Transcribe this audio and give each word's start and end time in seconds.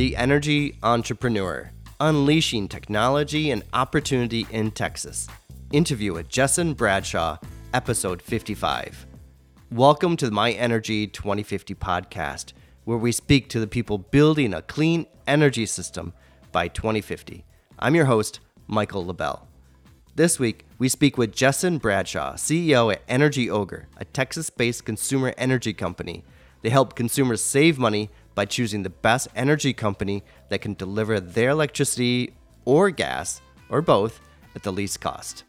The 0.00 0.16
Energy 0.16 0.78
Entrepreneur 0.82 1.70
Unleashing 2.00 2.68
Technology 2.68 3.50
and 3.50 3.62
Opportunity 3.74 4.46
in 4.50 4.70
Texas. 4.70 5.28
Interview 5.72 6.14
with 6.14 6.30
Jessen 6.30 6.74
Bradshaw, 6.74 7.36
episode 7.74 8.22
55. 8.22 9.04
Welcome 9.70 10.16
to 10.16 10.24
the 10.24 10.32
My 10.32 10.52
Energy 10.52 11.06
2050 11.06 11.74
podcast, 11.74 12.54
where 12.84 12.96
we 12.96 13.12
speak 13.12 13.50
to 13.50 13.60
the 13.60 13.66
people 13.66 13.98
building 13.98 14.54
a 14.54 14.62
clean 14.62 15.04
energy 15.26 15.66
system 15.66 16.14
by 16.50 16.68
2050. 16.68 17.44
I'm 17.78 17.94
your 17.94 18.06
host, 18.06 18.40
Michael 18.68 19.04
LaBelle. 19.04 19.46
This 20.14 20.38
week, 20.38 20.64
we 20.78 20.88
speak 20.88 21.18
with 21.18 21.34
Jessen 21.34 21.78
Bradshaw, 21.78 22.36
CEO 22.36 22.90
at 22.90 23.02
Energy 23.06 23.50
Ogre, 23.50 23.86
a 23.98 24.06
Texas 24.06 24.48
based 24.48 24.86
consumer 24.86 25.34
energy 25.36 25.74
company. 25.74 26.24
They 26.62 26.70
help 26.70 26.94
consumers 26.94 27.42
save 27.42 27.78
money 27.78 28.08
by 28.34 28.44
choosing 28.44 28.82
the 28.82 28.90
best 28.90 29.28
energy 29.34 29.72
company 29.72 30.22
that 30.48 30.60
can 30.60 30.74
deliver 30.74 31.20
their 31.20 31.50
electricity 31.50 32.34
or 32.64 32.90
gas, 32.90 33.40
or 33.68 33.82
both, 33.82 34.20
at 34.54 34.62
the 34.62 34.72
least 34.72 35.00
cost. 35.00 35.44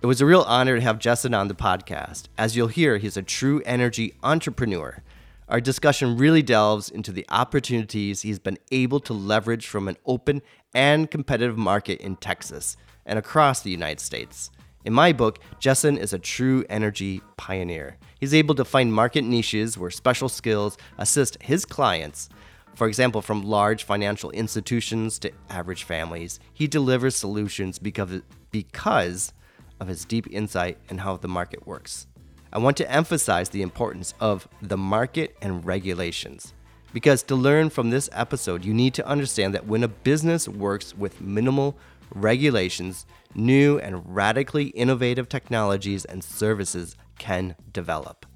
It 0.00 0.06
was 0.06 0.20
a 0.20 0.26
real 0.26 0.42
honor 0.42 0.76
to 0.76 0.82
have 0.82 0.98
Jessen 0.98 1.36
on 1.36 1.48
the 1.48 1.54
podcast. 1.54 2.28
As 2.38 2.56
you'll 2.56 2.68
hear, 2.68 2.98
he's 2.98 3.16
a 3.16 3.22
true 3.22 3.60
energy 3.66 4.14
entrepreneur. 4.22 5.02
Our 5.48 5.60
discussion 5.60 6.16
really 6.16 6.42
delves 6.42 6.90
into 6.90 7.10
the 7.10 7.26
opportunities 7.30 8.22
he's 8.22 8.38
been 8.38 8.58
able 8.70 9.00
to 9.00 9.12
leverage 9.12 9.66
from 9.66 9.88
an 9.88 9.96
open 10.06 10.42
and 10.74 11.10
competitive 11.10 11.56
market 11.56 12.00
in 12.00 12.16
Texas 12.16 12.76
and 13.06 13.18
across 13.18 13.62
the 13.62 13.70
United 13.70 14.00
States. 14.00 14.50
In 14.84 14.92
my 14.92 15.12
book, 15.12 15.40
Jessen 15.58 15.98
is 15.98 16.12
a 16.12 16.18
true 16.18 16.64
energy 16.68 17.20
pioneer. 17.36 17.96
He's 18.18 18.34
able 18.34 18.54
to 18.56 18.64
find 18.64 18.92
market 18.92 19.22
niches 19.22 19.78
where 19.78 19.90
special 19.90 20.28
skills 20.28 20.76
assist 20.98 21.40
his 21.42 21.64
clients. 21.64 22.28
For 22.74 22.88
example, 22.88 23.22
from 23.22 23.42
large 23.42 23.84
financial 23.84 24.30
institutions 24.30 25.18
to 25.20 25.32
average 25.50 25.84
families, 25.84 26.40
he 26.52 26.66
delivers 26.66 27.16
solutions 27.16 27.78
because, 27.78 28.22
because 28.50 29.32
of 29.80 29.88
his 29.88 30.04
deep 30.04 30.26
insight 30.30 30.78
in 30.88 30.98
how 30.98 31.16
the 31.16 31.28
market 31.28 31.66
works. 31.66 32.06
I 32.52 32.58
want 32.58 32.76
to 32.78 32.90
emphasize 32.90 33.50
the 33.50 33.62
importance 33.62 34.14
of 34.20 34.48
the 34.62 34.78
market 34.78 35.36
and 35.42 35.64
regulations. 35.64 36.54
Because 36.92 37.22
to 37.24 37.36
learn 37.36 37.68
from 37.68 37.90
this 37.90 38.08
episode, 38.12 38.64
you 38.64 38.72
need 38.72 38.94
to 38.94 39.06
understand 39.06 39.54
that 39.54 39.66
when 39.66 39.84
a 39.84 39.88
business 39.88 40.48
works 40.48 40.96
with 40.96 41.20
minimal 41.20 41.76
regulations, 42.14 43.06
new 43.34 43.78
and 43.78 44.02
radically 44.06 44.68
innovative 44.68 45.28
technologies 45.28 46.06
and 46.06 46.24
services 46.24 46.96
can 47.18 47.54
develop. 47.72 48.26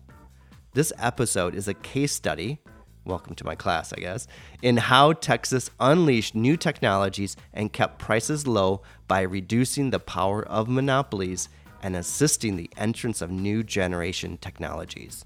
This 0.75 0.92
episode 0.98 1.55
is 1.55 1.69
a 1.69 1.75
case 1.75 2.12
study, 2.12 2.58
welcome 3.05 3.34
to 3.34 3.44
my 3.44 3.55
class, 3.55 3.92
I 3.92 4.00
guess, 4.00 4.27
in 4.62 4.77
how 4.77 5.12
Texas 5.12 5.70
unleashed 5.80 6.34
new 6.34 6.56
technologies 6.56 7.36
and 7.52 7.72
kept 7.72 7.98
prices 7.98 8.47
low 8.47 8.83
by 9.08 9.22
reducing 9.22 9.91
the 9.91 9.98
power 9.98 10.42
of 10.47 10.69
monopolies 10.69 11.48
and 11.83 11.97
assisting 11.97 12.56
the 12.56 12.70
entrance 12.77 13.20
of 13.20 13.30
new 13.30 13.62
generation 13.62 14.39
technologies. 14.39 15.24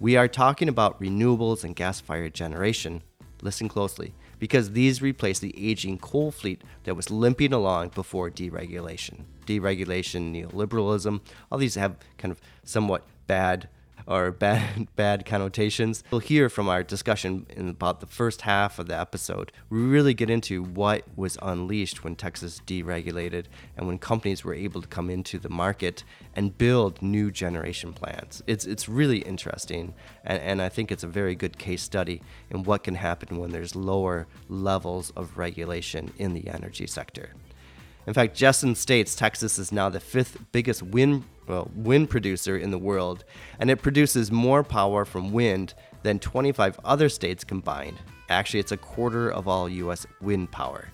We 0.00 0.16
are 0.16 0.28
talking 0.28 0.68
about 0.68 1.00
renewables 1.00 1.64
and 1.64 1.76
gas 1.76 2.00
fired 2.00 2.34
generation. 2.34 3.02
Listen 3.42 3.68
closely 3.68 4.14
because 4.38 4.72
these 4.72 5.02
replace 5.02 5.38
the 5.38 5.54
aging 5.56 5.98
coal 5.98 6.30
fleet 6.30 6.62
that 6.84 6.94
was 6.94 7.10
limping 7.10 7.52
along 7.52 7.90
before 7.90 8.30
deregulation. 8.30 9.24
Deregulation, 9.46 10.34
neoliberalism, 10.34 11.20
all 11.50 11.58
these 11.58 11.74
have 11.74 11.96
kind 12.16 12.32
of 12.32 12.40
somewhat 12.68 13.04
bad 13.26 13.68
or 14.06 14.30
bad 14.46 14.88
bad 14.96 15.24
connotations. 15.26 16.02
We'll 16.10 16.20
hear 16.20 16.48
from 16.48 16.68
our 16.68 16.82
discussion 16.82 17.46
in 17.50 17.68
about 17.68 18.00
the 18.00 18.06
first 18.06 18.42
half 18.42 18.78
of 18.78 18.88
the 18.88 18.98
episode. 18.98 19.52
We 19.70 19.78
really 19.80 20.14
get 20.14 20.30
into 20.30 20.62
what 20.62 21.04
was 21.16 21.38
unleashed 21.42 22.02
when 22.02 22.16
Texas 22.16 22.60
deregulated 22.66 23.44
and 23.76 23.86
when 23.86 23.98
companies 23.98 24.44
were 24.44 24.54
able 24.54 24.80
to 24.82 24.88
come 24.88 25.10
into 25.10 25.38
the 25.38 25.50
market 25.50 26.04
and 26.34 26.56
build 26.56 27.02
new 27.02 27.30
generation 27.30 27.92
plants. 27.92 28.42
It's 28.46 28.64
it's 28.64 28.88
really 28.88 29.18
interesting 29.18 29.94
and, 30.24 30.40
and 30.40 30.62
I 30.62 30.68
think 30.68 30.90
it's 30.90 31.04
a 31.04 31.08
very 31.08 31.34
good 31.34 31.58
case 31.58 31.82
study 31.82 32.22
in 32.50 32.64
what 32.64 32.84
can 32.84 32.94
happen 32.94 33.38
when 33.38 33.50
there's 33.50 33.76
lower 33.76 34.26
levels 34.48 35.10
of 35.10 35.36
regulation 35.36 36.12
in 36.16 36.34
the 36.34 36.48
energy 36.48 36.86
sector. 36.86 37.34
In 38.06 38.14
fact, 38.14 38.34
Jessen 38.34 38.74
states 38.74 39.14
Texas 39.14 39.58
is 39.58 39.70
now 39.70 39.90
the 39.90 40.00
fifth 40.00 40.38
biggest 40.50 40.82
wind 40.82 41.24
well, 41.48 41.70
wind 41.74 42.10
producer 42.10 42.56
in 42.56 42.70
the 42.70 42.78
world, 42.78 43.24
and 43.58 43.70
it 43.70 43.82
produces 43.82 44.30
more 44.30 44.62
power 44.62 45.04
from 45.04 45.32
wind 45.32 45.74
than 46.02 46.18
25 46.18 46.78
other 46.84 47.08
states 47.08 47.44
combined. 47.44 47.98
Actually, 48.28 48.60
it's 48.60 48.72
a 48.72 48.76
quarter 48.76 49.30
of 49.30 49.48
all 49.48 49.68
US 49.68 50.06
wind 50.20 50.50
power. 50.50 50.88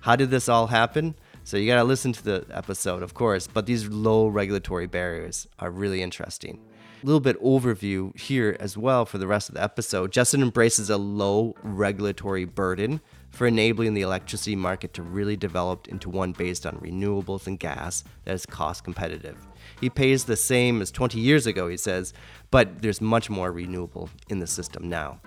How 0.00 0.16
did 0.16 0.30
this 0.30 0.48
all 0.48 0.66
happen? 0.66 1.14
So 1.44 1.56
you 1.56 1.66
got 1.66 1.76
to 1.76 1.84
listen 1.84 2.12
to 2.12 2.24
the 2.24 2.46
episode, 2.50 3.02
of 3.02 3.14
course, 3.14 3.46
but 3.46 3.66
these 3.66 3.88
low 3.88 4.28
regulatory 4.28 4.86
barriers 4.86 5.46
are 5.58 5.70
really 5.70 6.02
interesting. 6.02 6.60
A 7.02 7.06
little 7.06 7.20
bit 7.20 7.42
overview 7.42 8.18
here 8.18 8.56
as 8.60 8.78
well 8.78 9.04
for 9.04 9.18
the 9.18 9.26
rest 9.26 9.50
of 9.50 9.56
the 9.56 9.62
episode. 9.62 10.10
Jessen 10.10 10.40
embraces 10.40 10.88
a 10.88 10.96
low 10.96 11.54
regulatory 11.62 12.46
burden 12.46 13.00
for 13.30 13.46
enabling 13.46 13.92
the 13.92 14.00
electricity 14.00 14.56
market 14.56 14.94
to 14.94 15.02
really 15.02 15.36
develop 15.36 15.88
into 15.88 16.08
one 16.08 16.32
based 16.32 16.64
on 16.64 16.78
renewables 16.78 17.46
and 17.46 17.58
gas 17.58 18.04
that 18.24 18.34
is 18.34 18.46
cost 18.46 18.84
competitive. 18.84 19.36
He 19.80 19.90
pays 19.90 20.24
the 20.24 20.36
same 20.36 20.80
as 20.80 20.90
20 20.90 21.18
years 21.18 21.46
ago, 21.46 21.68
he 21.68 21.76
says, 21.76 22.12
but 22.50 22.82
there's 22.82 23.00
much 23.00 23.28
more 23.28 23.50
renewable 23.52 24.08
in 24.28 24.38
the 24.38 24.46
system 24.46 24.88
now. 24.88 25.20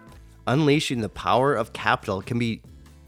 Unleashing 0.48 1.02
the 1.02 1.10
power 1.10 1.54
of 1.54 1.74
capital 1.74 2.22
can 2.22 2.40
be 2.40 2.62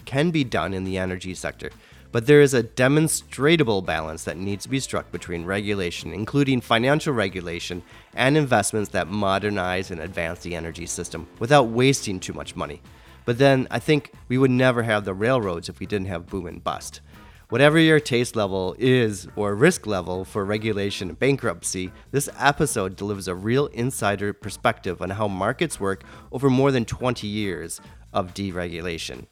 can 0.06 0.32
be 0.32 0.44
done 0.44 0.74
in 0.74 0.86
the 0.86 0.98
energy 0.98 1.36
sector, 1.36 1.70
but 2.12 2.26
there 2.26 2.42
is 2.42 2.56
a 2.56 2.64
demonstrable 2.64 3.82
balance 3.82 4.24
that 4.24 4.38
needs 4.38 4.64
to 4.64 4.70
be 4.70 4.80
struck 4.80 5.12
between 5.12 5.46
regulation, 5.46 6.12
including 6.12 6.60
financial 6.60 7.14
regulation, 7.14 7.84
and 8.16 8.36
investments 8.36 8.90
that 8.90 9.08
modernize 9.08 9.92
and 9.92 10.02
advance 10.02 10.40
the 10.40 10.56
energy 10.56 10.88
system 10.88 11.28
without 11.38 11.68
wasting 11.68 12.20
too 12.20 12.34
much 12.34 12.56
money. 12.56 12.82
But 13.26 13.38
then 13.38 13.68
I 13.70 13.78
think 13.78 14.12
we 14.28 14.40
would 14.40 14.50
never 14.50 14.82
have 14.82 15.06
the 15.06 15.14
railroads 15.14 15.70
if 15.70 15.80
we 15.80 15.86
didn't 15.86 16.08
have 16.08 16.26
boom 16.26 16.48
and 16.48 16.64
bust. 16.64 17.02
Whatever 17.50 17.80
your 17.80 18.00
taste 18.00 18.36
level 18.36 18.76
is 18.78 19.28
or 19.36 19.56
risk 19.56 19.88
level 19.88 20.24
for 20.24 20.46
regulation 20.46 21.10
and 21.10 21.18
bankruptcy, 21.18 21.92
this 22.12 22.30
episode 22.38 22.96
delivers 22.96 23.28
a 23.28 23.34
real 23.34 23.66
insider 23.68 24.34
perspective 24.34 25.02
on 25.02 25.10
how 25.10 25.28
markets 25.28 25.80
work 25.80 26.04
over 26.32 26.48
more 26.48 26.72
than 26.72 26.86
20 26.86 27.26
years 27.26 27.82
of 28.14 28.36
deregulation. 28.36 29.26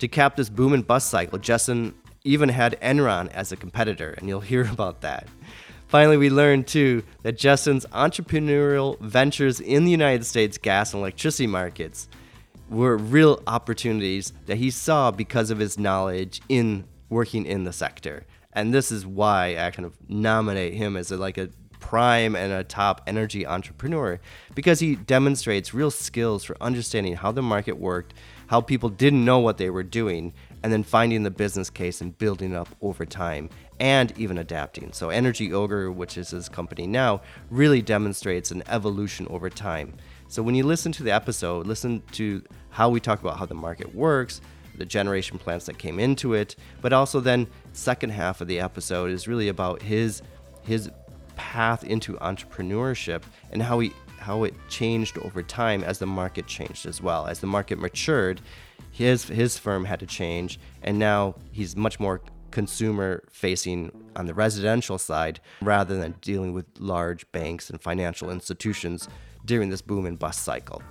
To 0.00 0.08
cap 0.08 0.34
this 0.34 0.48
boom 0.48 0.72
and 0.72 0.84
bust 0.84 1.08
cycle, 1.08 1.38
Jessen 1.38 1.94
even 2.24 2.48
had 2.48 2.80
Enron 2.80 3.28
as 3.28 3.52
a 3.52 3.56
competitor, 3.56 4.16
and 4.18 4.28
you'll 4.28 4.40
hear 4.40 4.68
about 4.72 5.02
that. 5.02 5.28
Finally, 5.86 6.16
we 6.16 6.30
learned 6.30 6.66
too 6.66 7.04
that 7.22 7.38
Jessen's 7.38 7.86
entrepreneurial 7.92 8.98
ventures 8.98 9.60
in 9.60 9.84
the 9.84 9.92
United 9.92 10.26
States 10.26 10.58
gas 10.58 10.94
and 10.94 11.00
electricity 11.00 11.46
markets 11.46 12.08
were 12.68 12.96
real 12.96 13.40
opportunities 13.46 14.32
that 14.46 14.56
he 14.56 14.68
saw 14.68 15.12
because 15.12 15.52
of 15.52 15.60
his 15.60 15.78
knowledge 15.78 16.40
in 16.48 16.88
working 17.12 17.46
in 17.46 17.64
the 17.64 17.72
sector. 17.72 18.26
And 18.52 18.74
this 18.74 18.90
is 18.90 19.06
why 19.06 19.56
I 19.58 19.70
kind 19.70 19.86
of 19.86 19.96
nominate 20.08 20.74
him 20.74 20.96
as 20.96 21.10
a, 21.12 21.16
like 21.16 21.38
a 21.38 21.50
prime 21.78 22.36
and 22.36 22.52
a 22.52 22.64
top 22.64 23.02
energy 23.06 23.46
entrepreneur 23.46 24.20
because 24.54 24.80
he 24.80 24.94
demonstrates 24.94 25.74
real 25.74 25.90
skills 25.90 26.44
for 26.44 26.56
understanding 26.60 27.14
how 27.16 27.32
the 27.32 27.42
market 27.42 27.76
worked, 27.76 28.14
how 28.46 28.60
people 28.60 28.88
didn't 28.88 29.24
know 29.24 29.38
what 29.38 29.58
they 29.58 29.70
were 29.70 29.82
doing, 29.82 30.32
and 30.62 30.72
then 30.72 30.82
finding 30.82 31.22
the 31.22 31.30
business 31.30 31.70
case 31.70 32.00
and 32.00 32.16
building 32.18 32.54
up 32.54 32.68
over 32.80 33.04
time 33.04 33.50
and 33.80 34.16
even 34.16 34.38
adapting. 34.38 34.92
So, 34.92 35.10
Energy 35.10 35.52
Ogre, 35.52 35.90
which 35.90 36.16
is 36.16 36.30
his 36.30 36.48
company 36.48 36.86
now, 36.86 37.20
really 37.50 37.82
demonstrates 37.82 38.50
an 38.52 38.62
evolution 38.68 39.26
over 39.28 39.50
time. 39.50 39.94
So 40.32 40.42
when 40.42 40.54
you 40.54 40.64
listen 40.64 40.92
to 40.92 41.02
the 41.02 41.10
episode, 41.10 41.66
listen 41.66 42.02
to 42.12 42.42
how 42.70 42.88
we 42.88 43.00
talk 43.00 43.20
about 43.20 43.38
how 43.38 43.44
the 43.44 43.54
market 43.54 43.94
works, 43.94 44.40
the 44.76 44.84
generation 44.84 45.38
plants 45.38 45.66
that 45.66 45.78
came 45.78 45.98
into 45.98 46.34
it, 46.34 46.56
but 46.80 46.92
also 46.92 47.20
then 47.20 47.46
second 47.72 48.10
half 48.10 48.40
of 48.40 48.48
the 48.48 48.60
episode 48.60 49.10
is 49.10 49.28
really 49.28 49.48
about 49.48 49.82
his 49.82 50.22
his 50.62 50.90
path 51.36 51.82
into 51.84 52.14
entrepreneurship 52.14 53.22
and 53.50 53.62
how 53.62 53.80
he 53.80 53.92
how 54.18 54.44
it 54.44 54.54
changed 54.68 55.18
over 55.18 55.42
time 55.42 55.82
as 55.82 55.98
the 55.98 56.06
market 56.06 56.46
changed 56.46 56.86
as 56.86 57.02
well. 57.02 57.26
As 57.26 57.40
the 57.40 57.46
market 57.46 57.78
matured, 57.78 58.40
his 58.90 59.24
his 59.24 59.58
firm 59.58 59.84
had 59.84 60.00
to 60.00 60.06
change 60.06 60.58
and 60.82 60.98
now 60.98 61.34
he's 61.50 61.76
much 61.76 61.98
more 61.98 62.20
consumer 62.50 63.24
facing 63.30 63.90
on 64.14 64.26
the 64.26 64.34
residential 64.34 64.98
side 64.98 65.40
rather 65.62 65.98
than 65.98 66.14
dealing 66.20 66.52
with 66.52 66.66
large 66.78 67.30
banks 67.32 67.70
and 67.70 67.80
financial 67.80 68.30
institutions 68.30 69.08
during 69.44 69.70
this 69.70 69.82
boom 69.82 70.06
and 70.06 70.18
bust 70.18 70.44
cycle. 70.44 70.82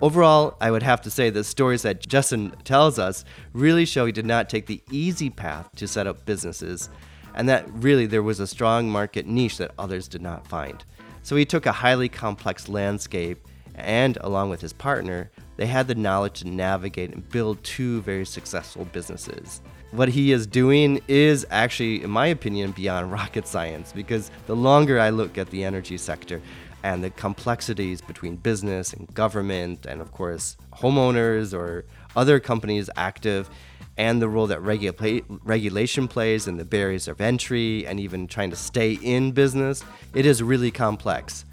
Overall, 0.00 0.56
I 0.60 0.70
would 0.70 0.82
have 0.82 1.00
to 1.02 1.10
say 1.10 1.30
the 1.30 1.44
stories 1.44 1.82
that 1.82 2.06
Jessen 2.08 2.54
tells 2.64 2.98
us 2.98 3.24
really 3.52 3.84
show 3.84 4.06
he 4.06 4.12
did 4.12 4.26
not 4.26 4.48
take 4.48 4.66
the 4.66 4.82
easy 4.90 5.30
path 5.30 5.68
to 5.76 5.86
set 5.86 6.06
up 6.06 6.24
businesses, 6.24 6.88
and 7.34 7.48
that 7.48 7.68
really 7.72 8.06
there 8.06 8.22
was 8.22 8.40
a 8.40 8.46
strong 8.46 8.90
market 8.90 9.26
niche 9.26 9.58
that 9.58 9.72
others 9.78 10.08
did 10.08 10.22
not 10.22 10.46
find. 10.46 10.84
So 11.22 11.36
he 11.36 11.44
took 11.44 11.66
a 11.66 11.72
highly 11.72 12.08
complex 12.08 12.68
landscape 12.68 13.46
and 13.74 14.18
along 14.20 14.50
with 14.50 14.60
his 14.60 14.72
partner, 14.72 15.30
they 15.56 15.66
had 15.66 15.88
the 15.88 15.94
knowledge 15.94 16.40
to 16.40 16.48
navigate 16.48 17.12
and 17.12 17.28
build 17.28 17.62
two 17.62 18.02
very 18.02 18.26
successful 18.26 18.84
businesses. 18.86 19.60
What 19.92 20.08
he 20.08 20.32
is 20.32 20.46
doing 20.46 21.00
is 21.08 21.46
actually, 21.50 22.02
in 22.02 22.10
my 22.10 22.26
opinion, 22.26 22.72
beyond 22.72 23.12
rocket 23.12 23.46
science 23.46 23.92
because 23.92 24.30
the 24.46 24.56
longer 24.56 24.98
I 24.98 25.10
look 25.10 25.38
at 25.38 25.50
the 25.50 25.64
energy 25.64 25.98
sector 25.98 26.40
and 26.82 27.02
the 27.02 27.10
complexities 27.10 28.00
between 28.00 28.36
business 28.36 28.92
and 28.92 29.12
government, 29.14 29.86
and 29.86 30.00
of 30.00 30.12
course, 30.12 30.56
homeowners 30.72 31.56
or 31.56 31.84
other 32.16 32.40
companies 32.40 32.90
active, 32.96 33.48
and 33.96 34.22
the 34.22 34.28
role 34.28 34.46
that 34.46 34.60
regula- 34.60 35.22
regulation 35.44 36.08
plays 36.08 36.46
and 36.46 36.58
the 36.58 36.64
barriers 36.64 37.08
of 37.08 37.20
entry, 37.20 37.86
and 37.86 38.00
even 38.00 38.26
trying 38.26 38.50
to 38.50 38.56
stay 38.56 38.92
in 39.02 39.32
business, 39.32 39.84
it 40.14 40.26
is 40.26 40.42
really 40.42 40.70
complex. 40.70 41.44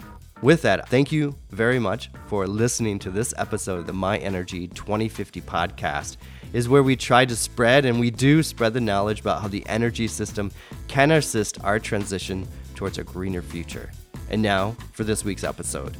With 0.42 0.62
that, 0.62 0.88
thank 0.88 1.12
you 1.12 1.36
very 1.50 1.78
much 1.78 2.10
for 2.26 2.46
listening 2.46 2.98
to 3.00 3.10
this 3.10 3.34
episode 3.36 3.80
of 3.80 3.86
the 3.86 3.92
My 3.92 4.16
Energy 4.16 4.68
2050 4.68 5.42
podcast. 5.42 6.16
Is 6.54 6.68
where 6.68 6.82
we 6.82 6.96
try 6.96 7.26
to 7.26 7.36
spread 7.36 7.84
and 7.84 8.00
we 8.00 8.10
do 8.10 8.42
spread 8.42 8.72
the 8.72 8.80
knowledge 8.80 9.20
about 9.20 9.42
how 9.42 9.48
the 9.48 9.64
energy 9.66 10.08
system 10.08 10.50
can 10.88 11.12
assist 11.12 11.62
our 11.62 11.78
transition 11.78 12.48
towards 12.74 12.98
a 12.98 13.04
greener 13.04 13.42
future. 13.42 13.90
And 14.30 14.42
now 14.42 14.76
for 14.92 15.02
this 15.02 15.24
week's 15.24 15.42
episode. 15.42 15.96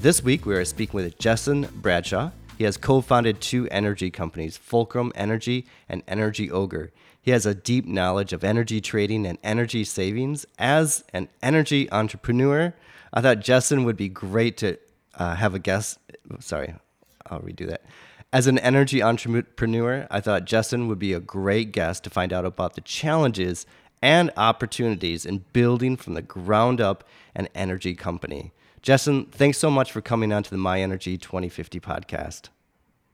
This 0.00 0.24
week 0.24 0.44
we 0.44 0.56
are 0.56 0.64
speaking 0.64 0.96
with 0.96 1.18
Jessen 1.18 1.70
Bradshaw. 1.70 2.32
He 2.58 2.64
has 2.64 2.76
co 2.76 3.00
founded 3.00 3.40
two 3.40 3.68
energy 3.68 4.10
companies, 4.10 4.56
Fulcrum 4.56 5.12
Energy 5.14 5.66
and 5.88 6.02
Energy 6.08 6.50
Ogre. 6.50 6.90
He 7.22 7.30
has 7.30 7.46
a 7.46 7.54
deep 7.54 7.86
knowledge 7.86 8.32
of 8.32 8.42
energy 8.42 8.80
trading 8.80 9.24
and 9.26 9.38
energy 9.44 9.84
savings. 9.84 10.46
As 10.58 11.04
an 11.12 11.28
energy 11.42 11.90
entrepreneur, 11.92 12.74
I 13.12 13.20
thought 13.20 13.40
Jessen 13.40 13.84
would 13.84 13.96
be 13.96 14.08
great 14.08 14.56
to 14.58 14.78
uh, 15.14 15.36
have 15.36 15.54
a 15.54 15.58
guest. 15.58 15.98
Sorry, 16.40 16.74
I'll 17.26 17.40
redo 17.40 17.68
that. 17.68 17.84
As 18.32 18.46
an 18.46 18.58
energy 18.58 19.02
entrepreneur, 19.02 20.06
I 20.10 20.20
thought 20.20 20.44
Jessen 20.44 20.88
would 20.88 20.98
be 20.98 21.12
a 21.12 21.20
great 21.20 21.72
guest 21.72 22.04
to 22.04 22.10
find 22.10 22.32
out 22.32 22.44
about 22.44 22.74
the 22.74 22.80
challenges 22.80 23.66
and 24.02 24.30
opportunities 24.36 25.26
in 25.26 25.44
building 25.52 25.96
from 25.96 26.14
the 26.14 26.22
ground 26.22 26.80
up 26.80 27.04
an 27.34 27.48
energy 27.54 27.94
company. 27.94 28.52
Jessen, 28.82 29.30
thanks 29.30 29.58
so 29.58 29.70
much 29.70 29.92
for 29.92 30.00
coming 30.00 30.32
on 30.32 30.42
to 30.42 30.50
the 30.50 30.56
My 30.56 30.80
Energy 30.80 31.18
2050 31.18 31.80
podcast. 31.80 32.48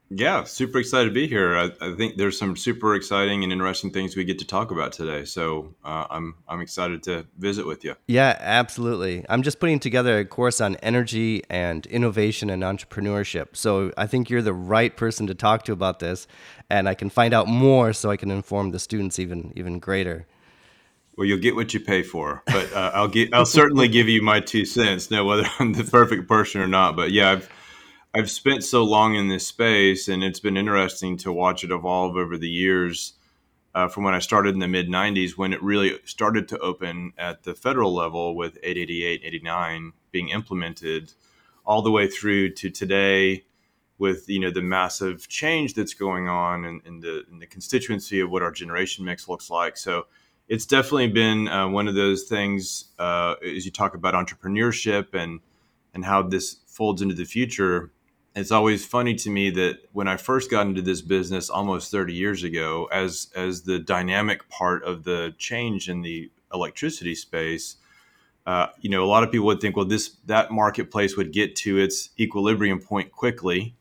Yeah, 0.08 0.44
super 0.44 0.78
excited 0.78 1.08
to 1.08 1.12
be 1.12 1.26
here. 1.26 1.56
I, 1.56 1.70
I, 1.80 1.96
think 1.96 2.16
there's 2.16 2.38
some 2.38 2.56
super 2.56 2.94
exciting 2.94 3.42
and 3.42 3.52
interesting 3.52 3.90
things 3.90 4.14
we 4.14 4.22
get 4.22 4.38
to 4.38 4.46
talk 4.46 4.70
about 4.70 4.92
today. 4.92 5.24
So 5.24 5.74
uh, 5.84 6.06
I'm 6.08 6.36
I'm 6.48 6.60
excited 6.60 7.02
to 7.04 7.26
visit 7.38 7.66
with 7.66 7.82
you. 7.82 7.96
Yeah, 8.06 8.36
absolutely. 8.38 9.26
I'm 9.28 9.42
just 9.42 9.58
putting 9.58 9.80
together 9.80 10.18
a 10.18 10.24
course 10.24 10.60
on 10.60 10.76
energy 10.76 11.42
and 11.50 11.84
innovation 11.86 12.50
and 12.50 12.62
entrepreneurship. 12.62 13.56
So 13.56 13.90
I 13.96 14.06
think 14.06 14.30
you're 14.30 14.42
the 14.42 14.52
right 14.52 14.96
person 14.96 15.26
to 15.26 15.34
talk 15.34 15.64
to 15.64 15.72
about 15.72 15.98
this, 15.98 16.28
and 16.70 16.88
I 16.88 16.94
can 16.94 17.10
find 17.10 17.34
out 17.34 17.48
more 17.48 17.92
so 17.92 18.08
I 18.08 18.16
can 18.16 18.30
inform 18.30 18.70
the 18.70 18.78
students 18.78 19.18
even 19.18 19.52
even 19.56 19.80
greater. 19.80 20.28
Well, 21.16 21.26
you'll 21.26 21.38
get 21.38 21.56
what 21.56 21.72
you 21.72 21.80
pay 21.80 22.02
for, 22.02 22.42
but 22.46 22.70
uh, 22.74 22.90
I'll 22.94 23.08
get 23.08 23.32
I'll 23.32 23.46
certainly 23.46 23.88
give 23.88 24.06
you 24.06 24.20
my 24.20 24.40
two 24.40 24.66
cents. 24.66 25.10
Know 25.10 25.24
whether 25.24 25.48
I'm 25.58 25.72
the 25.72 25.84
perfect 25.84 26.28
person 26.28 26.60
or 26.60 26.68
not, 26.68 26.94
but 26.94 27.10
yeah, 27.10 27.30
I've 27.30 27.50
I've 28.14 28.30
spent 28.30 28.64
so 28.64 28.84
long 28.84 29.14
in 29.14 29.28
this 29.28 29.46
space, 29.46 30.08
and 30.08 30.22
it's 30.22 30.40
been 30.40 30.56
interesting 30.58 31.16
to 31.18 31.32
watch 31.32 31.64
it 31.64 31.70
evolve 31.70 32.16
over 32.16 32.36
the 32.36 32.48
years. 32.48 33.14
Uh, 33.74 33.88
from 33.88 34.04
when 34.04 34.14
I 34.14 34.20
started 34.20 34.54
in 34.54 34.60
the 34.60 34.68
mid 34.68 34.88
90s, 34.88 35.36
when 35.36 35.52
it 35.52 35.62
really 35.62 35.98
started 36.06 36.48
to 36.48 36.58
open 36.60 37.12
at 37.18 37.42
the 37.42 37.54
federal 37.54 37.94
level 37.94 38.34
with 38.34 38.56
888, 38.62 39.20
89 39.22 39.92
being 40.12 40.30
implemented, 40.30 41.12
all 41.66 41.82
the 41.82 41.90
way 41.90 42.08
through 42.08 42.52
to 42.54 42.70
today, 42.70 43.44
with 43.98 44.28
you 44.28 44.40
know 44.40 44.50
the 44.50 44.62
massive 44.62 45.28
change 45.28 45.74
that's 45.74 45.94
going 45.94 46.28
on 46.28 46.64
in, 46.64 46.80
in 46.84 47.00
the 47.00 47.24
in 47.30 47.38
the 47.38 47.46
constituency 47.46 48.20
of 48.20 48.30
what 48.30 48.42
our 48.42 48.50
generation 48.50 49.04
mix 49.04 49.28
looks 49.28 49.48
like. 49.48 49.76
So 49.76 50.06
it's 50.48 50.66
definitely 50.66 51.08
been 51.08 51.48
uh, 51.48 51.68
one 51.68 51.88
of 51.88 51.94
those 51.94 52.24
things 52.24 52.86
uh, 52.98 53.34
as 53.44 53.64
you 53.64 53.72
talk 53.72 53.94
about 53.94 54.14
entrepreneurship 54.14 55.14
and 55.14 55.40
and 55.94 56.04
how 56.04 56.22
this 56.22 56.58
folds 56.66 57.00
into 57.00 57.14
the 57.14 57.24
future. 57.24 57.90
It's 58.34 58.52
always 58.52 58.84
funny 58.84 59.14
to 59.14 59.30
me 59.30 59.48
that 59.50 59.78
when 59.92 60.08
I 60.08 60.18
first 60.18 60.50
got 60.50 60.66
into 60.66 60.82
this 60.82 61.00
business 61.00 61.48
almost 61.48 61.90
30 61.90 62.12
years 62.12 62.42
ago, 62.44 62.86
as 62.92 63.28
as 63.34 63.62
the 63.62 63.78
dynamic 63.78 64.48
part 64.48 64.84
of 64.84 65.04
the 65.04 65.34
change 65.38 65.88
in 65.88 66.02
the 66.02 66.30
electricity 66.52 67.14
space, 67.14 67.76
uh, 68.46 68.68
you 68.80 68.90
know, 68.90 69.02
a 69.02 69.06
lot 69.06 69.24
of 69.24 69.32
people 69.32 69.46
would 69.46 69.60
think, 69.60 69.74
well, 69.74 69.86
this 69.86 70.16
that 70.26 70.52
marketplace 70.52 71.16
would 71.16 71.32
get 71.32 71.56
to 71.56 71.78
its 71.78 72.10
equilibrium 72.20 72.78
point 72.78 73.10
quickly, 73.10 73.74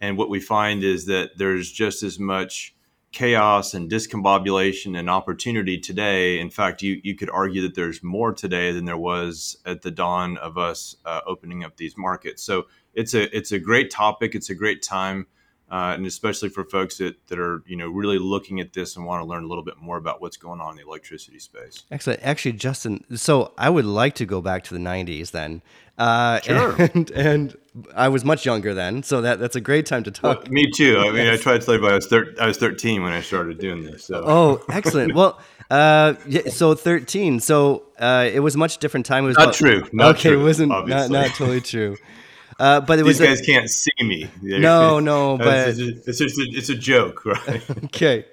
and 0.00 0.16
what 0.16 0.30
we 0.30 0.40
find 0.40 0.84
is 0.84 1.06
that 1.06 1.36
there's 1.36 1.70
just 1.70 2.02
as 2.02 2.18
much 2.18 2.74
chaos 3.12 3.72
and 3.74 3.90
discombobulation 3.90 4.98
and 4.98 5.08
opportunity 5.08 5.78
today. 5.78 6.38
In 6.38 6.50
fact, 6.50 6.82
you, 6.82 7.00
you 7.02 7.16
could 7.16 7.30
argue 7.30 7.62
that 7.62 7.74
there's 7.74 8.02
more 8.02 8.32
today 8.32 8.70
than 8.72 8.84
there 8.84 8.98
was 8.98 9.56
at 9.64 9.82
the 9.82 9.90
dawn 9.90 10.36
of 10.38 10.58
us 10.58 10.96
uh, 11.04 11.20
opening 11.26 11.64
up 11.64 11.76
these 11.76 11.96
markets. 11.96 12.42
So 12.42 12.66
it's 12.94 13.14
a 13.14 13.34
it's 13.36 13.52
a 13.52 13.58
great 13.58 13.90
topic. 13.90 14.34
It's 14.34 14.50
a 14.50 14.54
great 14.54 14.82
time 14.82 15.26
uh, 15.70 15.92
and 15.94 16.06
especially 16.06 16.48
for 16.48 16.64
folks 16.64 16.98
that, 16.98 17.14
that 17.28 17.38
are 17.38 17.62
you 17.66 17.76
know 17.76 17.88
really 17.88 18.18
looking 18.18 18.60
at 18.60 18.72
this 18.72 18.96
and 18.96 19.04
want 19.04 19.22
to 19.22 19.26
learn 19.26 19.44
a 19.44 19.46
little 19.46 19.64
bit 19.64 19.76
more 19.78 19.96
about 19.96 20.20
what's 20.20 20.36
going 20.36 20.60
on 20.60 20.72
in 20.72 20.76
the 20.76 20.82
electricity 20.82 21.38
space. 21.38 21.84
Excellent. 21.90 22.20
Actually, 22.22 22.54
Jessen, 22.54 23.18
so 23.18 23.52
I 23.58 23.68
would 23.70 23.84
like 23.84 24.14
to 24.16 24.26
go 24.26 24.40
back 24.40 24.64
to 24.64 24.74
the 24.74 24.80
'90s 24.80 25.30
then. 25.30 25.62
Uh, 25.98 26.40
sure. 26.40 26.76
And, 26.94 27.10
and, 27.10 27.56
I 27.94 28.08
was 28.08 28.24
much 28.24 28.44
younger 28.44 28.74
then, 28.74 29.04
so 29.04 29.20
that 29.20 29.38
that's 29.38 29.54
a 29.54 29.60
great 29.60 29.86
time 29.86 30.02
to 30.02 30.10
talk. 30.10 30.42
Well, 30.42 30.50
me 30.50 30.68
too. 30.74 30.98
I 30.98 31.12
mean, 31.12 31.26
yes. 31.26 31.38
I 31.38 31.42
tried 31.42 31.60
to 31.60 31.66
tell 31.66 31.74
you, 31.76 31.80
but 31.80 31.92
I 31.92 31.94
was 31.94 32.06
thir- 32.08 32.34
I 32.40 32.48
was 32.48 32.56
13 32.58 33.02
when 33.04 33.12
I 33.12 33.20
started 33.20 33.60
doing 33.60 33.84
this. 33.84 34.04
So. 34.04 34.22
Oh, 34.26 34.64
excellent. 34.68 35.14
well. 35.14 35.40
Uh, 35.70 36.14
yeah, 36.26 36.48
so 36.48 36.74
13. 36.74 37.40
So 37.40 37.84
uh, 37.98 38.28
it 38.32 38.40
was 38.40 38.54
a 38.54 38.58
much 38.58 38.78
different 38.78 39.06
time. 39.06 39.24
It 39.24 39.28
was 39.28 39.36
not 39.36 39.44
about, 39.44 39.54
true. 39.54 39.88
Not 39.92 40.16
okay, 40.16 40.30
true, 40.30 40.40
it 40.40 40.42
wasn't 40.42 40.70
not, 40.70 41.10
not 41.10 41.28
totally 41.34 41.60
true. 41.60 41.96
Uh, 42.58 42.80
but 42.80 42.98
it 42.98 43.04
These 43.04 43.20
was 43.20 43.28
guys 43.28 43.40
a, 43.40 43.44
can't 43.44 43.70
see 43.70 43.92
me. 44.00 44.28
No, 44.42 44.98
no, 44.98 45.38
but 45.38 45.68
it's, 45.68 45.78
it's 45.78 46.18
just 46.18 46.38
a, 46.38 46.46
it's 46.50 46.68
a 46.68 46.74
joke, 46.74 47.24
right? 47.24 47.62
okay, 47.84 48.24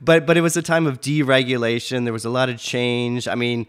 but 0.00 0.26
but 0.26 0.36
it 0.36 0.40
was 0.40 0.56
a 0.56 0.62
time 0.62 0.86
of 0.86 1.00
deregulation. 1.00 2.02
There 2.02 2.12
was 2.12 2.24
a 2.24 2.30
lot 2.30 2.48
of 2.48 2.58
change. 2.58 3.28
I 3.28 3.36
mean, 3.36 3.66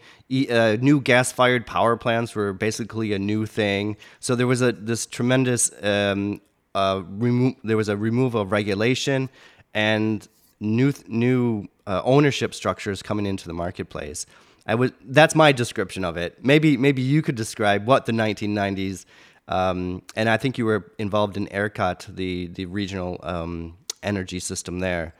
uh, 0.50 0.78
new 0.80 1.00
gas-fired 1.00 1.64
power 1.64 1.96
plants 1.96 2.34
were 2.34 2.52
basically 2.52 3.12
a 3.12 3.20
new 3.20 3.46
thing. 3.46 3.96
So 4.18 4.34
there 4.34 4.48
was 4.48 4.62
a 4.62 4.72
this 4.72 5.06
tremendous 5.06 5.70
um, 5.82 6.40
uh, 6.74 7.02
remo- 7.08 7.54
There 7.62 7.76
was 7.76 7.88
a 7.88 7.96
removal 7.96 8.40
of 8.40 8.50
regulation 8.50 9.28
and 9.74 10.26
new 10.58 10.92
new 11.06 11.68
uh, 11.86 12.02
ownership 12.04 12.52
structures 12.54 13.00
coming 13.00 13.26
into 13.26 13.46
the 13.46 13.54
marketplace. 13.54 14.26
I 14.66 14.74
was 14.74 14.90
that's 15.04 15.34
my 15.34 15.52
description 15.52 16.04
of 16.04 16.16
it. 16.16 16.44
Maybe 16.44 16.76
maybe 16.76 17.02
you 17.02 17.22
could 17.22 17.36
describe 17.36 17.86
what 17.86 18.06
the 18.06 18.12
1990s 18.12 19.04
um, 19.48 20.02
and 20.14 20.28
I 20.28 20.36
think 20.36 20.58
you 20.58 20.64
were 20.64 20.92
involved 20.98 21.36
in 21.36 21.46
ERCOT, 21.48 22.14
the 22.14 22.48
the 22.48 22.66
regional 22.66 23.18
um, 23.22 23.76
energy 24.02 24.40
system 24.40 24.80
there. 24.80 25.14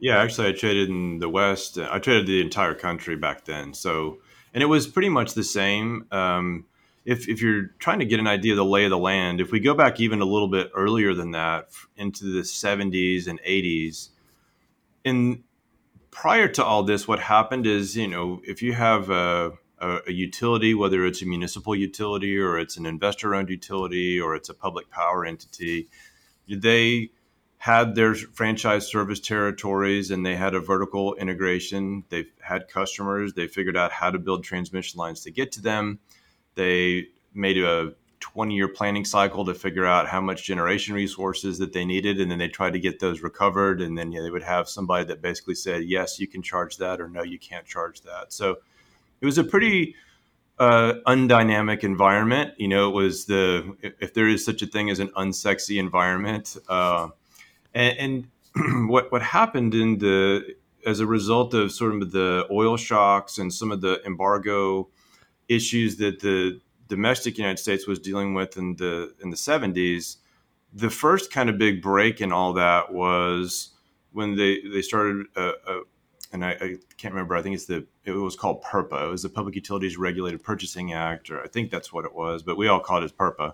Yeah, 0.00 0.18
actually, 0.18 0.48
I 0.48 0.52
traded 0.52 0.88
in 0.88 1.18
the 1.18 1.28
West. 1.28 1.78
I 1.78 1.98
traded 1.98 2.26
the 2.26 2.40
entire 2.40 2.74
country 2.74 3.16
back 3.16 3.44
then. 3.44 3.74
So, 3.74 4.18
and 4.54 4.62
it 4.62 4.66
was 4.66 4.86
pretty 4.86 5.08
much 5.08 5.34
the 5.34 5.42
same. 5.42 6.06
Um, 6.12 6.66
if, 7.04 7.26
if 7.28 7.40
you're 7.40 7.68
trying 7.78 8.00
to 8.00 8.04
get 8.04 8.20
an 8.20 8.26
idea 8.26 8.52
of 8.52 8.58
the 8.58 8.64
lay 8.64 8.84
of 8.84 8.90
the 8.90 8.98
land, 8.98 9.40
if 9.40 9.50
we 9.50 9.60
go 9.60 9.74
back 9.74 9.98
even 9.98 10.20
a 10.20 10.26
little 10.26 10.46
bit 10.46 10.70
earlier 10.74 11.14
than 11.14 11.30
that, 11.32 11.70
into 11.96 12.26
the 12.26 12.42
70s 12.42 13.26
and 13.26 13.40
80s, 13.42 14.10
in 15.04 15.42
prior 16.10 16.48
to 16.48 16.64
all 16.64 16.82
this, 16.82 17.08
what 17.08 17.18
happened 17.18 17.66
is, 17.66 17.96
you 17.96 18.08
know, 18.08 18.40
if 18.44 18.62
you 18.62 18.74
have 18.74 19.08
a 19.10 19.52
a, 19.80 19.98
a 20.06 20.12
utility, 20.12 20.74
whether 20.74 21.04
it's 21.06 21.22
a 21.22 21.26
municipal 21.26 21.74
utility 21.74 22.38
or 22.38 22.58
it's 22.58 22.76
an 22.76 22.86
investor 22.86 23.34
owned 23.34 23.48
utility 23.48 24.20
or 24.20 24.34
it's 24.34 24.48
a 24.48 24.54
public 24.54 24.90
power 24.90 25.24
entity, 25.24 25.88
they 26.48 27.10
had 27.58 27.96
their 27.96 28.14
franchise 28.14 28.86
service 28.86 29.18
territories 29.18 30.10
and 30.10 30.24
they 30.24 30.36
had 30.36 30.54
a 30.54 30.60
vertical 30.60 31.14
integration. 31.14 32.04
They've 32.08 32.30
had 32.40 32.68
customers. 32.68 33.34
They 33.34 33.48
figured 33.48 33.76
out 33.76 33.90
how 33.90 34.10
to 34.10 34.18
build 34.18 34.44
transmission 34.44 34.98
lines 34.98 35.22
to 35.22 35.32
get 35.32 35.52
to 35.52 35.60
them. 35.60 35.98
They 36.54 37.08
made 37.34 37.58
a 37.58 37.94
20 38.20 38.54
year 38.54 38.68
planning 38.68 39.04
cycle 39.04 39.44
to 39.44 39.54
figure 39.54 39.86
out 39.86 40.08
how 40.08 40.20
much 40.20 40.44
generation 40.44 40.94
resources 40.94 41.58
that 41.58 41.72
they 41.72 41.84
needed. 41.84 42.20
And 42.20 42.30
then 42.30 42.38
they 42.38 42.48
tried 42.48 42.74
to 42.74 42.80
get 42.80 43.00
those 43.00 43.22
recovered. 43.22 43.80
And 43.80 43.98
then 43.98 44.12
yeah, 44.12 44.22
they 44.22 44.30
would 44.30 44.42
have 44.42 44.68
somebody 44.68 45.04
that 45.06 45.20
basically 45.20 45.54
said, 45.56 45.84
yes, 45.84 46.20
you 46.20 46.28
can 46.28 46.42
charge 46.42 46.76
that, 46.78 47.00
or 47.00 47.08
no, 47.08 47.22
you 47.22 47.38
can't 47.38 47.66
charge 47.66 48.02
that. 48.02 48.32
So 48.32 48.58
it 49.20 49.26
was 49.26 49.38
a 49.38 49.44
pretty 49.44 49.94
uh, 50.58 50.94
undynamic 51.06 51.84
environment. 51.84 52.54
You 52.56 52.68
know, 52.68 52.88
it 52.88 52.94
was 52.94 53.26
the 53.26 53.76
if 54.00 54.14
there 54.14 54.28
is 54.28 54.44
such 54.44 54.62
a 54.62 54.66
thing 54.66 54.90
as 54.90 54.98
an 54.98 55.08
unsexy 55.16 55.78
environment, 55.78 56.56
uh, 56.68 57.08
and, 57.74 58.26
and 58.56 58.88
what 58.90 59.10
what 59.12 59.22
happened 59.22 59.74
in 59.74 59.98
the 59.98 60.56
as 60.86 61.00
a 61.00 61.06
result 61.06 61.54
of 61.54 61.72
sort 61.72 61.94
of 61.94 62.12
the 62.12 62.46
oil 62.50 62.76
shocks 62.76 63.38
and 63.38 63.52
some 63.52 63.70
of 63.70 63.80
the 63.80 64.00
embargo 64.06 64.88
issues 65.48 65.96
that 65.96 66.20
the 66.20 66.60
domestic 66.88 67.36
United 67.36 67.58
States 67.58 67.86
was 67.86 67.98
dealing 67.98 68.34
with 68.34 68.56
in 68.56 68.76
the 68.76 69.14
in 69.22 69.30
the 69.30 69.36
70s, 69.36 70.16
the 70.72 70.90
first 70.90 71.32
kind 71.32 71.50
of 71.50 71.58
big 71.58 71.82
break 71.82 72.20
in 72.20 72.32
all 72.32 72.52
that 72.54 72.92
was 72.92 73.70
when 74.12 74.36
they 74.36 74.60
they 74.72 74.82
started. 74.82 75.26
Uh, 75.36 75.52
uh, 75.66 75.80
and 76.32 76.44
I, 76.44 76.50
I, 76.50 76.76
can't 76.96 77.14
remember. 77.14 77.36
I 77.36 77.42
think 77.42 77.54
it's 77.54 77.66
the 77.66 77.86
it 78.04 78.12
was 78.12 78.36
called 78.36 78.62
PURPA. 78.62 79.06
It 79.06 79.10
was 79.10 79.22
the 79.22 79.28
Public 79.28 79.54
Utilities 79.54 79.96
Regulated 79.96 80.42
Purchasing 80.42 80.92
Act, 80.92 81.30
or 81.30 81.42
I 81.42 81.48
think 81.48 81.70
that's 81.70 81.92
what 81.92 82.04
it 82.04 82.14
was. 82.14 82.42
But 82.42 82.56
we 82.56 82.68
all 82.68 82.80
called 82.80 83.02
it 83.02 83.06
as 83.06 83.12
PURPA. 83.12 83.52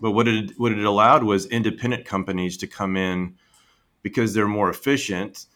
But 0.00 0.12
what 0.12 0.28
it 0.28 0.58
what 0.58 0.72
it 0.72 0.84
allowed 0.84 1.24
was 1.24 1.46
independent 1.46 2.04
companies 2.04 2.56
to 2.58 2.66
come 2.66 2.96
in 2.96 3.36
because 4.02 4.34
they're 4.34 4.48
more 4.48 4.70
efficient 4.70 5.46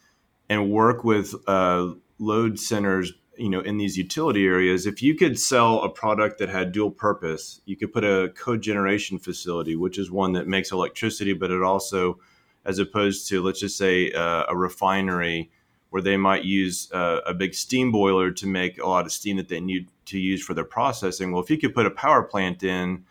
and 0.49 0.71
work 0.71 1.05
with 1.05 1.35
uh, 1.47 1.93
load 2.19 2.59
centers 2.59 3.13
you 3.37 3.49
know 3.49 3.61
in 3.61 3.79
these 3.79 3.97
utility 3.97 4.47
areas 4.47 4.87
if 4.87 5.03
you 5.03 5.15
could 5.15 5.39
sell 5.39 5.83
a 5.83 5.89
product 5.89 6.39
that 6.39 6.51
had 6.51 6.71
dual 6.71 6.91
purpose 6.91 7.63
you 7.65 7.77
could 7.77 7.93
put 7.93 8.05
a 8.05 8.31
cogeneration 8.37 9.19
facility 9.19 9.75
which 9.75 9.99
is 9.99 10.11
one 10.11 10.33
that 10.33 10.47
makes 10.47 10.71
electricity 10.71 11.33
but 11.33 11.51
it 11.51 11.63
also 11.63 12.19
as 12.67 12.79
opposed 12.79 13.27
to 13.29 13.43
let's 13.43 13.61
just 13.61 13.79
say 13.79 14.13
uh, 14.13 14.45
a 14.49 14.57
refinery 14.57 15.51
where 15.93 16.03
they 16.03 16.17
might 16.17 16.45
use 16.45 16.91
uh, 16.93 17.21
a 17.27 17.35
big 17.35 17.55
steam 17.55 17.93
boiler 17.93 18.31
to 18.31 18.47
make 18.47 18.79
a 18.79 18.87
lot 18.87 19.07
of 19.07 19.13
steam 19.13 19.37
that 19.37 19.49
they 19.49 19.61
need 19.61 19.89
to 20.07 20.19
use 20.19 20.43
for 20.43 20.55
their 20.55 20.65
processing 20.65 21.33
well 21.33 21.43
if 21.43 21.51
you 21.51 21.59
could 21.59 21.75
put 21.75 21.87
a 21.87 21.91
power 21.91 22.23
plant 22.23 22.63
in 22.63 23.05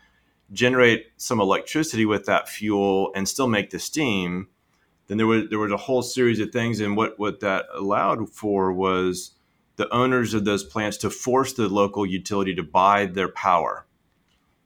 generate 0.52 1.06
some 1.16 1.40
electricity 1.40 2.04
with 2.04 2.26
that 2.26 2.48
fuel 2.48 3.10
and 3.14 3.28
still 3.28 3.48
make 3.48 3.70
the 3.70 3.78
steam 3.78 4.48
then 5.06 5.16
there 5.16 5.26
was 5.26 5.48
there 5.50 5.58
was 5.58 5.72
a 5.72 5.76
whole 5.76 6.02
series 6.02 6.40
of 6.40 6.50
things 6.50 6.80
and 6.80 6.96
what 6.96 7.18
what 7.18 7.40
that 7.40 7.66
allowed 7.74 8.28
for 8.30 8.72
was 8.72 9.32
the 9.76 9.92
owners 9.92 10.34
of 10.34 10.44
those 10.44 10.64
plants 10.64 10.96
to 10.98 11.10
force 11.10 11.52
the 11.54 11.68
local 11.68 12.06
utility 12.06 12.54
to 12.54 12.62
buy 12.62 13.06
their 13.06 13.28
power. 13.28 13.86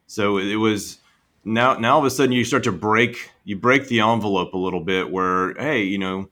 So 0.07 0.39
it 0.39 0.57
was 0.57 0.99
now 1.45 1.75
now 1.75 1.95
all 1.95 2.01
of 2.01 2.05
a 2.05 2.11
sudden 2.11 2.33
you 2.33 2.45
start 2.45 2.65
to 2.65 2.73
break 2.73 3.31
you 3.45 3.57
break 3.57 3.89
the 3.89 4.01
envelope 4.01 4.53
a 4.53 4.59
little 4.59 4.81
bit 4.81 5.11
where 5.11 5.55
hey 5.55 5.83
you 5.83 5.99
know 5.99 6.29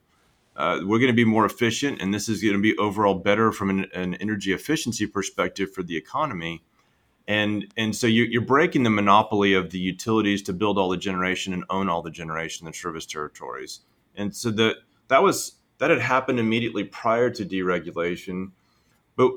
uh, 0.55 0.79
we're 0.83 0.99
going 0.99 1.11
to 1.11 1.13
be 1.13 1.25
more 1.25 1.45
efficient 1.45 2.01
and 2.01 2.13
this 2.13 2.29
is 2.29 2.41
going 2.41 2.53
to 2.53 2.61
be 2.61 2.77
overall 2.77 3.15
better 3.15 3.51
from 3.51 3.69
an, 3.69 3.85
an, 3.93 4.15
energy 4.15 4.53
efficiency 4.53 5.05
perspective 5.05 5.73
for 5.73 5.83
the 5.83 5.97
economy. 5.97 6.63
And 7.27 7.73
and 7.75 7.95
so 7.95 8.07
you, 8.07 8.39
are 8.39 8.45
breaking 8.45 8.83
the 8.83 8.89
monopoly 8.89 9.53
of 9.53 9.71
the 9.71 9.79
utilities 9.79 10.41
to 10.43 10.53
build 10.53 10.77
all 10.77 10.89
the 10.89 10.97
generation 10.97 11.53
and 11.53 11.65
own 11.69 11.89
all 11.89 12.01
the 12.01 12.11
generation 12.11 12.67
in 12.67 12.73
service 12.73 13.05
territories. 13.05 13.81
And 14.15 14.33
so 14.35 14.51
that 14.51 14.77
that 15.07 15.23
was 15.23 15.55
that 15.79 15.89
had 15.89 15.99
happened 15.99 16.39
immediately 16.39 16.83
prior 16.83 17.29
to 17.31 17.43
deregulation. 17.43 18.51
But 19.15 19.31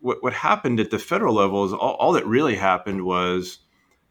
what, 0.00 0.22
what 0.22 0.32
happened 0.32 0.78
at 0.78 0.90
the 0.90 0.98
federal 0.98 1.34
level 1.34 1.64
is 1.64 1.72
all, 1.72 1.94
all 1.94 2.12
that 2.12 2.26
really 2.26 2.56
happened 2.56 3.04
was 3.04 3.60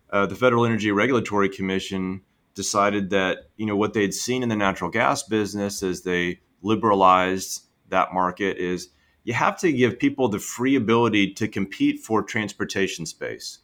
uh, 0.10 0.26
the 0.26 0.36
Federal 0.36 0.66
Energy 0.66 0.92
Regulatory 0.92 1.48
Commission 1.48 2.22
decided 2.56 3.10
that 3.12 3.50
you 3.58 3.66
know 3.66 3.76
what 3.76 3.94
they'd 3.94 4.14
seen 4.14 4.44
in 4.44 4.50
the 4.50 4.56
natural 4.56 4.90
gas 4.90 5.24
business 5.24 5.84
as 5.84 6.02
they 6.02 6.40
liberalized 6.62 7.64
that 7.90 8.14
market 8.14 8.58
is 8.58 8.90
you 9.24 9.34
have 9.34 9.58
to 9.60 9.72
give 9.72 10.00
people 10.00 10.28
the 10.28 10.40
free 10.40 10.76
ability 10.76 11.34
to 11.34 11.48
compete 11.48 12.00
for 12.00 12.22
transportation 12.24 13.06
space. 13.06 13.60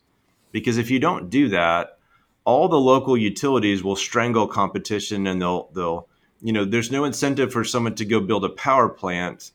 Because 0.51 0.77
if 0.77 0.91
you 0.91 1.00
don't 1.00 1.29
do 1.29 1.50
that 1.50 1.98
all 2.43 2.67
the 2.67 2.79
local 2.79 3.15
utilities 3.15 3.83
will 3.83 3.95
strangle 3.95 4.48
competition 4.48 5.27
and 5.27 5.41
they'll 5.41 5.69
they'll 5.74 6.07
you 6.41 6.53
know 6.53 6.65
there's 6.65 6.91
no 6.91 7.05
incentive 7.05 7.51
for 7.51 7.63
someone 7.63 7.95
to 7.95 8.05
go 8.05 8.19
build 8.19 8.43
a 8.45 8.50
power 8.50 8.89
plant 8.89 9.51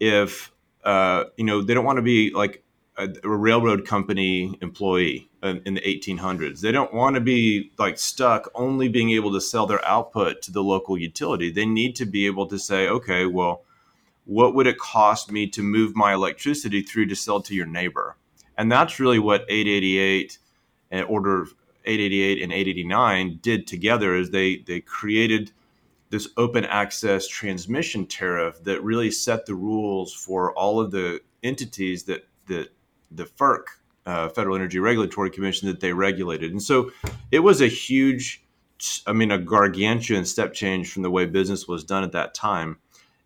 if 0.00 0.52
uh, 0.86 1.24
you 1.36 1.44
know, 1.44 1.62
they 1.62 1.74
don't 1.74 1.84
want 1.84 1.96
to 1.96 2.02
be 2.02 2.30
like 2.30 2.62
a, 2.98 3.08
a 3.24 3.28
railroad 3.28 3.86
company 3.86 4.56
employee 4.62 5.28
in, 5.42 5.60
in, 5.66 5.74
the 5.74 5.80
1800s. 5.80 6.60
They 6.60 6.72
don't 6.72 6.94
want 6.94 7.14
to 7.14 7.20
be 7.20 7.70
like 7.78 7.98
stuck 7.98 8.50
only 8.54 8.88
being 8.88 9.10
able 9.10 9.32
to 9.32 9.40
sell 9.40 9.66
their 9.66 9.84
output 9.84 10.42
to 10.42 10.52
the 10.52 10.62
local 10.62 10.96
utility. 10.96 11.50
They 11.50 11.66
need 11.66 11.96
to 11.96 12.06
be 12.06 12.26
able 12.26 12.46
to 12.46 12.58
say, 12.58 12.88
okay, 12.88 13.26
well, 13.26 13.62
what 14.24 14.54
would 14.54 14.66
it 14.66 14.78
cost 14.78 15.30
me 15.30 15.46
to 15.48 15.62
move 15.62 15.94
my 15.94 16.14
electricity 16.14 16.82
through 16.82 17.06
to 17.06 17.16
sell 17.16 17.40
to 17.42 17.54
your 17.54 17.66
neighbor? 17.66 18.16
And 18.58 18.72
that's 18.72 18.98
really 18.98 19.18
what 19.18 19.42
888 19.48 20.38
eh, 20.90 20.96
and 20.96 21.06
Order 21.06 21.46
888 21.84 22.42
and 22.42 22.52
889 22.52 23.38
did 23.42 23.66
together 23.66 24.14
is 24.14 24.30
they 24.30 24.58
they 24.58 24.80
created 24.80 25.52
this 26.10 26.28
open 26.36 26.64
access 26.64 27.28
transmission 27.28 28.06
tariff 28.06 28.62
that 28.64 28.82
really 28.82 29.10
set 29.10 29.46
the 29.46 29.54
rules 29.54 30.12
for 30.12 30.52
all 30.54 30.80
of 30.80 30.90
the 30.90 31.20
entities 31.42 32.04
that 32.04 32.26
that 32.46 32.70
the 33.10 33.24
FERC, 33.24 33.62
uh, 34.04 34.28
Federal 34.28 34.56
Energy 34.56 34.78
Regulatory 34.78 35.30
Commission, 35.30 35.68
that 35.68 35.80
they 35.80 35.92
regulated. 35.92 36.50
And 36.50 36.62
so 36.62 36.90
it 37.30 37.40
was 37.40 37.60
a 37.60 37.68
huge, 37.68 38.44
I 39.06 39.12
mean, 39.12 39.30
a 39.30 39.38
gargantuan 39.38 40.24
step 40.24 40.52
change 40.54 40.92
from 40.92 41.02
the 41.02 41.10
way 41.10 41.26
business 41.26 41.66
was 41.66 41.84
done 41.84 42.04
at 42.04 42.12
that 42.12 42.34
time. 42.34 42.78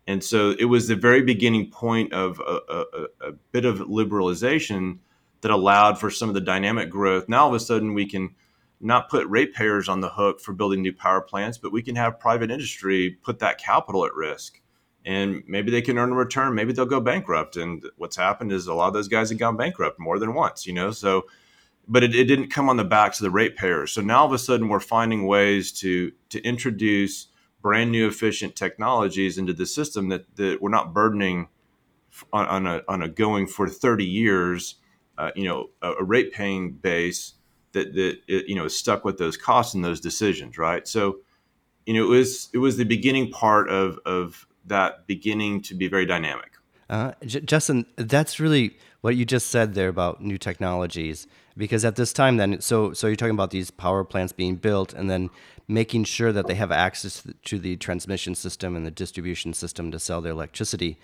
And 0.07 0.23
so 0.23 0.55
it 0.57 0.65
was 0.65 0.87
the 0.87 0.95
very 0.95 1.21
beginning 1.21 1.69
point 1.69 2.11
of 2.13 2.39
a, 2.39 2.59
a, 2.69 3.29
a 3.29 3.31
bit 3.51 3.65
of 3.65 3.79
liberalization 3.79 4.99
that 5.41 5.51
allowed 5.51 5.99
for 5.99 6.09
some 6.09 6.29
of 6.29 6.35
the 6.35 6.41
dynamic 6.41 6.89
growth. 6.89 7.29
Now 7.29 7.43
all 7.43 7.49
of 7.49 7.55
a 7.55 7.59
sudden 7.59 7.93
we 7.93 8.05
can 8.05 8.35
not 8.79 9.09
put 9.09 9.27
ratepayers 9.27 9.87
on 9.87 10.01
the 10.01 10.09
hook 10.09 10.39
for 10.39 10.53
building 10.53 10.81
new 10.81 10.93
power 10.93 11.21
plants, 11.21 11.57
but 11.57 11.71
we 11.71 11.83
can 11.83 11.95
have 11.95 12.19
private 12.19 12.49
industry 12.49 13.17
put 13.23 13.39
that 13.39 13.59
capital 13.59 14.05
at 14.05 14.13
risk. 14.15 14.59
And 15.05 15.43
maybe 15.47 15.71
they 15.71 15.81
can 15.81 15.97
earn 15.97 16.11
a 16.11 16.15
return. 16.15 16.53
Maybe 16.53 16.73
they'll 16.73 16.85
go 16.85 17.01
bankrupt. 17.01 17.57
And 17.57 17.83
what's 17.97 18.15
happened 18.15 18.51
is 18.51 18.67
a 18.67 18.73
lot 18.73 18.87
of 18.87 18.93
those 18.93 19.07
guys 19.07 19.29
have 19.29 19.39
gone 19.39 19.57
bankrupt 19.57 19.99
more 19.99 20.19
than 20.19 20.33
once, 20.33 20.67
you 20.67 20.73
know? 20.73 20.91
So, 20.91 21.25
but 21.87 22.03
it, 22.03 22.13
it 22.13 22.25
didn't 22.25 22.49
come 22.49 22.69
on 22.69 22.77
the 22.77 22.83
backs 22.83 23.19
of 23.19 23.23
the 23.23 23.31
ratepayers. 23.31 23.91
So 23.91 24.01
now 24.01 24.19
all 24.19 24.27
of 24.27 24.33
a 24.33 24.37
sudden 24.37 24.67
we're 24.67 24.79
finding 24.79 25.25
ways 25.25 25.71
to, 25.79 26.11
to 26.29 26.41
introduce 26.43 27.27
brand 27.61 27.91
new 27.91 28.07
efficient 28.07 28.55
technologies 28.55 29.37
into 29.37 29.53
the 29.53 29.65
system 29.65 30.09
that, 30.09 30.35
that 30.35 30.61
we're 30.61 30.69
not 30.69 30.93
burdening 30.93 31.47
on, 32.31 32.45
on, 32.45 32.67
a, 32.67 32.81
on 32.87 33.01
a 33.01 33.07
going 33.07 33.47
for 33.47 33.67
30 33.67 34.05
years, 34.05 34.75
uh, 35.17 35.31
you 35.35 35.45
know, 35.45 35.69
a, 35.81 35.93
a 35.93 36.03
rate 36.03 36.31
paying 36.31 36.73
base 36.73 37.33
that 37.73 37.93
that 37.93 38.19
it, 38.27 38.47
you 38.47 38.55
know 38.55 38.65
is 38.65 38.77
stuck 38.77 39.05
with 39.05 39.17
those 39.17 39.37
costs 39.37 39.73
and 39.73 39.83
those 39.83 39.99
decisions, 39.99 40.57
right? 40.57 40.87
So, 40.87 41.19
you 41.85 41.93
know, 41.93 42.03
it 42.03 42.09
was 42.09 42.49
it 42.53 42.57
was 42.57 42.77
the 42.77 42.83
beginning 42.83 43.31
part 43.31 43.69
of 43.69 43.99
of 44.05 44.47
that 44.65 45.07
beginning 45.07 45.61
to 45.63 45.75
be 45.75 45.87
very 45.87 46.05
dynamic. 46.05 46.51
Uh, 46.89 47.13
J- 47.25 47.41
Jessen, 47.41 47.85
that's 47.95 48.39
really 48.39 48.77
what 49.01 49.15
you 49.15 49.25
just 49.25 49.47
said 49.47 49.73
there 49.73 49.89
about 49.89 50.21
new 50.21 50.37
technologies. 50.37 51.27
Because 51.57 51.83
at 51.83 51.95
this 51.95 52.13
time, 52.13 52.37
then, 52.37 52.61
so 52.61 52.93
so 52.93 53.07
you're 53.07 53.15
talking 53.15 53.35
about 53.35 53.51
these 53.51 53.71
power 53.71 54.03
plants 54.03 54.31
being 54.31 54.55
built, 54.55 54.93
and 54.93 55.09
then 55.09 55.29
making 55.67 56.05
sure 56.05 56.31
that 56.31 56.47
they 56.47 56.55
have 56.55 56.71
access 56.71 57.23
to 57.45 57.59
the 57.59 57.75
transmission 57.77 58.35
system 58.35 58.75
and 58.75 58.85
the 58.85 58.91
distribution 58.91 59.53
system 59.53 59.91
to 59.91 59.99
sell 59.99 60.21
their 60.21 60.31
electricity. 60.31 60.97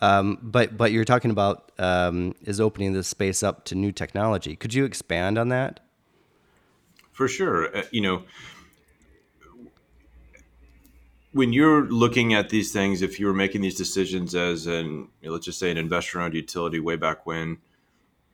Um, 0.00 0.38
but 0.42 0.76
but 0.76 0.92
you're 0.92 1.04
talking 1.04 1.30
about 1.30 1.72
um, 1.78 2.34
is 2.42 2.60
opening 2.60 2.92
this 2.92 3.08
space 3.08 3.42
up 3.42 3.64
to 3.66 3.74
new 3.74 3.92
technology. 3.92 4.56
Could 4.56 4.74
you 4.74 4.84
expand 4.84 5.38
on 5.38 5.48
that? 5.48 5.80
For 7.12 7.28
sure. 7.28 7.74
Uh, 7.74 7.84
you 7.90 8.00
know, 8.00 8.24
when 11.34 11.52
you're 11.52 11.86
looking 11.86 12.32
at 12.32 12.48
these 12.48 12.72
things, 12.72 13.02
if 13.02 13.18
you 13.18 13.26
were 13.26 13.34
making 13.34 13.60
these 13.60 13.74
decisions 13.74 14.36
as 14.36 14.68
an, 14.68 15.08
let's 15.24 15.44
just 15.44 15.58
say 15.58 15.68
an 15.68 15.76
investor 15.76 16.20
owned 16.20 16.32
utility 16.32 16.78
way 16.78 16.94
back 16.94 17.26
when, 17.26 17.58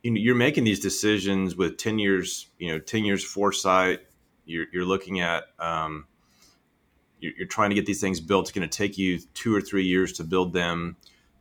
you 0.03 0.13
you're 0.13 0.35
making 0.35 0.65
these 0.65 0.81
decisions 0.81 1.57
with 1.57 1.79
10 1.79 1.99
years, 1.99 2.49
you 2.59 2.71
know, 2.71 2.79
10 2.79 3.07
years 3.07 3.25
foresight. 3.25 4.01
You're, 4.45 4.67
you're 4.71 4.85
looking 4.85 5.21
at, 5.21 5.45
um, 5.59 6.07
you're, 7.21 7.33
you're 7.39 7.47
trying 7.49 7.71
to 7.71 7.75
get 7.75 7.87
these 7.87 8.03
things 8.03 8.21
built. 8.21 8.45
It's 8.45 8.53
going 8.53 8.69
to 8.69 8.79
take 8.79 8.99
you 8.99 9.19
two 9.33 9.55
or 9.55 9.63
three 9.63 9.85
years 9.85 10.13
to 10.15 10.25
build 10.25 10.53
them. 10.53 10.97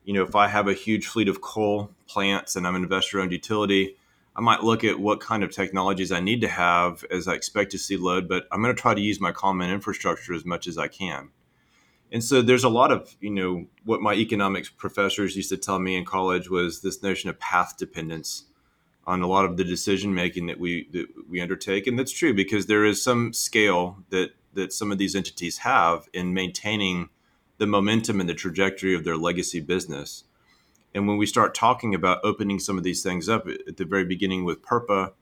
You 0.05 0.13
know, 0.13 0.23
if 0.23 0.35
I 0.35 0.47
have 0.47 0.69
a 0.69 0.73
huge 0.73 1.07
fleet 1.07 1.27
of 1.27 1.41
coal 1.41 1.91
plants 2.07 2.55
and 2.55 2.65
I'm 2.65 2.75
an 2.75 2.83
investor 2.83 3.19
owned 3.19 3.33
utility, 3.33 3.97
I 4.33 4.39
might 4.39 4.63
look 4.63 4.85
at 4.85 4.97
what 4.97 5.19
kind 5.19 5.43
of 5.43 5.51
technologies 5.51 6.13
I 6.13 6.21
need 6.21 6.39
to 6.39 6.47
have 6.47 7.03
as 7.11 7.27
I 7.27 7.33
expect 7.33 7.71
to 7.71 7.77
see 7.77 7.97
load, 7.97 8.29
but 8.29 8.47
I'm 8.49 8.61
going 8.61 8.73
to 8.73 8.81
try 8.81 8.93
to 8.93 9.01
use 9.01 9.19
my 9.19 9.33
common 9.33 9.69
infrastructure 9.69 10.33
as 10.33 10.45
much 10.45 10.65
as 10.65 10.77
I 10.77 10.87
can. 10.87 11.31
And 12.11 12.23
so 12.23 12.41
there's 12.41 12.63
a 12.63 12.69
lot 12.69 12.91
of, 12.91 13.15
you 13.19 13.29
know, 13.29 13.65
what 13.85 14.01
my 14.01 14.13
economics 14.13 14.69
professors 14.69 15.35
used 15.35 15.49
to 15.49 15.57
tell 15.57 15.79
me 15.79 15.95
in 15.95 16.05
college 16.05 16.49
was 16.49 16.81
this 16.81 17.03
notion 17.03 17.29
of 17.29 17.39
path 17.39 17.77
dependence 17.77 18.45
on 19.05 19.21
a 19.21 19.27
lot 19.27 19.45
of 19.45 19.57
the 19.57 19.63
decision 19.63 20.13
making 20.13 20.47
that 20.47 20.59
we 20.59 20.87
that 20.91 21.07
we 21.27 21.41
undertake, 21.41 21.87
and 21.87 21.97
that's 21.97 22.11
true 22.11 22.33
because 22.33 22.67
there 22.67 22.85
is 22.85 23.03
some 23.03 23.33
scale 23.33 23.97
that 24.09 24.31
that 24.53 24.73
some 24.73 24.91
of 24.91 24.97
these 24.97 25.15
entities 25.15 25.59
have 25.59 26.07
in 26.13 26.33
maintaining 26.33 27.09
the 27.57 27.67
momentum 27.67 28.19
and 28.19 28.29
the 28.29 28.33
trajectory 28.33 28.95
of 28.95 29.03
their 29.03 29.17
legacy 29.17 29.59
business. 29.59 30.23
And 30.93 31.07
when 31.07 31.17
we 31.17 31.25
start 31.25 31.53
talking 31.53 31.93
about 31.93 32.19
opening 32.23 32.59
some 32.59 32.77
of 32.77 32.83
these 32.83 33.03
things 33.03 33.29
up 33.29 33.47
at 33.47 33.77
the 33.77 33.85
very 33.85 34.05
beginning 34.05 34.43
with 34.43 34.61
PURPA, 34.61 35.13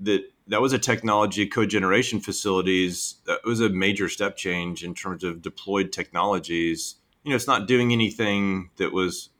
that 0.00 0.30
that 0.48 0.60
was 0.60 0.72
a 0.72 0.78
technology 0.78 1.46
cogeneration 1.46 2.20
facilities. 2.20 3.16
That 3.26 3.44
was 3.44 3.60
a 3.60 3.68
major 3.68 4.08
step 4.08 4.36
change 4.36 4.84
in 4.84 4.94
terms 4.94 5.24
of 5.24 5.42
deployed 5.42 5.92
technologies. 5.92 6.96
You 7.24 7.30
know, 7.30 7.36
it's 7.36 7.48
not 7.48 7.66
doing 7.66 7.92
anything 7.92 8.70
that 8.76 8.92
was, 8.92 9.30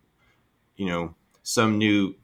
you 0.77 0.87
know, 0.87 1.15
some 1.43 1.79
new 1.79 2.17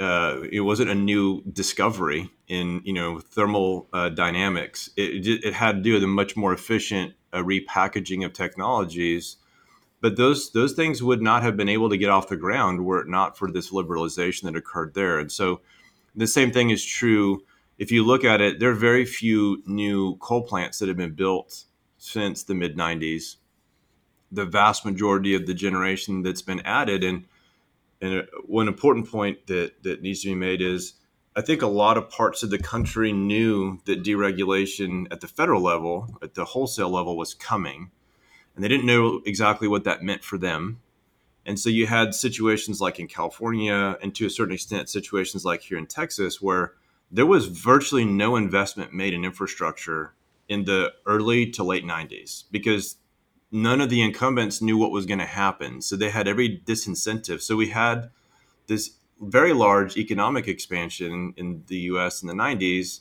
uh, 0.00 0.44
it 0.50 0.60
wasn't 0.60 0.88
a 0.88 0.94
new 0.94 1.42
discovery 1.42 2.30
in 2.48 2.80
you 2.84 2.92
know 2.92 3.20
thermal 3.20 3.86
uh, 3.92 4.08
dynamics. 4.08 4.90
It, 4.96 5.44
it, 5.44 5.54
had 5.54 5.76
to 5.76 5.82
do 5.82 5.92
with 5.92 6.02
a 6.02 6.08
much 6.08 6.36
more 6.36 6.54
efficient 6.54 7.12
uh, 7.34 7.42
repackaging 7.42 8.24
of 8.24 8.32
technologies. 8.32 9.36
But 10.00 10.16
those 10.16 10.52
those 10.52 10.72
things 10.72 11.02
would 11.02 11.20
not 11.20 11.42
have 11.42 11.56
been 11.56 11.68
able 11.68 11.90
to 11.90 11.98
get 11.98 12.08
off 12.08 12.28
the 12.28 12.36
ground 12.36 12.86
were 12.86 13.02
it 13.02 13.08
not 13.08 13.36
for 13.36 13.52
this 13.52 13.70
liberalization 13.70 14.44
that 14.44 14.56
occurred 14.56 14.94
there. 14.94 15.18
And 15.18 15.30
so 15.30 15.60
the 16.16 16.26
same 16.26 16.50
thing 16.50 16.70
is 16.70 16.82
true 16.82 17.44
if 17.80 17.90
you 17.90 18.04
look 18.04 18.24
at 18.24 18.40
it. 18.40 18.60
There 18.60 18.70
are 18.70 18.74
very 18.74 19.06
few 19.06 19.62
new 19.66 20.16
coal 20.18 20.42
plants 20.42 20.78
that 20.78 20.88
have 20.88 20.98
been 20.98 21.14
built 21.14 21.64
since 21.98 22.44
the 22.44 22.54
mid 22.54 22.76
'90s. 22.76 23.36
The 24.30 24.46
vast 24.46 24.84
majority 24.84 25.34
of 25.34 25.46
the 25.46 25.54
generation 25.54 26.22
that's 26.22 26.42
been 26.42 26.60
added 26.60 27.02
and 27.02 27.24
and 28.00 28.20
uh, 28.20 28.22
one 28.46 28.68
important 28.68 29.10
point 29.10 29.46
that, 29.48 29.82
that 29.82 30.02
needs 30.02 30.22
to 30.22 30.28
be 30.28 30.34
made 30.34 30.62
is 30.62 30.94
I 31.36 31.42
think 31.42 31.62
a 31.62 31.66
lot 31.66 31.96
of 31.96 32.10
parts 32.10 32.42
of 32.42 32.50
the 32.50 32.58
country 32.58 33.12
knew 33.12 33.80
that 33.86 34.02
deregulation 34.02 35.06
at 35.10 35.20
the 35.20 35.28
federal 35.28 35.62
level, 35.62 36.18
at 36.22 36.34
the 36.34 36.44
wholesale 36.44 36.90
level, 36.90 37.16
was 37.16 37.34
coming. 37.34 37.90
And 38.54 38.64
they 38.64 38.68
didn't 38.68 38.86
know 38.86 39.20
exactly 39.24 39.68
what 39.68 39.84
that 39.84 40.02
meant 40.02 40.24
for 40.24 40.38
them. 40.38 40.80
And 41.46 41.58
so 41.58 41.70
you 41.70 41.86
had 41.86 42.14
situations 42.14 42.80
like 42.80 42.98
in 42.98 43.06
California, 43.06 43.96
and 44.02 44.14
to 44.16 44.26
a 44.26 44.30
certain 44.30 44.54
extent, 44.54 44.90
situations 44.90 45.44
like 45.44 45.62
here 45.62 45.78
in 45.78 45.86
Texas, 45.86 46.42
where 46.42 46.74
there 47.10 47.26
was 47.26 47.46
virtually 47.46 48.04
no 48.04 48.36
investment 48.36 48.92
made 48.92 49.12
in 49.14 49.24
infrastructure 49.24 50.14
in 50.48 50.64
the 50.64 50.92
early 51.06 51.50
to 51.50 51.64
late 51.64 51.84
90s 51.84 52.44
because 52.50 52.96
none 53.50 53.80
of 53.80 53.90
the 53.90 54.02
incumbents 54.02 54.62
knew 54.62 54.78
what 54.78 54.90
was 54.90 55.06
going 55.06 55.18
to 55.18 55.26
happen. 55.26 55.82
So 55.82 55.96
they 55.96 56.10
had 56.10 56.28
every 56.28 56.58
disincentive. 56.64 57.40
So 57.40 57.56
we 57.56 57.70
had 57.70 58.10
this 58.66 58.96
very 59.20 59.52
large 59.52 59.96
economic 59.96 60.48
expansion 60.48 61.34
in 61.36 61.64
the 61.66 61.78
US 61.78 62.22
in 62.22 62.28
the 62.28 62.34
90s. 62.34 63.00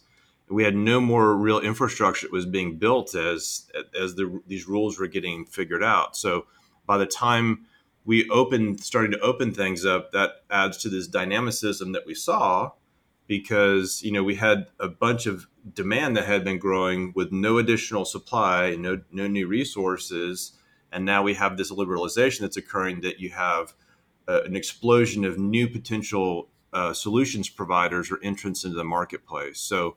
We 0.49 0.63
had 0.63 0.75
no 0.75 0.99
more 0.99 1.35
real 1.35 1.59
infrastructure 1.59 2.25
that 2.25 2.33
was 2.33 2.47
being 2.47 2.77
built 2.77 3.13
as 3.13 3.69
as 3.99 4.15
the, 4.15 4.41
these 4.47 4.67
rules 4.67 4.97
were 4.97 5.07
getting 5.07 5.45
figured 5.45 5.83
out. 5.83 6.17
So 6.17 6.47
by 6.87 6.97
the 6.97 7.05
time 7.05 7.67
we 8.03 8.27
opened, 8.29 8.79
starting 8.81 9.11
to 9.11 9.19
open 9.19 9.53
things 9.53 9.85
up, 9.85 10.11
that 10.13 10.31
adds 10.49 10.77
to 10.77 10.89
this 10.89 11.07
dynamicism 11.07 11.91
that 11.91 12.07
we 12.07 12.15
saw 12.15 12.71
because 13.29 14.01
you 14.01 14.11
know 14.11 14.23
we 14.23 14.35
had 14.35 14.65
a 14.79 14.89
bunch 14.89 15.27
of 15.27 15.47
demand 15.73 16.17
that 16.17 16.25
had 16.25 16.43
been 16.43 16.57
growing 16.57 17.13
with 17.15 17.31
no 17.31 17.59
additional 17.59 18.03
supply, 18.03 18.75
no 18.75 18.99
no 19.11 19.27
new 19.27 19.47
resources, 19.47 20.53
and 20.91 21.05
now 21.05 21.21
we 21.21 21.35
have 21.35 21.55
this 21.55 21.71
liberalization 21.71 22.39
that's 22.39 22.57
occurring. 22.57 23.01
That 23.01 23.19
you 23.19 23.29
have 23.29 23.73
uh, 24.27 24.41
an 24.43 24.55
explosion 24.55 25.23
of 25.23 25.37
new 25.37 25.67
potential 25.69 26.49
uh, 26.73 26.91
solutions 26.91 27.47
providers 27.49 28.11
or 28.11 28.19
entrants 28.23 28.65
into 28.65 28.75
the 28.75 28.83
marketplace. 28.83 29.59
So 29.59 29.95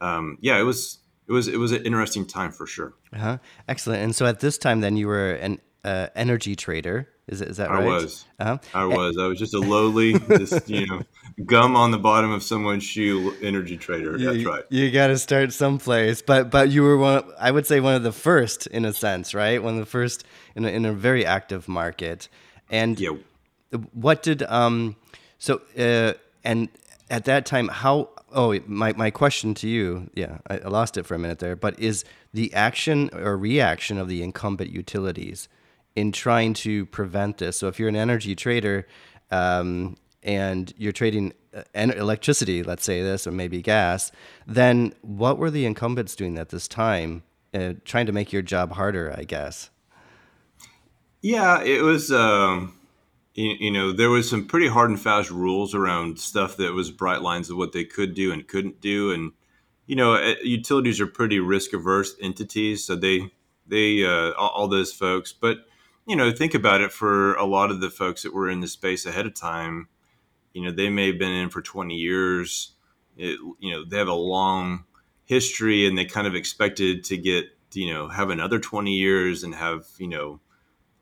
um, 0.00 0.38
yeah, 0.40 0.58
it 0.58 0.64
was 0.64 1.00
it 1.28 1.32
was 1.32 1.46
it 1.48 1.58
was 1.58 1.70
an 1.70 1.84
interesting 1.84 2.26
time 2.26 2.50
for 2.50 2.66
sure. 2.66 2.94
Uh-huh. 3.12 3.38
Excellent. 3.68 4.02
And 4.02 4.16
so 4.16 4.24
at 4.24 4.40
this 4.40 4.56
time, 4.56 4.80
then 4.80 4.96
you 4.96 5.06
were 5.06 5.32
an 5.34 5.60
uh, 5.84 6.08
energy 6.16 6.56
trader. 6.56 7.10
Is, 7.26 7.40
is 7.40 7.56
that 7.56 7.70
right? 7.70 7.82
I 7.82 7.86
was. 7.86 8.26
Uh-huh. 8.38 8.58
I 8.74 8.84
was. 8.84 9.16
I 9.18 9.26
was 9.26 9.38
just 9.38 9.54
a 9.54 9.58
lowly, 9.58 10.18
just 10.18 10.68
you 10.68 10.86
know, 10.86 11.02
gum 11.46 11.74
on 11.74 11.90
the 11.90 11.98
bottom 11.98 12.30
of 12.30 12.42
someone's 12.42 12.84
shoe 12.84 13.34
energy 13.40 13.78
trader. 13.78 14.16
You, 14.18 14.32
That's 14.32 14.44
right. 14.44 14.64
You 14.68 14.90
got 14.90 15.06
to 15.06 15.18
start 15.18 15.52
someplace, 15.52 16.20
but 16.20 16.50
but 16.50 16.70
you 16.70 16.82
were 16.82 16.98
one. 16.98 17.24
I 17.38 17.50
would 17.50 17.66
say 17.66 17.80
one 17.80 17.94
of 17.94 18.02
the 18.02 18.12
first 18.12 18.66
in 18.66 18.84
a 18.84 18.92
sense, 18.92 19.32
right? 19.32 19.62
One 19.62 19.74
of 19.74 19.80
the 19.80 19.86
first 19.86 20.24
in 20.54 20.66
a, 20.66 20.68
in 20.68 20.84
a 20.84 20.92
very 20.92 21.24
active 21.24 21.66
market. 21.66 22.28
And 22.70 22.98
yeah. 22.98 23.10
what 23.92 24.22
did 24.22 24.42
um 24.44 24.96
so 25.38 25.60
uh, 25.78 26.14
and 26.44 26.68
at 27.10 27.24
that 27.26 27.46
time 27.46 27.68
how 27.68 28.08
oh 28.32 28.58
my 28.66 28.92
my 28.94 29.10
question 29.10 29.54
to 29.54 29.68
you 29.68 30.10
yeah 30.14 30.38
I, 30.48 30.58
I 30.58 30.68
lost 30.68 30.96
it 30.96 31.04
for 31.04 31.14
a 31.14 31.18
minute 31.18 31.38
there 31.38 31.54
but 31.54 31.78
is 31.78 32.04
the 32.32 32.52
action 32.54 33.10
or 33.12 33.36
reaction 33.36 33.98
of 33.98 34.08
the 34.08 34.22
incumbent 34.22 34.70
utilities 34.70 35.48
in 35.96 36.12
trying 36.12 36.54
to 36.54 36.86
prevent 36.86 37.38
this. 37.38 37.56
So 37.56 37.68
if 37.68 37.78
you're 37.78 37.88
an 37.88 37.96
energy 37.96 38.34
trader 38.34 38.86
um, 39.30 39.96
and 40.22 40.72
you're 40.76 40.92
trading 40.92 41.32
uh, 41.54 41.62
electricity, 41.74 42.62
let's 42.62 42.84
say 42.84 43.02
this, 43.02 43.26
or 43.26 43.32
maybe 43.32 43.62
gas, 43.62 44.10
then 44.46 44.94
what 45.02 45.38
were 45.38 45.50
the 45.50 45.66
incumbents 45.66 46.16
doing 46.16 46.38
at 46.38 46.48
this 46.48 46.66
time, 46.66 47.22
uh, 47.52 47.74
trying 47.84 48.06
to 48.06 48.12
make 48.12 48.32
your 48.32 48.42
job 48.42 48.72
harder? 48.72 49.14
I 49.16 49.24
guess. 49.24 49.70
Yeah, 51.20 51.62
it 51.62 51.82
was. 51.82 52.12
Um, 52.12 52.76
you, 53.34 53.56
you, 53.58 53.70
know, 53.70 53.92
there 53.92 54.10
was 54.10 54.28
some 54.30 54.46
pretty 54.46 54.68
hard 54.68 54.90
and 54.90 55.00
fast 55.00 55.30
rules 55.30 55.74
around 55.74 56.20
stuff 56.20 56.56
that 56.58 56.72
was 56.72 56.90
bright 56.90 57.20
lines 57.20 57.50
of 57.50 57.56
what 57.56 57.72
they 57.72 57.84
could 57.84 58.14
do 58.14 58.30
and 58.32 58.46
couldn't 58.46 58.80
do, 58.80 59.10
and 59.10 59.32
you 59.86 59.96
know, 59.96 60.14
uh, 60.14 60.34
utilities 60.42 61.00
are 61.00 61.06
pretty 61.06 61.40
risk 61.40 61.72
averse 61.72 62.14
entities, 62.20 62.84
so 62.84 62.96
they 62.96 63.30
they 63.66 64.04
uh, 64.04 64.32
all 64.32 64.68
those 64.68 64.92
folks, 64.92 65.32
but 65.32 65.66
you 66.06 66.16
know, 66.16 66.30
think 66.30 66.54
about 66.54 66.80
it 66.80 66.92
for 66.92 67.34
a 67.34 67.44
lot 67.44 67.70
of 67.70 67.80
the 67.80 67.90
folks 67.90 68.22
that 68.22 68.34
were 68.34 68.48
in 68.48 68.60
the 68.60 68.68
space 68.68 69.06
ahead 69.06 69.26
of 69.26 69.34
time, 69.34 69.88
you 70.52 70.62
know, 70.62 70.70
they 70.70 70.88
may 70.88 71.08
have 71.08 71.18
been 71.18 71.32
in 71.32 71.50
for 71.50 71.62
20 71.62 71.94
years. 71.94 72.72
It, 73.16 73.38
you 73.58 73.70
know, 73.70 73.84
they 73.84 73.98
have 73.98 74.08
a 74.08 74.14
long 74.14 74.84
history 75.24 75.86
and 75.86 75.96
they 75.96 76.04
kind 76.04 76.26
of 76.26 76.34
expected 76.34 77.04
to 77.04 77.16
get, 77.16 77.46
you 77.72 77.92
know, 77.92 78.08
have 78.08 78.30
another 78.30 78.58
20 78.58 78.92
years 78.92 79.42
and 79.42 79.54
have, 79.54 79.86
you 79.98 80.08
know, 80.08 80.40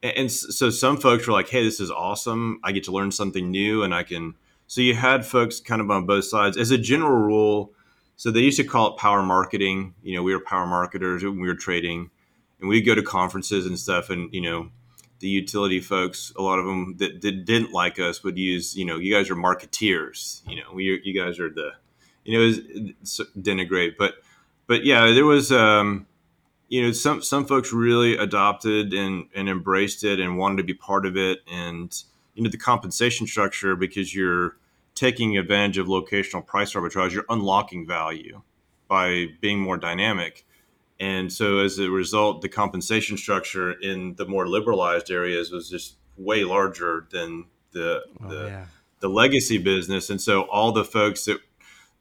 and, 0.02 0.16
and 0.16 0.32
so 0.32 0.70
some 0.70 0.96
folks 0.96 1.26
were 1.26 1.32
like, 1.32 1.48
hey, 1.48 1.64
this 1.64 1.80
is 1.80 1.90
awesome. 1.90 2.60
I 2.64 2.72
get 2.72 2.84
to 2.84 2.92
learn 2.92 3.12
something 3.12 3.50
new 3.50 3.82
and 3.82 3.94
I 3.94 4.02
can. 4.02 4.34
So 4.66 4.80
you 4.80 4.94
had 4.94 5.26
folks 5.26 5.60
kind 5.60 5.80
of 5.80 5.90
on 5.90 6.06
both 6.06 6.24
sides. 6.24 6.56
As 6.56 6.70
a 6.70 6.78
general 6.78 7.18
rule, 7.18 7.72
so 8.16 8.30
they 8.30 8.40
used 8.40 8.58
to 8.58 8.64
call 8.64 8.94
it 8.94 8.98
power 8.98 9.22
marketing. 9.22 9.94
You 10.02 10.16
know, 10.16 10.22
we 10.22 10.34
were 10.34 10.40
power 10.40 10.66
marketers 10.66 11.24
when 11.24 11.40
we 11.40 11.48
were 11.48 11.54
trading 11.54 12.10
and 12.60 12.68
we'd 12.68 12.82
go 12.82 12.94
to 12.94 13.02
conferences 13.02 13.66
and 13.66 13.78
stuff 13.78 14.10
and, 14.10 14.32
you 14.32 14.40
know, 14.40 14.70
the 15.22 15.28
utility 15.28 15.78
folks, 15.78 16.32
a 16.37 16.42
lot 16.42 16.58
of 16.58 16.66
them 16.66 16.96
that, 16.98 17.20
didn't 17.20 17.72
like 17.72 18.00
us 18.00 18.24
would 18.24 18.37
use, 18.37 18.76
you 18.76 18.85
know, 18.85 18.98
you 18.98 19.14
guys 19.14 19.30
are 19.30 19.37
marketeers, 19.37 20.42
you 20.48 20.56
know, 20.56 20.72
we, 20.74 21.00
you 21.04 21.14
guys 21.18 21.38
are 21.38 21.48
the, 21.48 21.70
you 22.24 22.37
know, 22.37 22.92
denigrate, 23.38 23.92
but, 23.96 24.14
but 24.66 24.85
yeah, 24.85 25.12
there 25.12 25.24
was, 25.24 25.52
um, 25.52 26.06
you 26.68 26.82
know, 26.82 26.90
some, 26.90 27.22
some 27.22 27.46
folks 27.46 27.72
really 27.72 28.16
adopted 28.16 28.92
and, 28.92 29.28
and 29.32 29.48
embraced 29.48 30.02
it 30.02 30.18
and 30.18 30.38
wanted 30.38 30.56
to 30.56 30.64
be 30.64 30.74
part 30.74 31.06
of 31.06 31.16
it. 31.16 31.38
And, 31.48 31.96
you 32.35 32.42
know, 32.42 32.50
the 32.50 32.58
compensation 32.58 33.28
structure, 33.28 33.76
because 33.76 34.12
you're 34.12 34.56
taking 34.96 35.38
advantage 35.38 35.78
of 35.78 35.87
locational 35.87 36.44
price 36.44 36.74
arbitrage, 36.74 37.12
you're 37.12 37.26
unlocking 37.28 37.87
value 37.87 38.42
by 38.88 39.26
being 39.40 39.61
more 39.61 39.76
dynamic 39.76 40.44
and 41.02 41.32
so 41.32 41.58
as 41.58 41.80
a 41.80 41.90
result, 41.90 42.42
the 42.42 42.48
compensation 42.48 43.16
structure 43.16 43.72
in 43.72 44.14
the 44.14 44.24
more 44.24 44.48
liberalized 44.48 45.10
areas 45.10 45.50
was 45.50 45.68
just 45.68 45.96
way 46.16 46.44
larger 46.44 47.08
than 47.10 47.46
the 47.72 48.04
oh, 48.22 48.28
the, 48.28 48.46
yeah. 48.46 48.64
the 49.00 49.08
legacy 49.08 49.58
business. 49.58 50.10
And 50.10 50.20
so 50.20 50.42
all 50.42 50.70
the 50.70 50.84
folks 50.84 51.24
that 51.24 51.40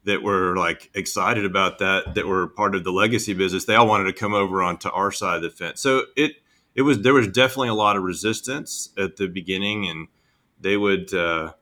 that 0.04 0.22
were 0.22 0.56
like 0.56 0.92
excited 0.94 1.46
about 1.46 1.80
that, 1.80 2.14
that 2.14 2.28
were 2.28 2.46
part 2.46 2.76
of 2.76 2.84
the 2.84 2.92
legacy 2.92 3.34
business, 3.34 3.66
they 3.66 3.74
all 3.74 3.88
wanted 3.88 4.04
to 4.04 4.14
come 4.14 4.36
over 4.36 4.62
onto 4.62 4.90
our 4.90 5.12
side 5.12 5.38
of 5.38 5.42
the 5.42 5.50
fence. 5.50 5.82
So 5.82 6.04
it 6.16 6.34
it 6.76 6.84
was 6.84 7.02
there 7.02 7.16
was 7.16 7.28
definitely 7.28 7.70
a 7.70 7.74
lot 7.74 7.98
of 7.98 8.04
resistance 8.04 8.90
at 9.00 9.16
the 9.16 9.28
beginning, 9.28 9.90
and 9.90 10.10
they 10.60 10.78
would 10.78 11.12
uh, 11.12 11.54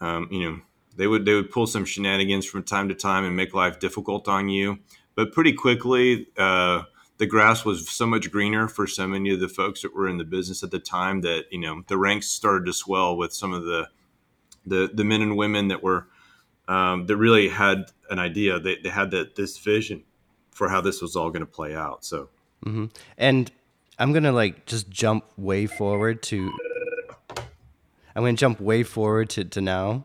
um, 0.00 0.28
you 0.30 0.48
know 0.48 0.60
they 0.94 1.08
would 1.08 1.24
they 1.24 1.34
would 1.34 1.50
pull 1.50 1.66
some 1.66 1.84
shenanigans 1.84 2.46
from 2.46 2.62
time 2.62 2.88
to 2.88 2.94
time 2.94 3.24
and 3.24 3.34
make 3.34 3.52
life 3.52 3.80
difficult 3.80 4.28
on 4.28 4.48
you 4.48 4.78
but 5.18 5.32
pretty 5.32 5.52
quickly, 5.52 6.28
uh, 6.36 6.84
the 7.16 7.26
grass 7.26 7.64
was 7.64 7.90
so 7.90 8.06
much 8.06 8.30
greener 8.30 8.68
for 8.68 8.86
so 8.86 9.04
many 9.04 9.34
of 9.34 9.40
the 9.40 9.48
folks 9.48 9.82
that 9.82 9.92
were 9.92 10.08
in 10.08 10.16
the 10.16 10.22
business 10.22 10.62
at 10.62 10.70
the 10.70 10.78
time 10.78 11.22
that 11.22 11.46
you 11.50 11.58
know 11.58 11.82
the 11.88 11.98
ranks 11.98 12.28
started 12.28 12.66
to 12.66 12.72
swell 12.72 13.16
with 13.16 13.32
some 13.32 13.52
of 13.52 13.64
the 13.64 13.88
the, 14.64 14.88
the 14.94 15.02
men 15.02 15.20
and 15.20 15.36
women 15.36 15.66
that 15.68 15.82
were 15.82 16.06
um, 16.68 17.06
that 17.06 17.16
really 17.16 17.48
had 17.48 17.86
an 18.08 18.20
idea. 18.20 18.60
They, 18.60 18.76
they 18.76 18.90
had 18.90 19.10
that 19.10 19.34
this 19.34 19.58
vision 19.58 20.04
for 20.52 20.68
how 20.68 20.80
this 20.80 21.02
was 21.02 21.16
all 21.16 21.30
going 21.30 21.40
to 21.40 21.46
play 21.46 21.74
out. 21.74 22.04
So, 22.04 22.28
mm-hmm. 22.64 22.84
and 23.16 23.50
I'm 23.98 24.12
gonna 24.12 24.30
like 24.30 24.66
just 24.66 24.88
jump 24.88 25.24
way 25.36 25.66
forward 25.66 26.22
to. 26.24 26.52
I'm 28.14 28.22
gonna 28.22 28.34
jump 28.34 28.60
way 28.60 28.84
forward 28.84 29.30
to, 29.30 29.42
to 29.42 29.60
now. 29.60 30.04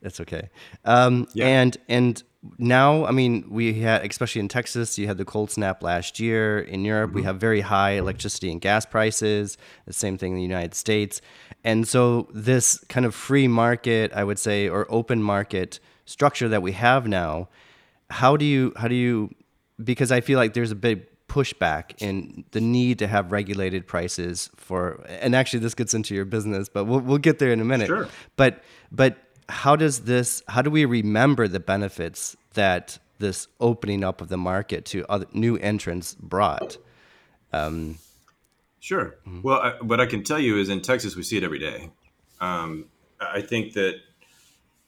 That's 0.00 0.18
okay. 0.20 0.48
Um, 0.86 1.28
yeah. 1.34 1.46
And 1.46 1.76
and 1.90 2.22
now, 2.58 3.04
I 3.06 3.10
mean, 3.10 3.46
we 3.48 3.74
had, 3.80 4.04
especially 4.04 4.40
in 4.40 4.48
Texas, 4.48 4.98
you 4.98 5.06
had 5.06 5.18
the 5.18 5.24
cold 5.24 5.50
snap 5.50 5.82
last 5.82 6.20
year. 6.20 6.60
In 6.60 6.84
Europe, 6.84 7.10
mm-hmm. 7.10 7.16
we 7.16 7.22
have 7.24 7.38
very 7.38 7.60
high 7.60 7.92
electricity 7.92 8.50
and 8.50 8.60
gas 8.60 8.86
prices. 8.86 9.58
The 9.86 9.92
same 9.92 10.18
thing 10.18 10.32
in 10.32 10.36
the 10.36 10.42
United 10.42 10.74
States. 10.74 11.20
And 11.64 11.86
so, 11.86 12.28
this 12.32 12.78
kind 12.88 13.06
of 13.06 13.14
free 13.14 13.48
market, 13.48 14.12
I 14.12 14.24
would 14.24 14.38
say, 14.38 14.68
or 14.68 14.86
open 14.88 15.22
market 15.22 15.80
structure 16.04 16.48
that 16.48 16.62
we 16.62 16.72
have 16.72 17.06
now, 17.06 17.48
how 18.10 18.36
do 18.36 18.44
you, 18.44 18.72
how 18.76 18.88
do 18.88 18.94
you, 18.94 19.34
because 19.82 20.12
I 20.12 20.20
feel 20.20 20.38
like 20.38 20.54
there's 20.54 20.70
a 20.70 20.76
big 20.76 21.06
pushback 21.28 21.92
in 21.98 22.44
the 22.52 22.60
need 22.60 22.98
to 23.00 23.06
have 23.06 23.32
regulated 23.32 23.86
prices 23.86 24.48
for, 24.56 25.04
and 25.08 25.34
actually, 25.34 25.58
this 25.58 25.74
gets 25.74 25.92
into 25.92 26.14
your 26.14 26.24
business, 26.24 26.68
but 26.68 26.84
we'll, 26.84 27.00
we'll 27.00 27.18
get 27.18 27.38
there 27.38 27.52
in 27.52 27.60
a 27.60 27.64
minute. 27.64 27.88
Sure. 27.88 28.08
But, 28.36 28.62
but 28.92 29.18
how 29.48 29.76
does 29.76 30.00
this? 30.00 30.42
How 30.48 30.62
do 30.62 30.70
we 30.70 30.84
remember 30.84 31.48
the 31.48 31.60
benefits 31.60 32.36
that 32.54 32.98
this 33.18 33.48
opening 33.60 34.04
up 34.04 34.20
of 34.20 34.28
the 34.28 34.36
market 34.36 34.84
to 34.86 35.04
other 35.08 35.26
new 35.32 35.56
entrants 35.56 36.14
brought? 36.14 36.78
Um, 37.52 37.98
sure. 38.80 39.16
Mm-hmm. 39.26 39.42
Well, 39.42 39.60
I, 39.60 39.70
what 39.82 40.00
I 40.00 40.06
can 40.06 40.22
tell 40.22 40.38
you 40.38 40.58
is 40.58 40.68
in 40.68 40.82
Texas 40.82 41.16
we 41.16 41.22
see 41.22 41.36
it 41.36 41.44
every 41.44 41.58
day. 41.58 41.90
Um, 42.40 42.86
I 43.20 43.40
think 43.40 43.72
that 43.74 44.00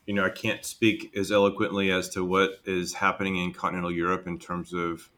you 0.06 0.14
know 0.14 0.24
I 0.24 0.30
can't 0.30 0.64
speak 0.64 1.16
as 1.16 1.30
eloquently 1.32 1.90
as 1.90 2.08
to 2.10 2.24
what 2.24 2.60
is 2.64 2.94
happening 2.94 3.36
in 3.36 3.52
continental 3.52 3.92
Europe 3.92 4.26
in 4.26 4.38
terms 4.38 4.72
of 4.72 5.08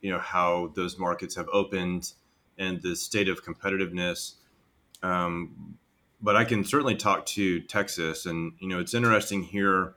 you 0.00 0.10
know 0.10 0.18
how 0.18 0.72
those 0.74 0.98
markets 0.98 1.36
have 1.36 1.48
opened 1.52 2.12
and 2.58 2.82
the 2.82 2.94
state 2.94 3.28
of 3.28 3.44
competitiveness. 3.44 4.34
Um, 5.02 5.78
but 6.24 6.36
I 6.36 6.44
can 6.44 6.64
certainly 6.64 6.96
talk 6.96 7.26
to 7.26 7.60
Texas, 7.60 8.24
and 8.24 8.54
you 8.58 8.66
know 8.66 8.80
it's 8.80 8.94
interesting 8.94 9.42
here. 9.42 9.94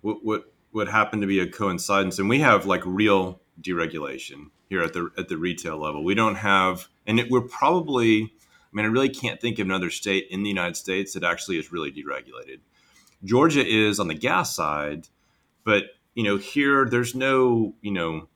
What 0.00 0.24
what 0.24 0.52
what 0.72 0.88
happened 0.88 1.22
to 1.22 1.28
be 1.28 1.38
a 1.38 1.46
coincidence, 1.46 2.18
and 2.18 2.28
we 2.28 2.40
have 2.40 2.66
like 2.66 2.82
real 2.84 3.40
deregulation 3.62 4.50
here 4.68 4.82
at 4.82 4.92
the 4.92 5.10
at 5.16 5.28
the 5.28 5.38
retail 5.38 5.78
level. 5.78 6.02
We 6.02 6.16
don't 6.16 6.34
have, 6.34 6.88
and 7.06 7.20
it, 7.20 7.30
we're 7.30 7.42
probably. 7.42 8.32
I 8.32 8.76
mean, 8.76 8.86
I 8.86 8.88
really 8.88 9.08
can't 9.08 9.40
think 9.40 9.60
of 9.60 9.68
another 9.68 9.88
state 9.88 10.26
in 10.30 10.42
the 10.42 10.48
United 10.48 10.76
States 10.76 11.14
that 11.14 11.22
actually 11.22 11.58
is 11.58 11.70
really 11.70 11.92
deregulated. 11.92 12.58
Georgia 13.22 13.64
is 13.64 14.00
on 14.00 14.08
the 14.08 14.14
gas 14.14 14.52
side, 14.52 15.06
but 15.62 15.84
you 16.14 16.24
know 16.24 16.38
here 16.38 16.84
there's 16.84 17.14
no 17.14 17.76
you 17.82 17.92
know 17.92 18.28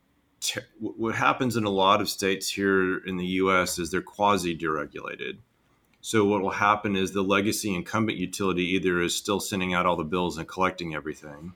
what 0.79 1.17
happens 1.17 1.57
in 1.57 1.65
a 1.65 1.71
lot 1.71 2.01
of 2.01 2.09
states 2.09 2.49
here 2.49 2.99
in 2.99 3.17
the 3.17 3.27
U.S. 3.27 3.81
is 3.81 3.91
they're 3.91 4.01
quasi 4.01 4.57
deregulated. 4.57 5.39
So 6.01 6.25
what 6.25 6.43
will 6.43 6.51
happen 6.51 6.97
is 6.97 7.13
the 7.13 7.23
legacy 7.23 7.75
incumbent 7.75 8.19
utility 8.19 8.65
either 8.75 9.01
is 9.01 9.17
still 9.17 9.41
sending 9.41 9.75
out 9.75 9.87
all 9.87 9.97
the 9.97 10.05
bills 10.05 10.39
and 10.39 10.47
collecting 10.47 10.95
everything, 10.95 11.55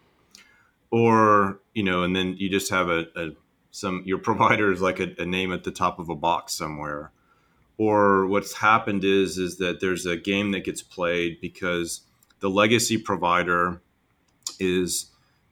or 0.90 1.60
you 1.74 1.82
know, 1.82 2.02
and 2.02 2.14
then 2.14 2.36
you 2.36 2.48
just 2.48 2.70
have 2.70 2.88
a, 2.88 3.06
a 3.16 3.30
some 3.70 4.02
your 4.04 4.18
provider 4.30 4.72
is 4.72 4.80
like 4.80 5.00
a, 5.00 5.14
a 5.18 5.24
name 5.24 5.52
at 5.52 5.64
the 5.64 5.70
top 5.70 5.98
of 5.98 6.08
a 6.08 6.16
box 6.16 6.54
somewhere. 6.54 7.12
Or 7.78 8.26
what's 8.26 8.54
happened 8.54 9.04
is 9.04 9.38
is 9.38 9.58
that 9.58 9.80
there's 9.80 10.06
a 10.06 10.16
game 10.16 10.52
that 10.52 10.64
gets 10.64 10.82
played 10.82 11.40
because 11.40 12.02
the 12.40 12.50
legacy 12.50 12.98
provider 12.98 13.80
is 14.60 15.06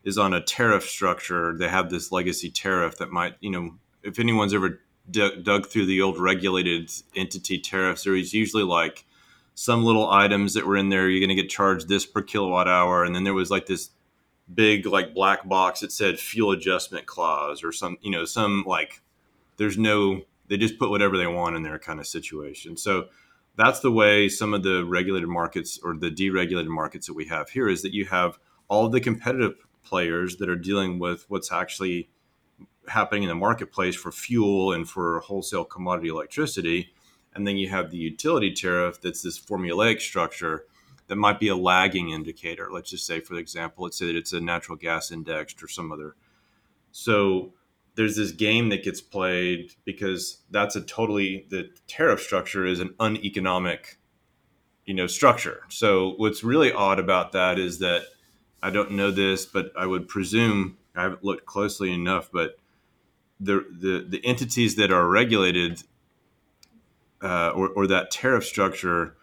is 0.04 0.18
on 0.18 0.34
a 0.34 0.42
tariff 0.42 0.84
structure. 0.84 1.56
They 1.56 1.68
have 1.68 1.90
this 1.90 2.10
legacy 2.10 2.50
tariff 2.50 2.98
that 2.98 3.10
might, 3.10 3.34
you 3.40 3.50
know, 3.50 3.74
if 4.02 4.18
anyone's 4.18 4.54
ever 4.54 4.80
d- 5.08 5.40
dug 5.42 5.66
through 5.66 5.86
the 5.86 6.02
old 6.02 6.18
regulated 6.18 6.90
entity 7.14 7.58
tariffs, 7.58 8.04
there 8.04 8.14
was 8.14 8.34
usually 8.34 8.64
like 8.64 9.04
some 9.54 9.84
little 9.84 10.10
items 10.10 10.54
that 10.54 10.66
were 10.66 10.76
in 10.76 10.88
there. 10.88 11.08
You're 11.08 11.20
going 11.20 11.36
to 11.36 11.40
get 11.40 11.50
charged 11.50 11.88
this 11.88 12.06
per 12.06 12.22
kilowatt 12.22 12.68
hour, 12.68 13.04
and 13.04 13.14
then 13.14 13.24
there 13.24 13.34
was 13.34 13.50
like 13.50 13.66
this 13.66 13.90
big 14.52 14.86
like 14.86 15.14
black 15.14 15.48
box 15.48 15.80
that 15.80 15.92
said 15.92 16.18
fuel 16.18 16.50
adjustment 16.50 17.06
clause 17.06 17.62
or 17.62 17.72
some, 17.72 17.96
you 18.00 18.10
know, 18.10 18.24
some 18.24 18.64
like 18.66 19.00
there's 19.58 19.78
no 19.78 20.22
they 20.48 20.56
just 20.56 20.78
put 20.78 20.90
whatever 20.90 21.16
they 21.16 21.28
want 21.28 21.54
in 21.54 21.62
there 21.62 21.78
kind 21.78 22.00
of 22.00 22.06
situation. 22.06 22.76
So 22.76 23.06
that's 23.56 23.80
the 23.80 23.92
way 23.92 24.28
some 24.28 24.52
of 24.52 24.62
the 24.62 24.84
regulated 24.84 25.28
markets 25.28 25.78
or 25.82 25.94
the 25.94 26.10
deregulated 26.10 26.68
markets 26.68 27.06
that 27.06 27.14
we 27.14 27.26
have 27.26 27.50
here 27.50 27.68
is 27.68 27.82
that 27.82 27.94
you 27.94 28.06
have 28.06 28.38
all 28.68 28.88
the 28.88 29.00
competitive 29.00 29.54
players 29.84 30.36
that 30.36 30.48
are 30.48 30.56
dealing 30.56 30.98
with 30.98 31.24
what's 31.28 31.52
actually 31.52 32.10
happening 32.90 33.24
in 33.24 33.28
the 33.28 33.34
marketplace 33.34 33.96
for 33.96 34.12
fuel 34.12 34.72
and 34.72 34.88
for 34.88 35.20
wholesale 35.20 35.64
commodity 35.64 36.08
electricity. 36.08 36.92
And 37.34 37.46
then 37.46 37.56
you 37.56 37.68
have 37.68 37.90
the 37.90 37.96
utility 37.96 38.52
tariff 38.52 39.00
that's 39.00 39.22
this 39.22 39.38
formulaic 39.38 40.00
structure 40.00 40.64
that 41.06 41.16
might 41.16 41.40
be 41.40 41.48
a 41.48 41.56
lagging 41.56 42.10
indicator. 42.10 42.68
Let's 42.70 42.90
just 42.90 43.06
say, 43.06 43.20
for 43.20 43.34
example, 43.34 43.84
let's 43.84 43.98
say 43.98 44.06
that 44.06 44.16
it's 44.16 44.32
a 44.32 44.40
natural 44.40 44.76
gas 44.76 45.10
indexed 45.10 45.62
or 45.62 45.68
some 45.68 45.92
other. 45.92 46.14
So 46.92 47.52
there's 47.94 48.16
this 48.16 48.32
game 48.32 48.68
that 48.70 48.84
gets 48.84 49.00
played 49.00 49.72
because 49.84 50.38
that's 50.50 50.76
a 50.76 50.80
totally 50.80 51.46
the 51.50 51.70
tariff 51.86 52.20
structure 52.20 52.66
is 52.66 52.80
an 52.80 52.94
uneconomic 53.00 53.98
you 54.86 54.94
know 54.94 55.06
structure 55.06 55.62
so 55.68 56.14
what's 56.16 56.42
really 56.42 56.72
odd 56.72 56.98
about 56.98 57.32
that 57.32 57.58
is 57.58 57.80
that 57.80 58.04
I 58.62 58.70
don't 58.70 58.92
know 58.92 59.10
this, 59.10 59.46
but 59.46 59.72
I 59.76 59.86
would 59.86 60.08
presume 60.08 60.76
I 60.94 61.02
haven't 61.02 61.24
looked 61.24 61.46
closely 61.46 61.92
enough, 61.92 62.30
but 62.32 62.56
the 63.40 63.64
the, 63.70 64.06
the 64.08 64.24
entities 64.24 64.76
that 64.76 64.92
are 64.92 65.08
regulated 65.08 65.82
uh, 67.22 67.50
or, 67.50 67.68
or 67.70 67.86
that 67.86 68.10
tariff 68.10 68.44
structure, 68.44 69.16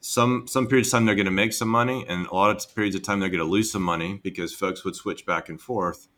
some 0.00 0.46
some 0.46 0.66
periods 0.66 0.88
of 0.88 0.92
time 0.92 1.06
they're 1.06 1.14
going 1.14 1.24
to 1.24 1.30
make 1.30 1.52
some 1.52 1.68
money, 1.68 2.04
and 2.08 2.26
a 2.26 2.34
lot 2.34 2.50
of 2.50 2.74
periods 2.74 2.96
of 2.96 3.02
time 3.02 3.20
they're 3.20 3.28
going 3.28 3.38
to 3.38 3.44
lose 3.44 3.70
some 3.70 3.82
money 3.82 4.20
because 4.22 4.54
folks 4.54 4.84
would 4.84 4.96
switch 4.96 5.24
back 5.24 5.48
and 5.48 5.60
forth. 5.60 6.08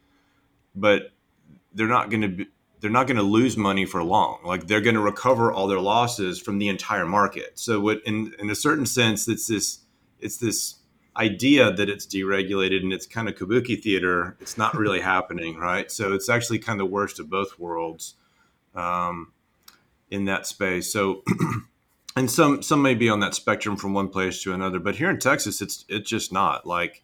But 0.75 1.13
they're 1.73 1.87
not 1.87 2.11
going 2.11 2.23
to 2.23 2.29
be 2.29 2.47
they're 2.81 2.91
not 2.91 3.07
going 3.07 3.17
to 3.17 3.23
lose 3.23 3.57
money 3.57 3.87
for 3.87 4.03
long. 4.03 4.39
Like 4.45 4.67
they're 4.67 4.81
going 4.81 4.95
to 4.95 5.01
recover 5.01 5.53
all 5.53 5.67
their 5.67 5.81
losses 5.81 6.41
from 6.41 6.59
the 6.59 6.69
entire 6.69 7.07
market. 7.07 7.59
So 7.59 7.81
what 7.81 8.03
in 8.05 8.35
in 8.39 8.51
a 8.51 8.55
certain 8.55 8.87
sense, 8.87 9.29
it's 9.29 9.47
this 9.47 9.81
it's 10.19 10.39
this 10.39 10.77
idea 11.17 11.73
that 11.73 11.89
it's 11.89 12.07
deregulated 12.07 12.81
and 12.81 12.93
it's 12.93 13.07
kind 13.07 13.29
of 13.29 13.35
kabuki 13.35 13.81
theater, 13.81 14.37
it's 14.41 14.59
not 14.59 14.77
really 14.77 15.01
happening, 15.01 15.57
right? 15.57 15.91
So 15.91 16.13
it's 16.13 16.29
actually 16.29 16.59
kind 16.59 16.81
of 16.81 16.87
the 16.87 16.93
worst 16.93 17.19
of 17.19 17.31
both 17.31 17.59
worlds 17.59 18.15
um, 18.75 19.33
in 20.11 20.27
that 20.27 20.47
space. 20.47 20.93
So, 20.93 21.23
and 22.17 22.31
some 22.31 22.63
some 22.63 22.83
may 22.83 22.95
be 22.95 23.09
on 23.09 23.21
that 23.21 23.35
spectrum 23.35 23.77
from 23.77 23.95
one 23.95 24.09
place 24.09 24.43
to 24.43 24.53
another, 24.53 24.79
but 24.79 24.97
here 24.97 25.11
in 25.11 25.19
Texas, 25.19 25.61
it's 25.61 25.85
it's 25.89 26.09
just 26.09 26.33
not 26.33 26.67
like 26.67 27.03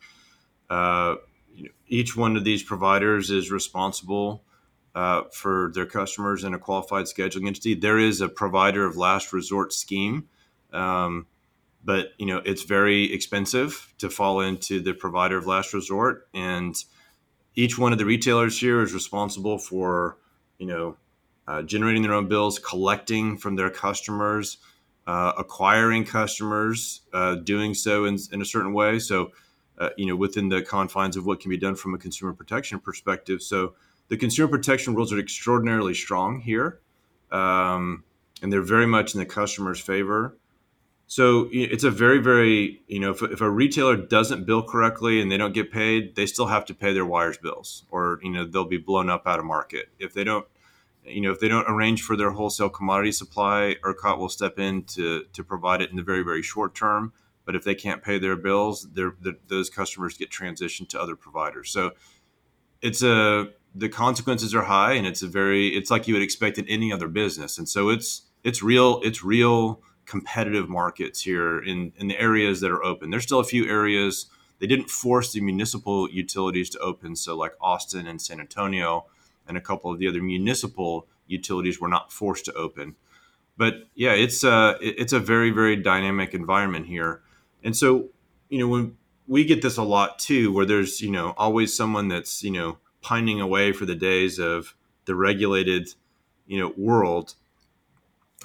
uh, 0.71 1.17
you 1.55 1.65
know, 1.65 1.71
each 1.89 2.17
one 2.17 2.37
of 2.37 2.45
these 2.45 2.63
providers 2.63 3.31
is 3.31 3.51
responsible. 3.51 4.45
Uh, 4.95 5.23
for 5.33 5.73
their 5.75 5.87
customers 5.87 6.45
in 6.45 6.53
a 6.53 6.59
qualified 6.59 7.07
scheduling 7.07 7.47
entity, 7.47 7.75
there 7.75 7.99
is 7.99 8.21
a 8.21 8.29
provider 8.29 8.85
of 8.85 8.95
last 8.95 9.33
resort 9.33 9.73
scheme. 9.73 10.29
Um, 10.71 11.27
but 11.85 12.13
you 12.19 12.27
know 12.27 12.39
it's 12.45 12.63
very 12.63 13.13
expensive 13.13 13.93
to 13.99 14.09
fall 14.09 14.41
into 14.41 14.81
the 14.81 14.95
provider 14.95 15.37
of 15.37 15.47
last 15.47 15.75
resort. 15.75 16.29
And 16.35 16.77
each 17.55 17.79
one 17.79 17.93
of 17.93 17.99
the 17.99 18.07
retailers 18.07 18.59
here 18.59 18.83
is 18.83 18.93
responsible 18.95 19.59
for 19.59 20.19
you 20.59 20.67
know 20.67 20.97
uh, 21.47 21.63
generating 21.63 22.03
their 22.03 22.15
own 22.15 22.29
bills 22.29 22.59
collecting 22.59 23.37
from 23.37 23.57
their 23.57 23.71
customers 23.71 24.59
uh, 25.07 25.33
acquiring 25.37 26.05
customers 26.05 27.01
uh, 27.13 27.35
doing 27.35 27.75
so 27.75 28.05
in, 28.05 28.17
in, 28.31 28.41
a 28.41 28.45
certain 28.45 28.73
way. 28.73 29.01
So 29.01 29.33
uh, 29.79 29.91
you 29.97 30.07
know 30.07 30.17
within 30.17 30.49
the 30.49 30.63
confines 30.63 31.17
of 31.17 31.27
what 31.27 31.41
can 31.41 31.51
be 31.51 31.57
done 31.57 31.75
from 31.75 31.95
a 31.95 31.99
consumer 31.99 32.33
protection 32.33 32.79
perspective. 32.79 33.43
So 33.43 33.75
the 34.09 34.17
consumer 34.17 34.49
protection 34.49 34.95
rules 34.95 35.13
are 35.13 35.19
extraordinarily 35.19 35.95
strong 35.95 36.41
here 36.41 36.81
um, 37.33 38.05
and 38.43 38.53
they're 38.53 38.63
very 38.63 38.87
much 38.87 39.15
in 39.15 39.21
the 39.21 39.27
customer's 39.27 39.81
favor 39.81 40.37
so 41.07 41.49
it's 41.53 41.85
a 41.85 41.91
very, 41.91 42.21
very, 42.21 42.83
you 42.87 42.99
know, 42.99 43.11
if, 43.11 43.23
if, 43.23 43.41
a 43.43 43.51
retailer 43.51 43.97
doesn't 43.97 44.47
bill 44.47 44.63
correctly 44.63 45.21
and 45.21 45.31
they 45.31 45.37
don't 45.37 45.53
get 45.53 45.71
paid, 45.71 46.17
they 46.17 46.25
still 46.25 46.47
have 46.47 46.65
to 46.67 46.75
pay 46.75 46.95
their 46.95 47.05
wires 47.05 47.37
bills 47.37 47.85
or, 47.91 48.19
you 48.23 48.31
know, 48.31 48.47
they'll 48.47 48.65
be 48.65 48.79
blown 48.79 49.11
up 49.11 49.27
out 49.27 49.39
of 49.39 49.45
market. 49.45 49.91
If 49.99 50.15
they 50.15 50.25
don't, 50.25 50.47
you 51.05 51.21
know, 51.21 51.31
if 51.31 51.41
they 51.41 51.49
don't 51.49 51.69
arrange 51.69 52.03
for 52.03 52.17
their 52.17 52.31
wholesale 52.31 52.71
commodity 52.71 53.13
supply, 53.13 53.77
ERCOT 53.85 54.19
will 54.19 54.31
step 54.31 54.59
in 54.59 54.85
to, 54.85 55.25
to 55.33 55.45
provide 55.45 55.83
it 55.83 55.91
in 55.91 55.97
the 55.97 56.03
very, 56.03 56.23
very 56.23 56.43
short 56.43 56.75
term. 56.75 57.13
But 57.45 57.57
if 57.57 57.65
they 57.65 57.75
can't 57.75 58.03
pay 58.03 58.19
their 58.19 58.37
bills, 58.37 58.87
those 59.49 59.69
customers 59.69 60.17
get 60.17 60.31
transitioned 60.31 60.89
to 60.91 61.01
other 61.01 61.17
providers. 61.17 61.71
So 61.71 61.91
it's 62.81 63.03
a, 63.03 63.49
the 63.75 63.89
consequences 63.89 64.55
are 64.55 64.63
high 64.63 64.93
and 64.93 65.07
it's 65.07 65.23
a 65.23 65.27
very, 65.27 65.69
it's 65.77 65.91
like 65.91 66.07
you 66.07 66.15
would 66.15 66.23
expect 66.23 66.57
in 66.57 66.67
any 66.69 66.93
other 66.93 67.09
business. 67.09 67.59
And 67.59 67.69
so 67.69 67.89
it's, 67.89 68.23
it's 68.45 68.63
real, 68.63 69.01
it's 69.03 69.25
real, 69.25 69.83
competitive 70.07 70.69
markets 70.69 71.23
here 71.23 71.59
in, 71.59 71.93
in 71.97 72.09
the 72.09 72.19
areas 72.19 72.61
that 72.61 72.71
are 72.71 72.83
open. 72.83 73.11
There's 73.11 73.23
still 73.23 73.41
a 73.41 73.45
few 73.45 73.69
areas 73.69 74.27
they 74.63 74.69
didn't 74.69 74.91
force 74.91 75.33
the 75.33 75.41
municipal 75.41 76.09
utilities 76.09 76.71
to 76.71 76.79
open. 76.79 77.17
So, 77.17 77.37
like 77.37 77.55
Austin 77.61 78.07
and 78.07 78.23
San 78.23 78.39
Antonio, 78.39 79.07
and 79.49 79.57
a 79.57 79.61
couple 79.61 79.91
of 79.91 79.99
the 79.99 80.07
other 80.07 80.23
municipal 80.23 81.09
utilities 81.27 81.81
were 81.81 81.89
not 81.89 82.13
forced 82.13 82.45
to 82.45 82.53
open. 82.53 82.95
But 83.57 83.89
yeah, 83.97 84.13
it's 84.13 84.45
uh, 84.45 84.79
a 84.81 85.01
it's 85.01 85.13
a 85.13 85.19
very 85.19 85.51
very 85.51 85.75
dynamic 85.75 86.33
environment 86.33 86.87
here, 86.87 87.23
and 87.65 87.77
so 87.77 88.11
you 88.49 88.61
know 88.61 88.69
when 88.69 88.97
we 89.27 89.45
get 89.45 89.63
this 89.63 89.79
a 89.79 89.83
lot 89.83 90.21
too, 90.21 90.53
where 90.53 90.65
there's 90.65 91.01
you 91.01 91.11
know 91.11 91.35
always 91.37 91.77
someone 91.77 92.07
that's 92.07 92.43
you 92.43 92.53
know 92.53 92.79
pining 93.01 93.41
away 93.41 93.73
for 93.73 93.85
the 93.85 93.97
days 93.97 94.39
of 94.39 94.77
the 95.07 95.15
regulated 95.17 95.93
you 96.47 96.61
know 96.61 96.73
world 96.77 97.35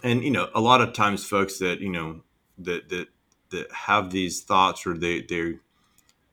and 0.03 0.23
you 0.23 0.31
know 0.31 0.49
a 0.53 0.62
lot 0.62 0.81
of 0.81 0.93
times 0.93 1.25
folks 1.25 1.60
that 1.60 1.79
you 1.79 1.89
know 1.89 2.21
that 2.57 2.89
that 2.89 3.07
that 3.51 3.71
have 3.71 4.12
these 4.12 4.43
thoughts 4.43 4.86
or 4.86 4.97
they 4.97 5.21
they 5.21 5.55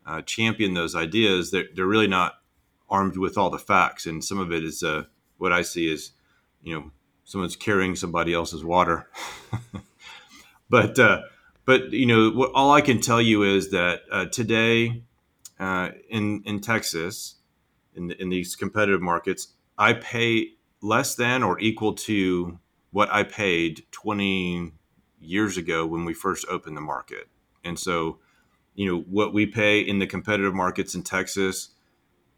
uh, 0.07 0.21
champion 0.23 0.75
those 0.75 0.95
ideas 0.95 1.51
they're, 1.51 1.69
they're 1.75 1.87
really 1.87 2.07
not 2.07 2.35
armed 2.91 3.17
with 3.17 3.39
all 3.39 3.49
the 3.49 3.59
facts. 3.59 4.05
And 4.05 4.23
some 4.23 4.39
of 4.39 4.53
it 4.53 4.63
is 4.63 4.83
uh, 4.83 5.05
what 5.39 5.53
i 5.53 5.63
see 5.63 5.91
is 5.91 6.13
you 6.63 6.75
know 6.75 6.91
someone's 7.25 7.57
carrying 7.57 7.97
somebody 7.97 8.35
else's 8.35 8.65
water. 8.65 9.09
But 10.75 10.99
uh, 10.99 11.23
but 11.65 11.93
you 11.93 12.07
know, 12.07 12.31
what, 12.31 12.51
all 12.55 12.73
I 12.73 12.81
can 12.81 13.01
tell 13.01 13.21
you 13.21 13.43
is 13.43 13.71
that 13.71 14.03
uh, 14.11 14.27
today 14.27 15.05
uh, 15.59 15.91
in 16.09 16.43
in 16.45 16.61
Texas, 16.61 17.37
in 17.95 18.11
in 18.13 18.29
these 18.29 18.57
competitive 18.57 19.01
markets, 19.01 19.49
I 19.79 19.93
pay 19.95 20.53
less 20.81 21.15
than 21.15 21.43
or 21.43 21.59
equal 21.61 21.95
to 21.95 22.59
what 22.95 23.13
I 23.13 23.25
paid 23.25 23.83
20 23.91 24.71
years 25.21 25.57
ago 25.57 25.85
when 25.85 26.05
we 26.05 26.15
first 26.15 26.47
opened 26.49 26.77
the 26.77 26.81
market. 26.81 27.27
And 27.65 27.77
so, 27.77 28.21
you 28.77 28.87
know, 28.87 29.01
what 29.11 29.35
we 29.35 29.47
pay 29.47 29.81
in 29.81 29.99
the 29.99 30.07
competitive 30.07 30.55
markets 30.55 30.95
in 30.95 31.03
Texas, 31.03 31.71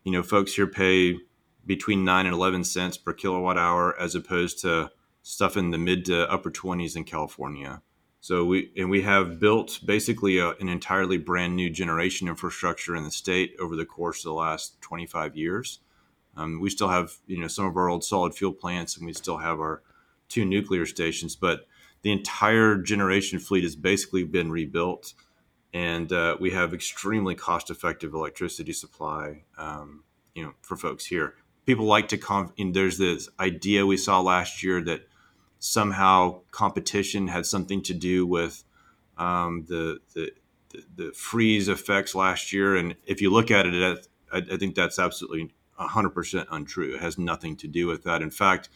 you 0.03 0.13
know, 0.13 0.23
folks 0.23 0.55
here 0.55 0.67
pay 0.67 1.19
between 1.67 2.07
9 2.07 2.25
and 2.25 2.35
11 2.35 2.65
cents 2.65 2.97
per 2.97 3.13
kilowatt 3.13 3.59
hour 3.59 4.01
as 4.01 4.15
opposed 4.15 4.59
to 4.63 4.91
stuff 5.21 5.59
in 5.59 5.73
the 5.73 5.79
mid 5.79 6.07
to 6.07 6.33
upper 6.33 6.51
20s 6.51 6.97
in 6.97 7.05
California. 7.05 7.83
So 8.21 8.47
we 8.47 8.73
and 8.79 8.89
we 8.89 9.03
have 9.03 9.39
built 9.39 9.81
basically 9.85 10.39
a, 10.39 10.53
an 10.53 10.71
entirely 10.71 11.19
brand 11.19 11.55
new 11.55 11.69
generation 11.69 12.29
infrastructure 12.29 12.97
in 12.97 13.05
the 13.05 13.11
state 13.11 13.55
over 13.61 13.77
the 13.77 13.85
course 13.85 14.21
of 14.21 14.31
the 14.31 14.33
last 14.33 14.81
25 14.81 15.37
years. 15.37 15.81
Um, 16.35 16.61
we 16.63 16.71
still 16.71 16.89
have 16.89 17.19
you 17.27 17.39
know 17.39 17.47
some 17.47 17.67
of 17.67 17.77
our 17.77 17.91
old 17.91 18.05
solid 18.05 18.35
fuel 18.35 18.55
plants, 18.55 18.97
and 18.97 19.05
we 19.05 19.13
still 19.13 19.37
have 19.37 19.61
our 19.61 19.83
two 20.29 20.45
nuclear 20.45 20.87
stations, 20.87 21.37
but 21.37 21.67
the 22.03 22.13
entire 22.13 22.77
generation 22.77 23.39
fleet 23.39 23.65
has 23.65 23.77
basically 23.77 24.25
been 24.25 24.51
rebuilt, 24.51 25.15
and 25.73 26.13
uh, 26.13 26.37
we 26.39 26.51
have 26.53 26.73
extremely 26.73 27.35
cost-effective 27.35 28.15
electricity 28.15 28.73
supply. 28.73 29.45
Um, 29.59 30.05
you 30.35 30.45
know, 30.45 30.53
for 30.63 30.77
folks 30.77 31.07
here, 31.07 31.35
people 31.65 31.87
like 31.87 32.09
to. 32.09 32.19
Conf- 32.19 32.53
there's 32.73 32.99
this 32.99 33.29
idea 33.41 33.87
we 33.87 33.97
saw 33.97 34.21
last 34.21 34.63
year 34.63 34.81
that 34.83 35.09
somehow 35.59 36.41
competition 36.51 37.29
had 37.29 37.47
something 37.47 37.83
to 37.83 37.95
do 37.95 38.27
with 38.27 38.65
um, 39.19 39.65
the, 39.69 39.99
the, 40.15 40.33
the 40.95 41.13
freeze 41.13 41.69
effects 41.69 42.15
last 42.15 42.53
year. 42.53 42.77
And 42.77 42.97
if 43.07 43.21
you 43.21 43.31
look 43.31 43.51
at 43.51 43.67
it, 43.67 44.09
I, 44.33 44.39
I 44.39 44.57
think 44.57 44.75
that's 44.75 44.99
absolutely 44.99 45.51
100% 45.81 46.47
untrue. 46.51 46.95
It 46.95 47.01
has 47.01 47.19
nothing 47.19 47.57
to 47.57 47.69
do 47.69 47.87
with 47.87 48.05
that. 48.05 48.23
In 48.23 48.31
fact, 48.31 48.69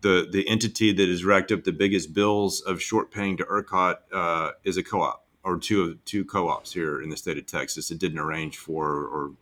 the 0.00 0.28
the 0.30 0.48
entity 0.48 0.92
that 0.92 1.08
has 1.08 1.24
racked 1.24 1.52
up 1.52 1.64
the 1.64 1.72
biggest 1.72 2.14
bills 2.14 2.60
of 2.60 2.80
short 2.80 3.10
paying 3.10 3.36
to 3.36 3.44
ERCOT 3.44 3.96
uh, 4.12 4.50
is 4.64 4.76
a 4.76 4.82
co-op 4.82 5.26
or 5.44 5.58
two 5.58 5.82
of 5.82 6.04
two 6.04 6.24
co-ops 6.24 6.72
here 6.72 7.02
in 7.02 7.10
the 7.10 7.16
state 7.16 7.38
of 7.38 7.46
Texas. 7.46 7.90
It 7.90 7.98
didn't 7.98 8.18
arrange 8.18 8.56
for 8.56 8.86
or 8.88 9.32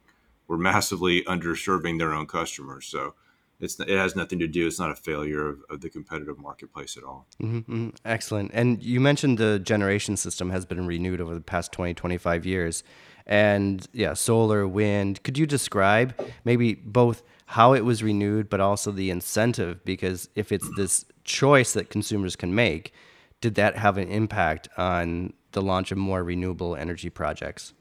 were 0.48 0.58
massively 0.58 1.22
underserving 1.24 1.98
their 1.98 2.12
own 2.12 2.26
customers. 2.26 2.86
So 2.86 3.14
it's 3.60 3.78
it 3.78 3.88
has 3.88 4.16
nothing 4.16 4.38
to 4.40 4.48
do. 4.48 4.66
It's 4.66 4.80
not 4.80 4.90
a 4.90 4.96
failure 4.96 5.46
of, 5.46 5.62
of 5.68 5.80
the 5.80 5.90
competitive 5.90 6.38
marketplace 6.38 6.96
at 6.96 7.04
all. 7.04 7.26
Mm-hmm, 7.40 7.58
mm-hmm. 7.58 7.88
Excellent. 8.04 8.50
And 8.54 8.82
you 8.82 9.00
mentioned 9.00 9.38
the 9.38 9.58
generation 9.58 10.16
system 10.16 10.50
has 10.50 10.64
been 10.64 10.86
renewed 10.86 11.20
over 11.20 11.34
the 11.34 11.40
past 11.40 11.70
20, 11.72 11.94
25 11.94 12.46
years. 12.46 12.82
And 13.26 13.86
yeah, 13.92 14.14
solar, 14.14 14.66
wind. 14.66 15.22
Could 15.22 15.38
you 15.38 15.46
describe 15.46 16.14
maybe 16.44 16.74
both 16.74 17.22
how 17.50 17.72
it 17.72 17.84
was 17.84 18.02
renewed, 18.02 18.48
but 18.48 18.60
also 18.60 18.90
the 18.90 19.10
incentive? 19.10 19.84
Because 19.84 20.28
if 20.34 20.52
it's 20.52 20.68
this 20.76 21.04
choice 21.24 21.72
that 21.72 21.90
consumers 21.90 22.36
can 22.36 22.54
make, 22.54 22.92
did 23.40 23.54
that 23.56 23.76
have 23.76 23.98
an 23.98 24.08
impact 24.08 24.68
on 24.76 25.32
the 25.52 25.62
launch 25.62 25.90
of 25.92 25.98
more 25.98 26.22
renewable 26.22 26.76
energy 26.76 27.10
projects? 27.10 27.72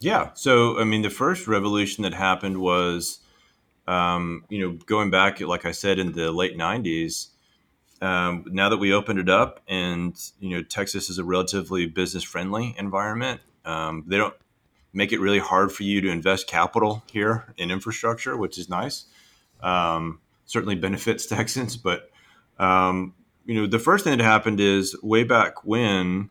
Yeah. 0.00 0.30
So, 0.34 0.78
I 0.80 0.84
mean, 0.84 1.02
the 1.02 1.10
first 1.10 1.46
revolution 1.46 2.02
that 2.02 2.14
happened 2.14 2.58
was 2.58 3.20
um, 3.90 4.44
you 4.48 4.60
know, 4.60 4.78
going 4.86 5.10
back, 5.10 5.40
like 5.40 5.64
I 5.64 5.72
said, 5.72 5.98
in 5.98 6.12
the 6.12 6.30
late 6.30 6.56
90s, 6.56 7.28
um, 8.00 8.44
now 8.46 8.68
that 8.68 8.76
we 8.76 8.92
opened 8.92 9.18
it 9.18 9.28
up 9.28 9.60
and, 9.66 10.16
you 10.38 10.50
know, 10.50 10.62
Texas 10.62 11.10
is 11.10 11.18
a 11.18 11.24
relatively 11.24 11.86
business 11.86 12.22
friendly 12.22 12.74
environment, 12.78 13.40
um, 13.64 14.04
they 14.06 14.16
don't 14.16 14.34
make 14.92 15.12
it 15.12 15.20
really 15.20 15.38
hard 15.38 15.72
for 15.72 15.82
you 15.82 16.00
to 16.00 16.08
invest 16.08 16.46
capital 16.46 17.02
here 17.10 17.52
in 17.56 17.70
infrastructure, 17.70 18.36
which 18.36 18.58
is 18.58 18.68
nice. 18.68 19.04
Um, 19.62 20.20
certainly 20.46 20.74
benefits 20.74 21.26
Texans. 21.28 21.76
But, 21.76 22.10
um, 22.58 23.14
you 23.44 23.54
know, 23.54 23.66
the 23.66 23.78
first 23.78 24.04
thing 24.04 24.18
that 24.18 24.24
happened 24.24 24.60
is 24.60 24.96
way 25.02 25.24
back 25.24 25.64
when, 25.64 26.30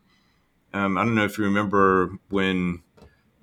um, 0.72 0.98
I 0.98 1.04
don't 1.04 1.14
know 1.14 1.24
if 1.24 1.38
you 1.38 1.44
remember 1.44 2.12
when 2.28 2.82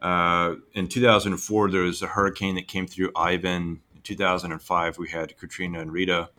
uh, 0.01 0.55
in 0.73 0.87
2004 0.87 1.71
there 1.71 1.81
was 1.81 2.01
a 2.01 2.07
hurricane 2.07 2.55
that 2.55 2.67
came 2.67 2.85
through 2.85 3.11
Ivan 3.15 3.81
In 3.95 4.01
2005 4.03 4.97
we 4.97 5.09
had 5.09 5.37
Katrina 5.37 5.79
and 5.81 5.91
Rita. 5.91 6.29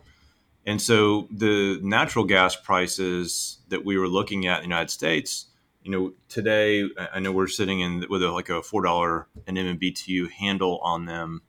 And 0.65 0.81
so 0.81 1.27
the 1.31 1.79
natural 1.81 2.25
gas 2.25 2.55
prices 2.55 3.59
that 3.69 3.83
we 3.83 3.97
were 3.97 4.07
looking 4.07 4.47
at 4.47 4.57
in 4.57 4.63
the 4.63 4.67
United 4.67 4.91
States, 4.91 5.47
you 5.83 5.91
know, 5.91 6.13
today 6.27 6.89
I 7.13 7.19
know 7.19 7.31
we're 7.31 7.47
sitting 7.47 7.79
in 7.79 8.05
with 8.09 8.23
a, 8.23 8.31
like 8.31 8.49
a 8.49 8.61
four 8.61 8.83
dollar 8.83 9.27
an 9.47 9.55
MMBTU 9.55 10.29
handle 10.29 10.79
on 10.79 11.05
them, 11.05 11.41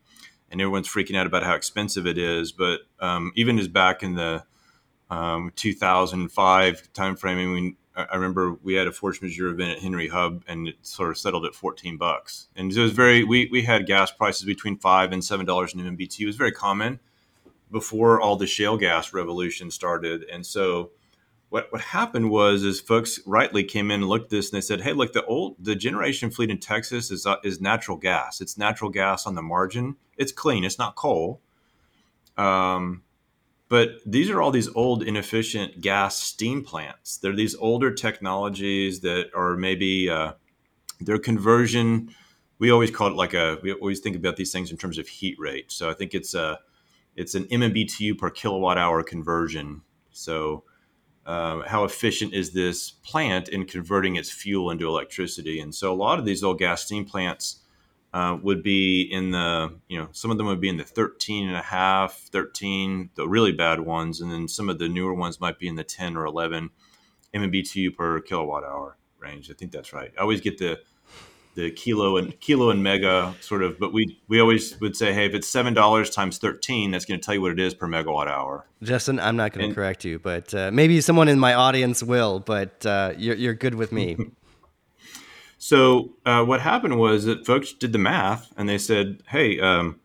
and 0.51 0.61
everyone's 0.61 0.89
freaking 0.89 1.17
out 1.17 1.27
about 1.27 1.43
how 1.43 1.55
expensive 1.55 2.07
it 2.07 2.19
is. 2.19 2.53
But 2.53 2.81
um, 3.01 3.33
even 3.35 3.59
as 3.59 3.69
back 3.69 4.03
in 4.03 4.15
the 4.15 4.45
um, 5.11 5.53
2005 5.57 6.93
timeframe, 6.93 7.33
I 7.33 7.47
mean, 7.47 7.77
I 7.97 8.15
remember 8.15 8.57
we 8.63 8.75
had 8.75 8.87
a 8.87 8.93
force 8.93 9.21
majeure 9.21 9.49
event 9.49 9.73
at 9.73 9.79
Henry 9.81 10.09
Hub, 10.09 10.45
and 10.47 10.69
it 10.69 10.77
sort 10.83 11.11
of 11.11 11.19
settled 11.19 11.45
at 11.45 11.55
14 11.55 11.97
bucks. 11.97 12.49
And 12.55 12.73
it 12.73 12.81
was 12.81 12.93
very 12.93 13.25
we 13.25 13.49
we 13.51 13.63
had 13.63 13.87
gas 13.87 14.11
prices 14.13 14.45
between 14.45 14.79
five 14.79 15.13
and 15.13 15.25
seven 15.25 15.45
dollars 15.45 15.75
an 15.75 15.81
MMBTU. 15.81 16.21
It 16.21 16.27
was 16.27 16.37
very 16.37 16.53
common 16.53 17.01
before 17.71 18.21
all 18.21 18.37
the 18.37 18.47
shale 18.47 18.77
gas 18.77 19.13
revolution 19.13 19.71
started. 19.71 20.25
And 20.25 20.45
so 20.45 20.91
what 21.51 21.71
what 21.71 21.83
happened 21.83 22.31
was 22.31 22.63
is 22.63 22.81
folks 22.81 23.21
rightly 23.27 23.63
came 23.63 23.91
in 23.91 24.01
and 24.01 24.09
looked 24.09 24.27
at 24.27 24.31
this 24.31 24.51
and 24.51 24.57
they 24.57 24.61
said, 24.61 24.81
hey, 24.81 24.93
look, 24.93 25.13
the 25.13 25.25
old 25.27 25.57
the 25.59 25.77
generation 25.77 26.31
fleet 26.31 26.51
in 26.51 26.59
Texas 26.59 27.11
is 27.11 27.27
uh, 27.27 27.37
is 27.45 27.61
natural 27.61 27.97
gas. 27.97 28.41
It's 28.41 28.57
natural 28.57 28.91
gas 28.91 29.27
on 29.27 29.35
the 29.35 29.43
margin. 29.43 29.97
It's 30.17 30.33
clean. 30.33 30.65
It's 30.65 30.79
not 30.79 30.95
coal. 30.95 31.41
Um, 32.37 33.03
but 33.69 33.91
these 34.05 34.31
are 34.31 34.43
all 34.43 34.51
these 34.51 34.69
old, 34.75 35.03
inefficient 35.03 35.81
gas 35.81 36.21
steam 36.21 36.65
plants. 36.65 37.19
They're 37.19 37.37
these 37.37 37.55
older 37.55 37.93
technologies 37.93 39.01
that 39.01 39.31
are 39.35 39.57
maybe 39.57 40.11
uh, 40.11 40.33
their 41.01 41.19
conversion. 41.19 42.15
We 42.59 42.71
always 42.71 42.91
call 42.91 43.09
it 43.09 43.15
like 43.15 43.35
a. 43.35 43.59
We 43.63 43.73
always 43.73 44.01
think 44.01 44.17
about 44.17 44.37
these 44.37 44.53
things 44.53 44.71
in 44.71 44.77
terms 44.77 44.99
of 44.99 45.09
heat 45.09 45.37
rate. 45.39 45.73
So 45.73 45.91
I 45.91 45.95
think 45.95 46.15
it's 46.15 46.35
a, 46.35 46.59
it's 47.17 47.35
an 47.35 47.45
MMBTU 47.45 48.19
per 48.19 48.31
kilowatt 48.31 48.79
hour 48.79 49.03
conversion. 49.03 49.83
So 50.11 50.65
uh, 51.31 51.63
how 51.69 51.85
efficient 51.85 52.35
is 52.35 52.51
this 52.51 52.91
plant 52.91 53.49
in 53.49 53.65
converting 53.65 54.17
its 54.17 54.33
fuel 54.33 54.69
into 54.69 54.89
electricity? 54.89 55.61
And 55.61 55.73
so 55.73 55.93
a 55.93 55.95
lot 55.95 56.19
of 56.19 56.25
these 56.25 56.43
old 56.43 56.59
gas 56.59 56.83
steam 56.83 57.05
plants 57.05 57.61
uh, 58.13 58.37
would 58.43 58.65
be 58.65 59.03
in 59.03 59.31
the 59.31 59.73
you 59.87 59.97
know 59.97 60.09
some 60.11 60.33
of 60.33 60.39
them 60.39 60.49
would 60.49 60.61
be 60.61 60.69
in 60.69 60.77
the 60.77 60.83
13 60.83 61.47
and 61.47 61.57
a 61.57 61.63
half 61.63 62.15
13 62.33 63.11
the 63.15 63.29
really 63.29 63.53
bad 63.53 63.79
ones 63.79 64.21
and 64.21 64.33
then 64.33 64.49
some 64.49 64.69
of 64.69 64.81
the 64.81 64.89
newer 64.89 65.15
ones 65.15 65.41
might 65.41 65.61
be 65.61 65.69
in 65.69 65.77
the 65.77 65.85
10 65.85 66.17
or 66.17 66.27
11 66.27 66.71
MMBTU 67.33 67.95
per 67.95 68.21
kilowatt 68.21 68.65
hour 68.65 68.97
range 69.21 69.49
I 69.49 69.55
think 69.55 69.71
that's 69.71 69.93
right 69.93 70.13
I 70.19 70.23
always 70.23 70.41
get 70.41 70.59
the 70.59 70.81
the 71.61 71.71
kilo 71.71 72.17
and 72.17 72.39
kilo 72.41 72.71
and 72.71 72.83
mega 72.83 73.35
sort 73.41 73.63
of 73.63 73.79
but 73.79 73.93
we 73.93 74.19
we 74.29 74.41
always 74.41 74.79
would 74.81 74.97
say 74.97 75.13
hey 75.13 75.27
if 75.27 75.35
it's 75.35 75.49
seven 75.49 75.75
dollars 75.75 76.11
times 76.11 76.39
13 76.39 76.91
that's 76.91 77.05
going 77.05 77.19
to 77.19 77.25
tell 77.25 77.35
you 77.35 77.41
what 77.41 77.53
it 77.53 77.61
is 77.61 77.75
per 77.75 77.87
megawatt 77.87 78.29
hour. 78.29 78.67
Jessen 78.83 79.21
i'm 79.23 79.37
not 79.37 79.53
going 79.53 79.69
to 79.69 79.75
correct 79.75 80.05
you 80.05 80.19
but 80.19 80.53
uh, 80.55 80.71
maybe 80.73 81.01
someone 81.01 81.29
in 81.29 81.39
my 81.39 81.55
audience 81.55 82.03
will 82.03 82.41
but 82.41 82.85
uh, 82.87 83.13
you're, 83.17 83.37
you're 83.37 83.55
good 83.55 83.75
with 83.75 83.93
me. 83.93 84.17
So 85.63 86.15
uh, 86.25 86.43
what 86.43 86.63
happened 86.63 86.99
was 86.99 87.27
that 87.27 87.45
folks 87.45 87.75
did 87.75 87.93
the 87.93 87.99
math 87.99 88.51
and 88.57 88.67
they 88.67 88.79
said, 88.79 89.23
"Hey, 89.29 89.61
um, 89.61 90.01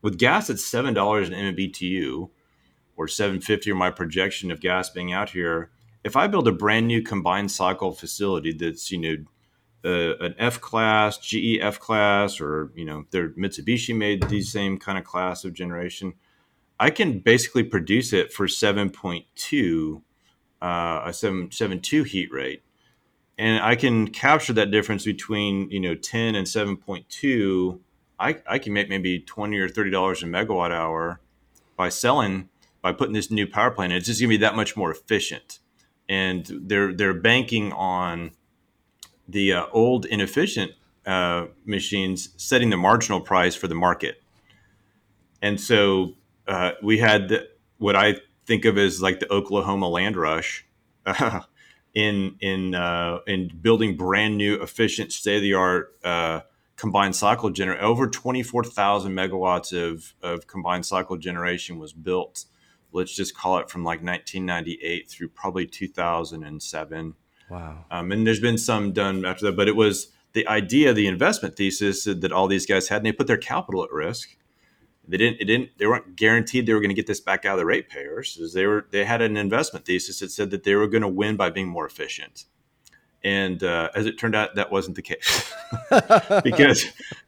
with 0.00 0.16
gas 0.16 0.48
at 0.48 0.58
seven 0.58 0.94
dollars 0.94 1.28
an 1.28 1.34
MMBTU, 1.34 2.30
or 2.96 3.06
seven 3.06 3.42
fifty, 3.42 3.70
or 3.70 3.74
my 3.74 3.90
projection 3.90 4.50
of 4.50 4.58
gas 4.58 4.88
being 4.88 5.12
out 5.12 5.30
here, 5.30 5.70
if 6.02 6.16
I 6.16 6.28
build 6.28 6.48
a 6.48 6.52
brand 6.52 6.88
new 6.88 7.02
combined 7.02 7.50
cycle 7.50 7.92
facility 7.92 8.54
that's 8.54 8.90
you 8.90 8.96
know 8.96 9.16
uh, 9.84 10.16
an 10.18 10.34
F 10.38 10.60
class, 10.60 11.18
GE 11.18 11.58
F 11.60 11.78
class, 11.78 12.40
or 12.40 12.72
you 12.74 12.84
know, 12.84 13.06
their 13.10 13.30
Mitsubishi 13.30 13.96
made 13.96 14.28
these 14.28 14.50
same 14.50 14.78
kind 14.78 14.98
of 14.98 15.04
class 15.04 15.44
of 15.44 15.52
generation, 15.54 16.14
I 16.78 16.90
can 16.90 17.20
basically 17.20 17.62
produce 17.62 18.12
it 18.12 18.32
for 18.32 18.48
seven 18.48 18.90
point 18.90 19.26
two, 19.34 20.02
uh, 20.60 21.02
a 21.04 21.12
seven 21.12 21.50
seven 21.50 21.80
two 21.80 22.02
heat 22.04 22.32
rate." 22.32 22.62
and 23.38 23.62
I 23.62 23.76
can 23.76 24.08
capture 24.08 24.52
that 24.54 24.70
difference 24.70 25.04
between 25.04 25.70
you 25.70 25.80
know 25.80 25.94
10 25.94 26.34
and 26.34 26.46
7.2. 26.46 27.78
I, 28.18 28.36
I 28.46 28.58
can 28.58 28.72
make 28.72 28.88
maybe 28.88 29.20
20 29.20 29.58
or 29.58 29.68
30 29.68 29.90
dollars 29.90 30.22
a 30.22 30.26
megawatt 30.26 30.70
hour 30.70 31.20
by 31.76 31.90
selling 31.90 32.48
by 32.82 32.92
putting 32.92 33.14
this 33.14 33.30
new 33.30 33.46
power 33.46 33.70
plant. 33.70 33.92
It's 33.92 34.06
just 34.06 34.20
gonna 34.20 34.30
be 34.30 34.36
that 34.38 34.56
much 34.56 34.76
more 34.76 34.90
efficient, 34.90 35.58
and 36.08 36.46
they're 36.46 36.92
they're 36.94 37.14
banking 37.14 37.72
on 37.72 38.30
the 39.28 39.52
uh, 39.52 39.66
old 39.72 40.06
inefficient 40.06 40.72
uh, 41.06 41.46
machines 41.64 42.30
setting 42.36 42.70
the 42.70 42.76
marginal 42.76 43.20
price 43.20 43.54
for 43.54 43.68
the 43.68 43.74
market. 43.74 44.22
And 45.42 45.60
so 45.60 46.14
uh, 46.46 46.72
we 46.82 46.98
had 46.98 47.46
what 47.78 47.96
I 47.96 48.16
think 48.46 48.64
of 48.64 48.78
as 48.78 49.02
like 49.02 49.20
the 49.20 49.32
Oklahoma 49.32 49.88
land 49.88 50.16
rush. 50.16 50.64
in 51.96 52.36
in 52.40 52.74
uh, 52.74 53.20
in 53.26 53.50
building 53.62 53.96
brand 53.96 54.36
new, 54.36 54.60
efficient, 54.62 55.12
state 55.12 55.36
of 55.36 55.42
the 55.42 55.54
art 55.54 55.96
uh, 56.04 56.40
combined 56.76 57.16
cycle 57.16 57.50
generator. 57.50 57.82
Over 57.82 58.06
twenty 58.06 58.42
four 58.42 58.62
thousand 58.62 59.12
megawatts 59.12 59.72
of 59.72 60.14
of 60.22 60.46
combined 60.46 60.84
cycle 60.84 61.16
generation 61.16 61.78
was 61.78 61.94
built. 61.94 62.44
Let's 62.92 63.14
just 63.16 63.36
call 63.36 63.58
it 63.58 63.68
from 63.68 63.82
like 63.82 64.02
1998 64.02 65.10
through 65.10 65.28
probably 65.28 65.66
2007. 65.66 67.14
Wow. 67.48 67.84
Um, 67.90 68.12
and 68.12 68.26
there's 68.26 68.40
been 68.40 68.58
some 68.58 68.92
done 68.92 69.24
after 69.24 69.46
that, 69.46 69.56
but 69.56 69.68
it 69.68 69.76
was 69.76 70.08
the 70.32 70.46
idea, 70.48 70.92
the 70.92 71.06
investment 71.06 71.56
thesis 71.56 72.04
that 72.04 72.32
all 72.32 72.48
these 72.48 72.66
guys 72.66 72.88
had, 72.88 72.98
and 72.98 73.06
they 73.06 73.12
put 73.12 73.26
their 73.26 73.36
capital 73.36 73.84
at 73.84 73.90
risk. 73.90 74.36
They 75.08 75.16
didn't. 75.16 75.40
It 75.40 75.44
didn't. 75.44 75.70
They 75.78 75.86
weren't 75.86 76.16
guaranteed 76.16 76.66
they 76.66 76.74
were 76.74 76.80
going 76.80 76.90
to 76.90 76.94
get 76.94 77.06
this 77.06 77.20
back 77.20 77.44
out 77.44 77.52
of 77.52 77.58
the 77.58 77.66
ratepayers. 77.66 78.52
They 78.52 78.66
were. 78.66 78.86
They 78.90 79.04
had 79.04 79.22
an 79.22 79.36
investment 79.36 79.86
thesis 79.86 80.18
that 80.18 80.30
said 80.30 80.50
that 80.50 80.64
they 80.64 80.74
were 80.74 80.88
going 80.88 81.02
to 81.02 81.08
win 81.08 81.36
by 81.36 81.50
being 81.50 81.68
more 81.68 81.86
efficient. 81.86 82.44
And 83.22 83.62
uh, 83.62 83.88
as 83.94 84.06
it 84.06 84.18
turned 84.18 84.34
out, 84.36 84.54
that 84.56 84.70
wasn't 84.70 84.96
the 84.96 85.02
case 85.02 85.52
because 86.44 86.84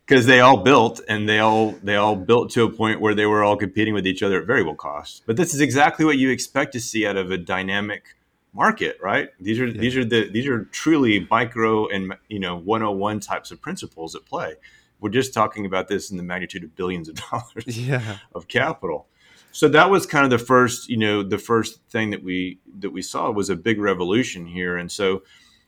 because 0.07 0.27
they 0.27 0.41
all 0.41 0.59
built 0.59 1.01
and 1.09 1.29
they 1.29 1.39
all 1.39 1.73
they 1.83 1.97
all 1.97 2.15
built 2.15 2.51
to 2.51 2.65
a 2.65 2.71
point 2.71 3.01
where 3.01 3.15
they 3.15 3.27
were 3.27 3.43
all 3.43 3.57
competing 3.57 3.95
with 3.95 4.07
each 4.07 4.23
other 4.23 4.41
at 4.41 4.47
variable 4.47 4.75
costs. 4.75 5.23
But 5.25 5.37
this 5.37 5.55
is 5.55 5.61
exactly 5.61 6.05
what 6.05 6.19
you 6.19 6.31
expect 6.31 6.73
to 6.75 6.81
see 6.81 7.07
out 7.07 7.17
of 7.17 7.31
a 7.31 7.39
dynamic 7.39 8.17
market, 8.59 8.99
right? 9.01 9.31
These 9.41 9.61
are 9.61 9.67
yeah. 9.67 9.81
these 9.81 9.97
are 9.97 10.05
the 10.05 10.29
these 10.29 10.47
are 10.47 10.65
truly 10.65 11.27
micro 11.31 11.87
and 11.89 12.13
you 12.29 12.41
know 12.41 12.57
101 12.57 13.21
types 13.21 13.51
of 13.53 13.63
principles 13.63 14.15
at 14.17 14.27
play. 14.27 14.57
We're 15.01 15.11
just 15.11 15.33
talking 15.33 15.65
about 15.65 15.87
this 15.87 16.11
in 16.11 16.17
the 16.17 16.25
magnitude 16.25 16.65
of 16.65 16.75
billions 16.75 17.09
of 17.09 17.15
dollars 17.31 17.79
yeah. 17.79 18.19
of 18.35 18.49
capital. 18.49 19.07
So 19.53 19.69
that 19.69 19.91
was 19.91 20.07
kind 20.07 20.25
of 20.25 20.31
the 20.31 20.45
first, 20.45 20.89
you 20.89 20.97
know, 20.97 21.23
the 21.23 21.39
first 21.39 21.81
thing 21.89 22.11
that 22.11 22.23
we 22.23 22.59
that 22.81 22.91
we 22.91 23.01
saw 23.01 23.31
was 23.31 23.49
a 23.49 23.57
big 23.57 23.81
revolution 23.81 24.47
here. 24.47 24.77
And 24.77 24.91
so, 24.91 25.23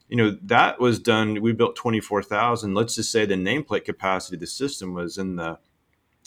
you 0.08 0.16
know, 0.16 0.36
that 0.42 0.80
was 0.80 0.98
done. 0.98 1.40
We 1.40 1.52
built 1.52 1.76
24,000. 1.76 2.74
Let's 2.74 2.96
just 2.96 3.12
say 3.12 3.24
the 3.24 3.36
nameplate 3.36 3.84
capacity 3.84 4.36
of 4.36 4.40
the 4.40 4.46
system 4.46 4.94
was 4.94 5.16
in 5.16 5.36
the 5.36 5.58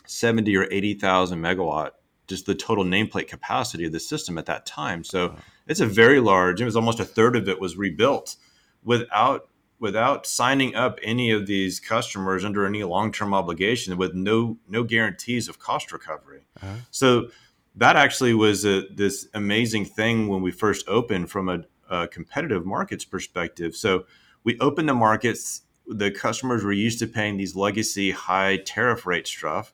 70 0.08 0.56
or 0.56 0.68
80,000 0.72 1.40
megawatt, 1.40 1.92
just 2.28 2.46
the 2.46 2.56
total 2.56 2.84
nameplate 2.84 3.28
capacity 3.28 3.86
of 3.86 3.92
the 3.92 4.00
system 4.00 4.38
at 4.38 4.46
that 4.48 4.66
time. 4.66 5.04
So 5.04 5.30
wow. 5.30 5.36
It's 5.68 5.80
a 5.80 5.86
very 5.86 6.20
large. 6.20 6.62
It 6.62 6.66
was 6.66 6.76
almost 6.76 7.00
a 7.00 7.06
third 7.06 7.36
of 7.36 7.48
it 7.48 7.60
was 7.60 7.78
rebuilt 7.78 8.36
without 8.84 9.48
without 9.80 10.26
signing 10.26 10.76
up 10.76 10.98
any 11.04 11.30
of 11.30 11.46
these 11.46 11.78
customers 11.78 12.46
under 12.46 12.66
any 12.66 12.84
long-term 12.86 13.34
obligation 13.34 13.98
with 13.98 14.14
no 14.14 14.58
no 14.68 14.84
guarantees 14.84 15.48
of 15.48 15.60
cost 15.60 15.92
recovery. 15.92 16.46
Uh-huh. 16.62 16.76
So 16.92 17.30
that 17.76 17.96
actually 17.96 18.34
was 18.34 18.66
a, 18.66 18.88
this 18.90 19.28
amazing 19.34 19.86
thing 19.86 20.28
when 20.28 20.42
we 20.42 20.52
first 20.52 20.88
opened 20.88 21.30
from 21.30 21.50
a, 21.50 21.64
a, 21.90 22.08
competitive 22.08 22.66
markets 22.66 23.04
perspective. 23.04 23.76
So 23.76 24.06
we 24.44 24.60
opened 24.60 24.88
the 24.90 24.94
markets. 24.94 25.64
The 25.88 26.12
customers 26.12 26.64
were 26.64 26.72
used 26.72 27.00
to 27.00 27.08
paying 27.08 27.38
these 27.38 27.56
legacy 27.56 28.12
high 28.12 28.58
tariff 28.58 29.06
rate 29.06 29.28
stuff, 29.28 29.74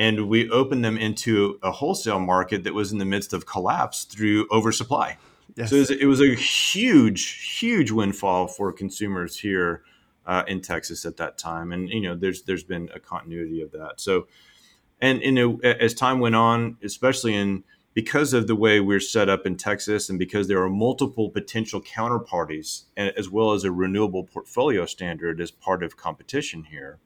and 0.00 0.28
we 0.28 0.48
opened 0.48 0.82
them 0.82 0.96
into 0.96 1.58
a 1.62 1.70
wholesale 1.70 2.18
market 2.18 2.64
that 2.64 2.72
was 2.72 2.90
in 2.90 2.96
the 2.96 3.04
midst 3.04 3.34
of 3.34 3.44
collapse 3.44 4.04
through 4.04 4.48
oversupply. 4.50 5.18
Yes. 5.56 5.68
So 5.68 5.76
it 5.76 5.78
was, 5.78 5.90
it 5.90 6.06
was, 6.06 6.20
a 6.22 6.34
huge, 6.34 7.58
huge 7.58 7.90
windfall 7.90 8.46
for 8.46 8.72
consumers 8.72 9.38
here 9.38 9.82
uh, 10.24 10.44
in 10.48 10.62
Texas 10.62 11.04
at 11.04 11.18
that 11.18 11.36
time, 11.36 11.70
and 11.70 11.90
you 11.90 12.00
know, 12.00 12.14
there's 12.14 12.42
there's 12.42 12.64
been 12.64 12.88
a 12.94 13.00
continuity 13.00 13.60
of 13.60 13.72
that. 13.72 14.00
So, 14.00 14.26
and 15.02 15.20
you 15.20 15.32
know, 15.32 15.60
as 15.62 15.92
time 15.92 16.18
went 16.18 16.34
on, 16.34 16.78
especially 16.82 17.34
in 17.34 17.62
because 17.92 18.32
of 18.32 18.46
the 18.46 18.56
way 18.56 18.80
we're 18.80 19.00
set 19.00 19.28
up 19.28 19.44
in 19.44 19.56
Texas, 19.56 20.08
and 20.08 20.18
because 20.18 20.48
there 20.48 20.62
are 20.62 20.70
multiple 20.70 21.28
potential 21.28 21.82
counterparties, 21.82 22.84
as 22.96 23.28
well 23.28 23.52
as 23.52 23.64
a 23.64 23.72
renewable 23.72 24.24
portfolio 24.24 24.86
standard 24.86 25.42
as 25.42 25.50
part 25.50 25.82
of 25.82 25.98
competition 25.98 26.64
here, 26.64 27.00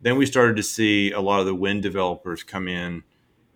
then 0.00 0.16
we 0.16 0.26
started 0.26 0.56
to 0.56 0.62
see 0.62 1.12
a 1.12 1.20
lot 1.20 1.40
of 1.40 1.46
the 1.46 1.54
wind 1.54 1.82
developers 1.82 2.42
come 2.42 2.68
in 2.68 3.02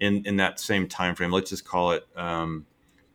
in 0.00 0.24
in 0.26 0.36
that 0.36 0.58
same 0.60 0.88
time 0.88 1.14
frame. 1.14 1.30
Let's 1.30 1.50
just 1.50 1.64
call 1.64 1.92
it. 1.92 2.06
Um, 2.16 2.66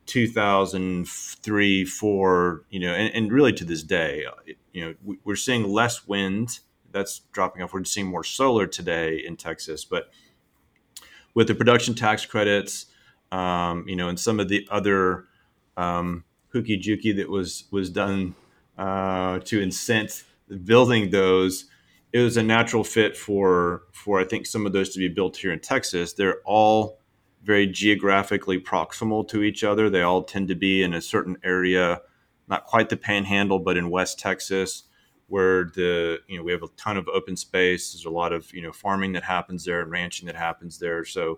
2003, 0.07 1.85
four, 1.85 2.63
you 2.69 2.79
know, 2.79 2.93
and, 2.93 3.13
and, 3.13 3.31
really 3.31 3.51
to 3.51 3.65
this 3.65 3.83
day, 3.83 4.25
you 4.71 4.81
know, 5.03 5.17
we're 5.25 5.35
seeing 5.35 5.67
less 5.67 6.07
wind. 6.07 6.59
That's 6.91 7.19
dropping 7.33 7.61
off. 7.61 7.73
We're 7.73 7.83
seeing 7.83 8.07
more 8.07 8.23
solar 8.23 8.65
today 8.67 9.17
in 9.17 9.35
Texas, 9.35 9.83
but 9.83 10.09
with 11.33 11.47
the 11.47 11.55
production 11.55 11.93
tax 11.93 12.25
credits, 12.25 12.87
um, 13.31 13.87
you 13.87 13.95
know, 13.95 14.07
and 14.07 14.19
some 14.19 14.39
of 14.39 14.47
the 14.47 14.67
other 14.71 15.25
um, 15.75 16.23
hooky 16.49 16.79
jukey 16.79 17.15
that 17.17 17.29
was 17.29 17.65
was 17.69 17.89
done 17.89 18.33
uh, 18.77 19.39
to 19.39 19.61
incent 19.61 20.23
building 20.63 21.09
those, 21.11 21.65
it 22.17 22.23
was 22.23 22.37
a 22.37 22.43
natural 22.43 22.83
fit 22.83 23.15
for 23.15 23.83
for 23.91 24.19
I 24.19 24.23
think 24.23 24.47
some 24.47 24.65
of 24.65 24.73
those 24.73 24.89
to 24.89 24.99
be 24.99 25.07
built 25.07 25.37
here 25.37 25.51
in 25.51 25.59
Texas. 25.59 26.13
They're 26.13 26.41
all 26.45 26.99
very 27.43 27.67
geographically 27.67 28.59
proximal 28.59 29.27
to 29.27 29.43
each 29.43 29.63
other. 29.63 29.87
They 29.89 30.01
all 30.01 30.23
tend 30.23 30.47
to 30.47 30.55
be 30.55 30.81
in 30.81 30.95
a 30.95 31.01
certain 31.01 31.37
area, 31.43 32.01
not 32.47 32.65
quite 32.65 32.89
the 32.89 32.97
panhandle, 32.97 33.59
but 33.59 33.77
in 33.77 33.91
West 33.91 34.17
Texas, 34.17 34.83
where 35.27 35.65
the 35.75 36.17
you 36.27 36.37
know 36.37 36.43
we 36.43 36.51
have 36.51 36.63
a 36.63 36.69
ton 36.75 36.97
of 36.97 37.07
open 37.07 37.37
space. 37.37 37.93
There's 37.93 38.05
a 38.05 38.09
lot 38.09 38.33
of 38.33 38.51
you 38.51 38.63
know 38.63 38.71
farming 38.71 39.13
that 39.13 39.23
happens 39.23 39.63
there 39.63 39.81
and 39.81 39.91
ranching 39.91 40.25
that 40.25 40.35
happens 40.35 40.79
there. 40.79 41.05
So 41.05 41.37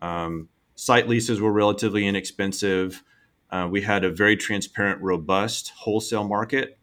um, 0.00 0.48
site 0.74 1.06
leases 1.06 1.38
were 1.38 1.52
relatively 1.52 2.06
inexpensive. 2.06 3.04
Uh, 3.50 3.68
we 3.70 3.82
had 3.82 4.04
a 4.04 4.10
very 4.10 4.38
transparent, 4.38 5.02
robust 5.02 5.68
wholesale 5.76 6.26
market, 6.26 6.78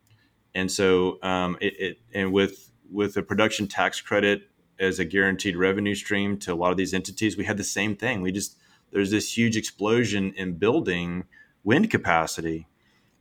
and 0.53 0.71
so 0.71 1.17
um, 1.23 1.57
it, 1.59 1.73
it 1.79 1.97
and 2.13 2.31
with 2.31 2.70
with 2.91 3.15
a 3.17 3.23
production 3.23 3.67
tax 3.67 4.01
credit 4.01 4.49
as 4.79 4.99
a 4.99 5.05
guaranteed 5.05 5.55
revenue 5.55 5.95
stream 5.95 6.37
to 6.39 6.53
a 6.53 6.55
lot 6.55 6.71
of 6.71 6.77
these 6.77 6.93
entities, 6.93 7.37
we 7.37 7.45
had 7.45 7.57
the 7.57 7.63
same 7.63 7.95
thing. 7.95 8.21
We 8.21 8.31
just 8.31 8.57
there's 8.91 9.11
this 9.11 9.37
huge 9.37 9.55
explosion 9.55 10.33
in 10.35 10.57
building 10.57 11.23
wind 11.63 11.89
capacity. 11.89 12.67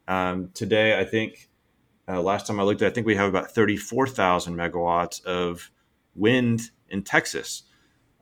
Um, 0.09 0.50
today, 0.54 0.98
I 0.98 1.04
think 1.04 1.48
uh, 2.09 2.20
last 2.20 2.46
time 2.46 2.59
I 2.59 2.64
looked, 2.64 2.83
I 2.83 2.90
think 2.90 3.06
we 3.06 3.14
have 3.14 3.28
about 3.28 3.52
34,000 3.52 4.56
megawatts 4.56 5.24
of 5.24 5.70
wind 6.14 6.70
in 6.88 7.02
Texas. 7.02 7.62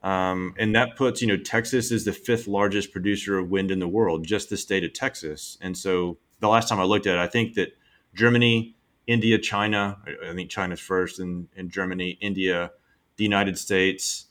Um, 0.03 0.53
and 0.57 0.75
that 0.75 0.95
puts, 0.95 1.21
you 1.21 1.27
know, 1.27 1.37
Texas 1.37 1.91
is 1.91 2.05
the 2.05 2.13
fifth 2.13 2.47
largest 2.47 2.91
producer 2.91 3.37
of 3.37 3.49
wind 3.49 3.71
in 3.71 3.79
the 3.79 3.87
world, 3.87 4.25
just 4.25 4.49
the 4.49 4.57
state 4.57 4.83
of 4.83 4.93
Texas. 4.93 5.57
And 5.59 5.77
so 5.77 6.17
the 6.39 6.47
last 6.47 6.69
time 6.69 6.79
I 6.79 6.83
looked 6.83 7.07
at 7.07 7.15
it, 7.15 7.19
I 7.19 7.27
think 7.27 7.55
that 7.55 7.69
Germany, 8.13 8.75
India, 9.09 9.39
China, 9.39 9.97
I 10.23 10.35
think 10.35 10.51
China's 10.51 10.79
first, 10.79 11.17
and, 11.17 11.47
and 11.57 11.71
Germany, 11.71 12.19
India, 12.21 12.71
the 13.17 13.23
United 13.23 13.57
States, 13.57 14.27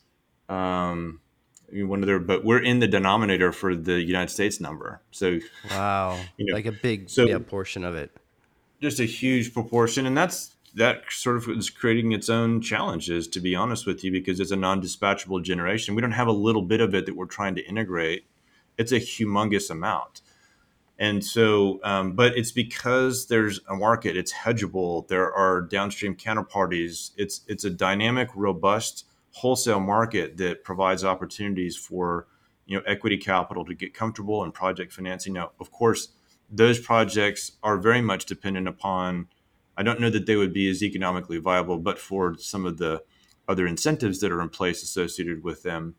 um, 0.47 1.19
one 1.69 1.99
of 1.99 2.07
their, 2.07 2.17
but 2.17 2.45
we're 2.45 2.63
in 2.63 2.79
the 2.79 2.87
denominator 2.87 3.51
for 3.51 3.75
the 3.75 4.01
United 4.01 4.29
States 4.29 4.61
number. 4.61 5.01
So 5.11 5.39
wow, 5.69 6.17
you 6.37 6.45
know, 6.45 6.53
like 6.53 6.65
a 6.65 6.71
big 6.71 7.09
so 7.09 7.27
yeah, 7.27 7.39
portion 7.39 7.83
of 7.83 7.93
it. 7.93 8.15
Just 8.81 9.01
a 9.01 9.05
huge 9.05 9.53
proportion, 9.53 10.05
and 10.05 10.17
that's 10.17 10.55
that 10.75 11.01
sort 11.09 11.35
of 11.35 11.49
is 11.49 11.69
creating 11.69 12.13
its 12.13 12.29
own 12.29 12.61
challenges. 12.61 13.27
To 13.27 13.41
be 13.41 13.57
honest 13.57 13.85
with 13.85 14.01
you, 14.05 14.13
because 14.13 14.39
it's 14.39 14.51
a 14.51 14.55
non-dispatchable 14.55 15.43
generation, 15.43 15.93
we 15.93 16.01
don't 16.01 16.11
have 16.11 16.27
a 16.27 16.31
little 16.31 16.61
bit 16.61 16.79
of 16.79 16.95
it 16.95 17.05
that 17.05 17.17
we're 17.17 17.25
trying 17.25 17.55
to 17.55 17.65
integrate. 17.65 18.23
It's 18.77 18.93
a 18.93 18.99
humongous 19.01 19.69
amount. 19.69 20.21
And 20.99 21.23
so, 21.23 21.79
um, 21.83 22.11
but 22.11 22.37
it's 22.37 22.51
because 22.51 23.27
there's 23.27 23.61
a 23.69 23.75
market. 23.75 24.17
It's 24.17 24.33
hedgeable. 24.33 25.07
There 25.07 25.33
are 25.33 25.61
downstream 25.61 26.13
counterparties. 26.13 27.11
It's 27.15 27.41
it's 27.47 27.63
a 27.63 27.69
dynamic, 27.69 28.29
robust 28.35 29.05
wholesale 29.31 29.79
market 29.79 30.35
that 30.37 30.65
provides 30.65 31.05
opportunities 31.05 31.77
for 31.77 32.27
you 32.65 32.77
know 32.77 32.83
equity 32.85 33.17
capital 33.17 33.63
to 33.65 33.73
get 33.73 33.93
comfortable 33.93 34.43
and 34.43 34.53
project 34.53 34.91
financing. 34.91 35.31
Now, 35.31 35.51
of 35.61 35.71
course, 35.71 36.09
those 36.49 36.81
projects 36.81 37.53
are 37.63 37.77
very 37.77 38.01
much 38.01 38.25
dependent 38.25 38.67
upon. 38.67 39.29
I 39.77 39.83
don't 39.83 40.01
know 40.01 40.09
that 40.09 40.25
they 40.25 40.35
would 40.35 40.51
be 40.51 40.69
as 40.69 40.83
economically 40.83 41.37
viable, 41.37 41.77
but 41.77 41.97
for 41.97 42.35
some 42.37 42.65
of 42.65 42.77
the 42.77 43.03
other 43.47 43.65
incentives 43.65 44.19
that 44.19 44.33
are 44.33 44.41
in 44.41 44.49
place 44.49 44.83
associated 44.83 45.45
with 45.45 45.63
them. 45.63 45.95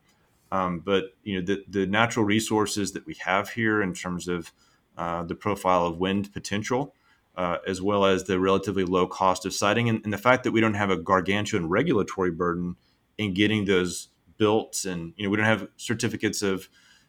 Um, 0.53 0.81
but 0.81 1.14
you 1.22 1.37
know 1.37 1.47
the 1.47 1.64
the 1.66 1.87
natural 1.87 2.27
resources 2.27 2.93
that 2.93 3.07
we 3.07 3.16
have 3.25 3.49
here 3.49 3.81
in 3.81 3.95
terms 3.95 4.29
of 4.29 4.53
uh, 5.01 5.23
the 5.23 5.35
profile 5.35 5.87
of 5.87 5.97
wind 5.97 6.31
potential, 6.31 6.95
uh, 7.35 7.57
as 7.67 7.81
well 7.81 8.05
as 8.05 8.25
the 8.25 8.39
relatively 8.39 8.85
low 8.85 9.07
cost 9.07 9.47
of 9.47 9.55
siting, 9.55 9.89
and, 9.89 10.03
and, 10.05 10.13
the 10.13 10.19
fact 10.19 10.45
that 10.45 10.53
we 10.53 10.61
don't 10.61 10.75
have 10.75 10.91
a 10.91 10.97
gargantuan 10.99 11.71
regulatory 11.71 12.31
burden 12.31 12.77
in 13.17 13.33
getting 13.33 13.65
those 13.65 14.09
built 14.37 14.85
and 14.85 15.15
you 15.17 15.25
know 15.25 15.31
we 15.31 15.39
don't 15.39 15.47
have 15.47 15.69
certificates 15.79 16.43
of 16.43 16.69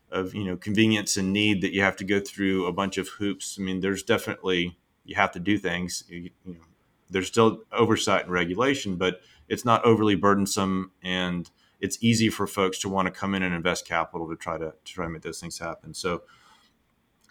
of 0.09 0.33
you 0.33 0.45
know 0.45 0.55
convenience 0.55 1.17
and 1.17 1.33
need 1.33 1.59
that 1.61 1.73
you 1.73 1.81
have 1.81 1.97
to 1.97 2.05
go 2.05 2.21
through 2.21 2.65
a 2.65 2.71
bunch 2.71 2.97
of 2.97 3.09
hoops. 3.09 3.57
I 3.59 3.61
mean 3.61 3.81
there's 3.81 4.03
definitely 4.03 4.77
you 5.03 5.15
have 5.15 5.33
to 5.33 5.39
do 5.39 5.57
things 5.57 6.05
you, 6.07 6.29
you 6.45 6.53
know 6.53 6.61
there's 7.09 7.27
still 7.27 7.59
oversight 7.73 8.23
and 8.23 8.31
regulation 8.31 8.95
but 8.95 9.19
it's 9.49 9.65
not 9.65 9.83
overly 9.83 10.15
burdensome 10.15 10.91
and 11.03 11.51
it's 11.81 11.97
easy 11.99 12.29
for 12.29 12.47
folks 12.47 12.79
to 12.79 12.89
want 12.89 13.07
to 13.07 13.11
come 13.11 13.35
in 13.35 13.43
and 13.43 13.53
invest 13.53 13.85
capital 13.85 14.29
to 14.29 14.37
try 14.37 14.57
to, 14.57 14.73
to 14.85 14.93
try 14.93 15.05
to 15.05 15.11
make 15.11 15.23
those 15.23 15.41
things 15.41 15.59
happen. 15.59 15.93
So 15.93 16.21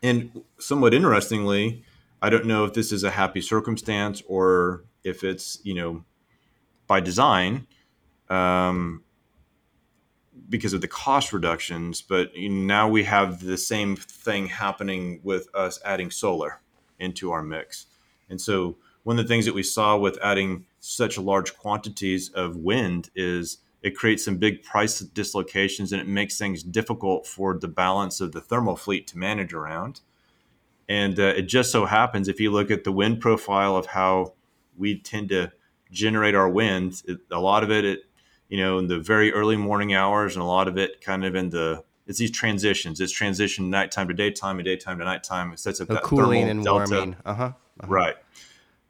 and 0.03 0.42
somewhat 0.59 0.94
interestingly 0.94 1.84
I 2.22 2.30
don't 2.30 2.46
know 2.46 2.64
if 2.64 2.74
this 2.74 2.92
is 2.92 3.03
a 3.03 3.11
happy 3.11 3.40
circumstance 3.40 4.22
or 4.26 4.84
if 5.05 5.24
it's 5.24 5.59
you 5.62 5.74
know 5.74 6.05
by 6.86 7.01
design 7.01 7.66
um, 8.28 9.03
because 10.48 10.72
of 10.72 10.80
the 10.80 10.88
cost 10.88 11.32
reductions. 11.32 12.03
But 12.03 12.32
now 12.36 12.88
we 12.88 13.05
have 13.05 13.42
the 13.42 13.57
same 13.57 13.96
thing 13.96 14.46
happening 14.46 15.20
with 15.22 15.48
us 15.55 15.80
adding 15.84 16.11
solar 16.11 16.61
into 16.98 17.32
our 17.32 17.42
mix, 17.42 17.86
and 18.28 18.40
so 18.40 18.76
one 19.03 19.18
of 19.18 19.24
the 19.24 19.28
things 19.28 19.46
that 19.46 19.55
we 19.55 19.62
saw 19.62 19.96
with 19.96 20.18
adding 20.22 20.66
such 20.78 21.16
large 21.16 21.57
quantities 21.57 22.28
of 22.30 22.57
wind 22.57 23.09
is 23.14 23.59
it 23.83 23.97
creates 23.97 24.24
some 24.24 24.37
big 24.37 24.62
price 24.62 24.99
dislocations 25.01 25.93
and 25.93 26.01
it 26.01 26.09
makes 26.09 26.37
things 26.37 26.62
difficult 26.62 27.26
for 27.26 27.59
the 27.59 27.68
balance 27.68 28.20
of 28.20 28.33
the 28.33 28.41
thermal 28.41 28.76
fleet 28.76 29.07
to 29.09 29.18
manage 29.18 29.53
around. 29.53 30.01
And 30.89 31.18
uh, 31.18 31.35
it 31.37 31.43
just 31.43 31.70
so 31.70 31.87
happens, 31.87 32.28
if 32.28 32.41
you 32.41 32.51
look 32.51 32.70
at 32.70 32.85
the 32.85 32.93
wind 32.93 33.20
profile 33.20 33.76
of 33.76 33.87
how 33.87 34.35
we 34.76 34.99
tend 34.99 35.28
to 35.31 35.53
generate 35.91 36.35
our 36.35 36.49
wind, 36.49 37.03
it, 37.07 37.18
a 37.31 37.39
lot 37.39 37.62
of 37.62 37.70
it, 37.70 37.85
it, 37.85 38.01
you 38.49 38.59
know, 38.59 38.78
in 38.78 38.89
the 38.89 38.99
very 38.99 39.33
early 39.33 39.57
morning 39.57 39.95
hours, 39.95 40.35
and 40.35 40.43
a 40.43 40.47
lot 40.47 40.66
of 40.66 40.76
it 40.76 41.01
kind 41.01 41.24
of 41.24 41.37
in 41.37 41.51
the 41.51 41.85
it's 42.09 42.18
these 42.18 42.33
transitions. 42.33 43.01
It's 43.01 43.12
transition 43.12 43.70
nighttime 43.70 44.09
to 44.09 44.14
daytime 44.14 44.59
and 44.59 44.64
daytime 44.64 44.99
to 44.99 45.05
nighttime. 45.05 45.53
It 45.53 45.61
sets 45.61 45.81
up 45.81 45.87
that 45.89 46.03
cooling 46.03 46.49
and 46.49 46.64
delta. 46.64 46.93
warming. 46.93 47.16
Uh-huh. 47.24 47.45
uh-huh. 47.45 47.87
Right. 47.87 48.16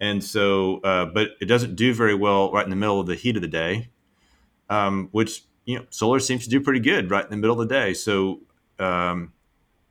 And 0.00 0.24
so, 0.24 0.80
uh, 0.80 1.04
but 1.04 1.32
it 1.38 1.44
doesn't 1.44 1.76
do 1.76 1.92
very 1.92 2.14
well 2.14 2.50
right 2.50 2.64
in 2.64 2.70
the 2.70 2.76
middle 2.76 2.98
of 2.98 3.06
the 3.06 3.14
heat 3.14 3.36
of 3.36 3.42
the 3.42 3.48
day, 3.48 3.90
um, 4.70 5.08
which 5.12 5.44
you 5.66 5.78
know 5.78 5.84
solar 5.90 6.18
seems 6.18 6.44
to 6.44 6.50
do 6.50 6.60
pretty 6.60 6.80
good 6.80 7.10
right 7.10 7.24
in 7.24 7.30
the 7.30 7.36
middle 7.36 7.60
of 7.60 7.68
the 7.68 7.74
day. 7.74 7.92
So 7.92 8.40
um, 8.78 9.34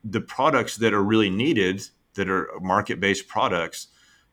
the 0.03 0.21
products 0.21 0.77
that 0.77 0.93
are 0.93 1.03
really 1.03 1.29
needed, 1.29 1.87
that 2.15 2.29
are 2.29 2.49
market-based 2.61 3.27
products, 3.27 3.87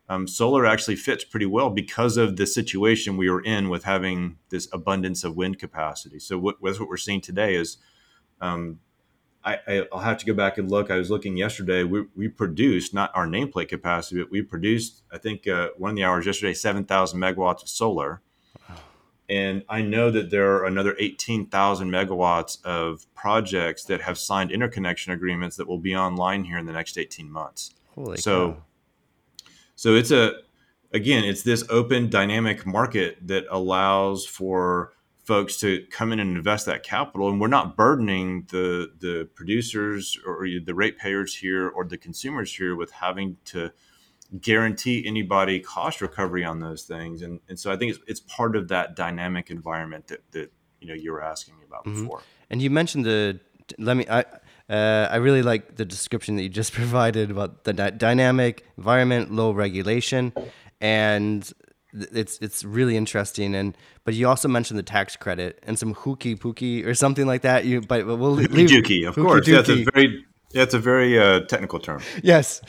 um, 0.09 0.27
solar 0.27 0.65
actually 0.65 0.95
fits 0.95 1.23
pretty 1.23 1.45
well 1.45 1.69
because 1.69 2.17
of 2.17 2.37
the 2.37 2.47
situation 2.47 3.17
we 3.17 3.29
were 3.29 3.41
in 3.41 3.69
with 3.69 3.83
having 3.83 4.37
this 4.49 4.67
abundance 4.71 5.23
of 5.23 5.35
wind 5.35 5.59
capacity. 5.59 6.17
So 6.17 6.39
what, 6.39 6.61
what 6.61 6.79
we're 6.79 6.97
seeing 6.97 7.21
today 7.21 7.55
is 7.55 7.77
um, 8.39 8.79
I, 9.43 9.85
will 9.91 9.99
have 9.99 10.17
to 10.19 10.25
go 10.25 10.33
back 10.33 10.57
and 10.57 10.69
look. 10.69 10.91
I 10.91 10.97
was 10.97 11.09
looking 11.09 11.37
yesterday. 11.37 11.83
We, 11.83 12.05
we 12.15 12.27
produced 12.27 12.93
not 12.93 13.11
our 13.13 13.27
nameplate 13.27 13.69
capacity, 13.69 14.21
but 14.21 14.31
we 14.31 14.41
produced, 14.41 15.03
I 15.11 15.17
think, 15.17 15.47
uh, 15.47 15.69
one 15.77 15.91
of 15.91 15.95
the 15.95 16.03
hours 16.03 16.25
yesterday, 16.25 16.53
7,000 16.53 17.19
megawatts 17.19 17.63
of 17.63 17.69
solar. 17.69 18.21
And 19.29 19.63
I 19.67 19.81
know 19.81 20.09
that 20.11 20.29
there 20.31 20.53
are 20.55 20.65
another 20.65 20.95
18,000 20.99 21.89
megawatts 21.89 22.63
of 22.63 23.05
projects 23.13 23.83
that 23.85 24.01
have 24.01 24.17
signed 24.17 24.51
interconnection 24.51 25.11
agreements 25.11 25.57
that 25.57 25.67
will 25.67 25.79
be 25.79 25.95
online 25.95 26.45
here 26.45 26.57
in 26.57 26.65
the 26.65 26.71
next 26.71 26.97
18 26.97 27.29
months. 27.29 27.73
Holy 27.95 28.17
so, 28.17 28.53
cow. 28.53 28.57
so 29.75 29.95
it's 29.95 30.11
a, 30.11 30.33
again, 30.93 31.25
it's 31.25 31.43
this 31.43 31.65
open 31.69 32.09
dynamic 32.09 32.65
market 32.65 33.17
that 33.27 33.45
allows 33.49 34.25
for 34.25 34.93
folks 35.27 35.57
to 35.57 35.85
come 35.91 36.13
in 36.13 36.21
and 36.21 36.37
invest 36.37 36.65
that 36.65 36.83
capital 36.83 37.27
and 37.27 37.41
we're 37.41 37.49
not 37.49 37.75
burdening 37.75 38.47
the 38.49 38.89
the 38.99 39.27
producers 39.35 40.17
or 40.25 40.47
the 40.63 40.73
ratepayers 40.73 41.35
here 41.35 41.67
or 41.67 41.83
the 41.83 41.97
consumers 41.97 42.55
here 42.55 42.77
with 42.77 42.89
having 42.91 43.35
to 43.43 43.69
guarantee 44.41 45.05
anybody 45.05 45.59
cost 45.59 46.01
recovery 46.01 46.43
on 46.43 46.59
those 46.59 46.83
things. 46.83 47.21
And, 47.21 47.39
and 47.47 47.57
so 47.57 47.71
i 47.71 47.77
think 47.77 47.91
it's, 47.91 47.99
it's 48.07 48.19
part 48.19 48.55
of 48.55 48.67
that 48.69 48.95
dynamic 48.95 49.49
environment 49.49 50.07
that, 50.07 50.31
that 50.31 50.51
you 50.81 50.87
know 50.87 50.93
you 50.93 51.11
were 51.11 51.23
asking 51.23 51.57
me 51.57 51.63
about 51.65 51.85
mm-hmm. 51.85 52.03
before. 52.03 52.21
And 52.49 52.61
you 52.61 52.69
mentioned 52.69 53.05
the 53.05 53.39
let 53.77 53.97
me 53.97 54.05
i 54.09 54.23
uh, 54.69 55.07
I 55.09 55.15
really 55.15 55.43
like 55.43 55.77
the 55.77 55.85
description 55.85 56.35
that 56.35 56.43
you 56.43 56.49
just 56.49 56.73
provided 56.81 57.31
about 57.31 57.63
the 57.63 57.71
di- 57.71 57.91
dynamic 57.91 58.65
environment, 58.77 59.31
low 59.31 59.51
regulation, 59.51 60.33
and 60.81 61.49
it's 61.93 62.37
it's 62.39 62.65
really 62.65 62.97
interesting. 62.97 63.55
And 63.55 63.77
but 64.03 64.13
you 64.13 64.27
also 64.27 64.49
mentioned 64.49 64.77
the 64.77 64.83
tax 64.83 65.15
credit 65.15 65.63
and 65.63 65.79
some 65.79 65.93
hooky 65.93 66.35
pooky 66.35 66.85
or 66.85 66.93
something 66.95 67.25
like 67.25 67.43
that. 67.43 67.63
You 67.63 67.79
but 67.79 68.05
we'll 68.05 68.17
leave 68.31 68.51
of 69.05 69.15
course. 69.15 69.47
that's 69.47 69.69
a 69.69 69.85
very 69.85 70.25
that's 70.53 70.73
a 70.73 70.79
very 70.79 71.17
uh, 71.17 71.41
technical 71.45 71.79
term. 71.79 72.01
Yes 72.21 72.61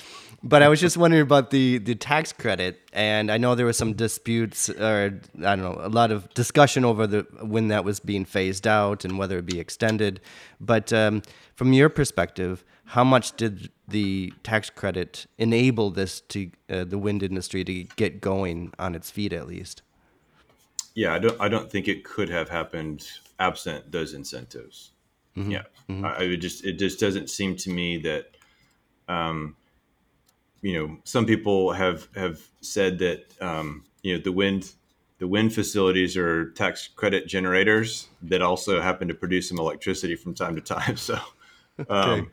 but 0.42 0.62
I 0.62 0.68
was 0.68 0.80
just 0.80 0.96
wondering 0.96 1.22
about 1.22 1.50
the 1.50 1.78
the 1.78 1.94
tax 1.94 2.32
credit, 2.32 2.80
and 2.92 3.30
I 3.30 3.38
know 3.38 3.54
there 3.54 3.66
was 3.66 3.76
some 3.76 3.94
disputes, 3.94 4.70
or 4.70 5.20
I 5.38 5.56
don't 5.56 5.62
know, 5.62 5.78
a 5.80 5.88
lot 5.88 6.12
of 6.12 6.32
discussion 6.34 6.84
over 6.84 7.06
the 7.06 7.26
when 7.42 7.68
that 7.68 7.84
was 7.84 7.98
being 7.98 8.24
phased 8.24 8.66
out 8.66 9.04
and 9.04 9.18
whether 9.18 9.38
it 9.38 9.46
be 9.46 9.58
extended. 9.58 10.20
But 10.60 10.92
um, 10.92 11.22
from 11.54 11.72
your 11.72 11.88
perspective, 11.88 12.64
how 12.84 13.02
much 13.02 13.36
did 13.36 13.70
the 13.88 14.32
tax 14.44 14.70
credit 14.70 15.26
enable 15.38 15.90
this 15.90 16.20
to 16.20 16.50
uh, 16.70 16.84
the 16.84 16.98
wind 16.98 17.22
industry 17.22 17.64
to 17.64 17.84
get 17.96 18.20
going 18.20 18.72
on 18.78 18.94
its 18.94 19.10
feet 19.10 19.32
at 19.32 19.48
least? 19.48 19.82
Yeah, 20.94 21.14
I 21.14 21.18
don't. 21.18 21.40
I 21.40 21.48
don't 21.48 21.70
think 21.70 21.88
it 21.88 22.04
could 22.04 22.28
have 22.28 22.48
happened 22.48 23.08
absent 23.40 23.90
those 23.90 24.14
incentives. 24.14 24.92
Mm-hmm. 25.36 25.50
Yeah, 25.50 25.62
mm-hmm. 25.88 26.04
I, 26.04 26.16
I 26.16 26.36
just 26.36 26.64
it 26.64 26.78
just 26.78 27.00
doesn't 27.00 27.28
seem 27.28 27.56
to 27.56 27.70
me 27.70 27.98
that. 27.98 28.36
Um, 29.08 29.56
you 30.62 30.74
know, 30.74 30.98
some 31.04 31.26
people 31.26 31.72
have 31.72 32.08
have 32.14 32.40
said 32.60 32.98
that 32.98 33.34
um, 33.40 33.84
you 34.02 34.16
know 34.16 34.22
the 34.22 34.32
wind 34.32 34.72
the 35.18 35.26
wind 35.26 35.52
facilities 35.52 36.16
are 36.16 36.50
tax 36.50 36.88
credit 36.88 37.26
generators 37.26 38.08
that 38.22 38.40
also 38.40 38.80
happen 38.80 39.08
to 39.08 39.14
produce 39.14 39.48
some 39.48 39.58
electricity 39.58 40.14
from 40.14 40.34
time 40.34 40.54
to 40.54 40.60
time. 40.60 40.96
So, 41.08 41.18
um, 41.88 42.10
okay. 42.10 42.28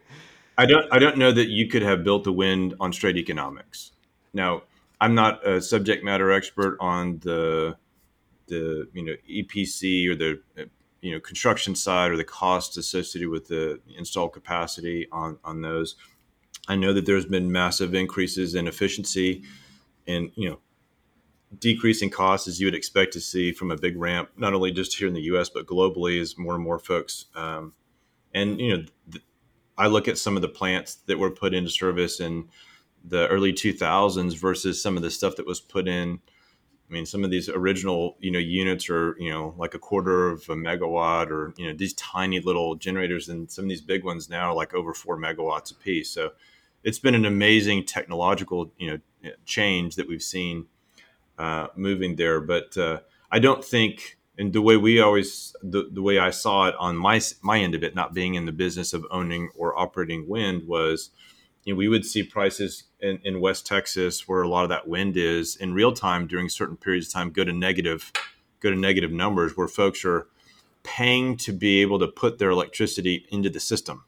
I 0.58 0.66
don't 0.66 0.86
I 0.92 1.00
don't 1.00 1.18
know 1.18 1.32
that 1.32 1.50
you 1.50 1.68
could 1.68 1.82
have 1.82 2.04
built 2.04 2.24
the 2.24 2.32
wind 2.32 2.76
on 2.80 2.94
straight 2.94 3.18
economics. 3.18 3.92
Now, 4.34 4.64
I'm 5.00 5.14
not 5.14 5.46
a 5.48 5.62
subject 5.62 6.04
matter 6.04 6.32
expert 6.32 6.78
on 6.80 7.20
the 7.20 7.76
the 8.48 8.88
you 8.94 9.04
know 9.04 9.16
EPC 9.30 10.08
or 10.10 10.16
the 10.16 10.42
you 11.02 11.12
know 11.12 11.20
construction 11.20 11.76
side 11.76 12.12
or 12.12 12.18
the 12.18 12.24
cost 12.24 12.78
associated 12.78 13.30
with 13.30 13.48
the 13.48 13.80
installed 13.98 14.34
capacity 14.34 15.08
on 15.12 15.38
on 15.44 15.62
those. 15.62 15.96
I 16.68 16.76
know 16.76 16.94
that 16.94 17.06
there's 17.06 17.26
been 17.26 17.52
massive 17.52 17.94
increases 17.94 18.56
in 18.56 18.68
efficiency 18.68 19.44
and 20.08 20.32
you 20.36 20.50
know 20.50 20.60
decreasing 21.60 22.10
costs 22.10 22.48
as 22.48 22.60
you 22.60 22.68
would 22.68 22.76
expect 22.76 23.14
to 23.14 23.22
see 23.22 23.52
from 23.52 23.72
a 23.72 23.78
big 23.78 23.98
ramp, 23.98 24.30
not 24.36 24.54
only 24.54 24.72
just 24.72 24.98
here 24.98 25.08
in 25.08 25.14
the 25.14 25.22
U.S. 25.22 25.50
but 25.50 25.66
globally, 25.66 26.20
as 26.20 26.38
more 26.38 26.56
and 26.56 26.64
more 26.64 26.80
folks 26.80 27.26
um, 27.36 27.74
and 28.34 28.60
you 28.60 28.78
know. 28.78 28.84
Th- 29.12 29.24
I 29.78 29.88
look 29.88 30.08
at 30.08 30.18
some 30.18 30.36
of 30.36 30.42
the 30.42 30.48
plants 30.48 30.96
that 31.08 31.20
were 31.20 31.32
put 31.32 31.54
into 31.54 31.70
service 31.70 32.20
in 32.20 32.48
the 33.04 33.28
early 33.28 33.54
2000s 33.54 34.36
versus 34.38 34.82
some 34.82 34.98
of 34.98 35.04
the 35.04 35.12
stuff 35.12 35.36
that 35.36 35.46
was 35.46 35.60
put 35.60 35.88
in. 35.88 36.20
I 36.90 36.94
mean, 36.94 37.06
some 37.06 37.24
of 37.24 37.32
these 37.32 37.50
original, 37.50 38.16
you 38.20 38.32
know, 38.32 38.40
units 38.40 38.90
are, 38.90 39.16
you 39.20 39.32
know, 39.32 39.56
like 39.58 39.74
a 39.74 39.80
quarter 39.80 40.30
of 40.30 40.44
a 40.50 40.56
megawatt 40.56 41.30
or, 41.30 41.54
you 41.58 41.68
know, 41.68 41.74
these 41.74 41.94
tiny 41.94 42.40
little 42.40 42.76
generators 42.76 43.28
and 43.28 43.50
some 43.52 43.66
of 43.66 43.70
these 43.70 43.82
big 43.82 44.04
ones 44.04 44.30
now 44.30 44.52
are 44.52 44.56
like 44.56 44.74
over 44.74 44.94
four 44.94 45.18
megawatts 45.18 45.72
a 45.72 45.76
piece. 45.76 46.12
So 46.12 46.32
it's 46.86 47.00
been 47.00 47.16
an 47.16 47.26
amazing 47.26 47.84
technological, 47.84 48.72
you 48.78 49.02
know, 49.24 49.32
change 49.46 49.96
that 49.96 50.08
we've 50.08 50.24
seen 50.24 50.68
uh, 51.38 51.68
moving 51.76 52.16
there. 52.16 52.40
But 52.40 52.78
uh, 52.78 53.00
I 53.30 53.40
don't 53.40 53.66
think 53.66 54.18
and 54.38 54.54
the 54.54 54.62
way 54.62 54.78
we 54.78 55.00
always 55.00 55.56
the, 55.62 55.90
the 55.92 56.02
way 56.02 56.20
i 56.20 56.30
saw 56.30 56.68
it 56.68 56.76
on 56.80 56.96
my 56.96 57.22
my 57.42 57.60
end 57.60 57.76
of 57.76 57.84
it 57.84 57.96
not 57.96 58.14
being 58.14 58.36
in 58.36 58.46
the 58.46 58.52
business 58.52 58.94
of 58.94 59.06
owning 59.12 59.50
or 59.56 59.78
operating 59.78 60.28
wind 60.28 60.68
was 60.68 61.12
you 61.64 61.74
know 61.74 61.78
we 61.78 61.88
would 61.88 62.06
see 62.06 62.24
prices 62.24 62.84
in, 63.00 63.20
in 63.24 63.40
west 63.40 63.66
texas 63.66 64.28
where 64.28 64.42
a 64.42 64.48
lot 64.48 64.64
of 64.64 64.70
that 64.70 64.88
wind 64.88 65.18
is 65.18 65.56
in 65.56 65.74
real 65.74 65.94
time 65.94 66.28
during 66.28 66.50
certain 66.50 66.78
periods 66.78 67.08
of 67.08 67.14
time 67.14 67.30
go 67.30 67.44
to 67.44 67.54
negative 67.54 68.12
go 68.60 68.70
to 68.70 68.76
negative 68.76 69.12
numbers 69.12 69.56
where 69.56 69.68
folks 69.68 70.04
are 70.06 70.28
paying 70.84 71.36
to 71.36 71.52
be 71.52 71.82
able 71.82 71.98
to 71.98 72.08
put 72.08 72.38
their 72.38 72.50
electricity 72.50 73.26
into 73.30 73.50
the 73.50 73.60
system 73.60 74.04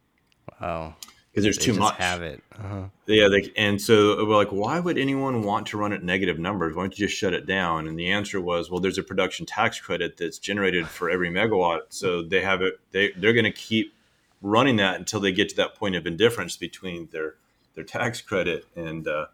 wow 0.61 0.95
because 1.37 1.55
there's 1.55 1.57
they 1.57 1.73
too 1.73 1.79
much. 1.79 1.97
Have 1.97 2.23
it. 2.23 2.43
Uh-huh. 2.57 2.85
Yeah, 3.05 3.27
they, 3.27 3.51
and 3.55 3.79
so 3.79 4.25
we're 4.25 4.35
like, 4.35 4.51
why 4.51 4.79
would 4.79 4.97
anyone 4.97 5.43
want 5.43 5.67
to 5.67 5.77
run 5.77 5.93
at 5.93 6.03
negative 6.03 6.39
numbers? 6.39 6.75
Why 6.75 6.81
don't 6.81 6.97
you 6.97 7.07
just 7.07 7.15
shut 7.15 7.35
it 7.35 7.45
down? 7.45 7.87
And 7.87 7.97
the 7.97 8.11
answer 8.11 8.41
was, 8.41 8.71
well, 8.71 8.79
there's 8.79 8.97
a 8.97 9.03
production 9.03 9.45
tax 9.45 9.79
credit 9.79 10.17
that's 10.17 10.39
generated 10.39 10.87
for 10.87 11.11
every 11.11 11.29
megawatt, 11.29 11.81
so 11.89 12.23
they 12.23 12.41
have 12.41 12.63
it. 12.63 12.79
They 12.91 13.11
they're 13.15 13.33
going 13.33 13.45
to 13.45 13.51
keep 13.51 13.93
running 14.41 14.77
that 14.77 14.95
until 14.95 15.19
they 15.19 15.31
get 15.31 15.49
to 15.49 15.55
that 15.57 15.75
point 15.75 15.95
of 15.95 16.07
indifference 16.07 16.57
between 16.57 17.09
their 17.11 17.35
their 17.75 17.83
tax 17.83 18.19
credit 18.19 18.65
and 18.75 19.07
uh, 19.07 19.27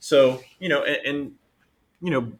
so 0.00 0.42
you 0.58 0.68
know 0.68 0.82
and, 0.82 1.06
and 1.06 1.32
you 2.00 2.10
know 2.10 2.32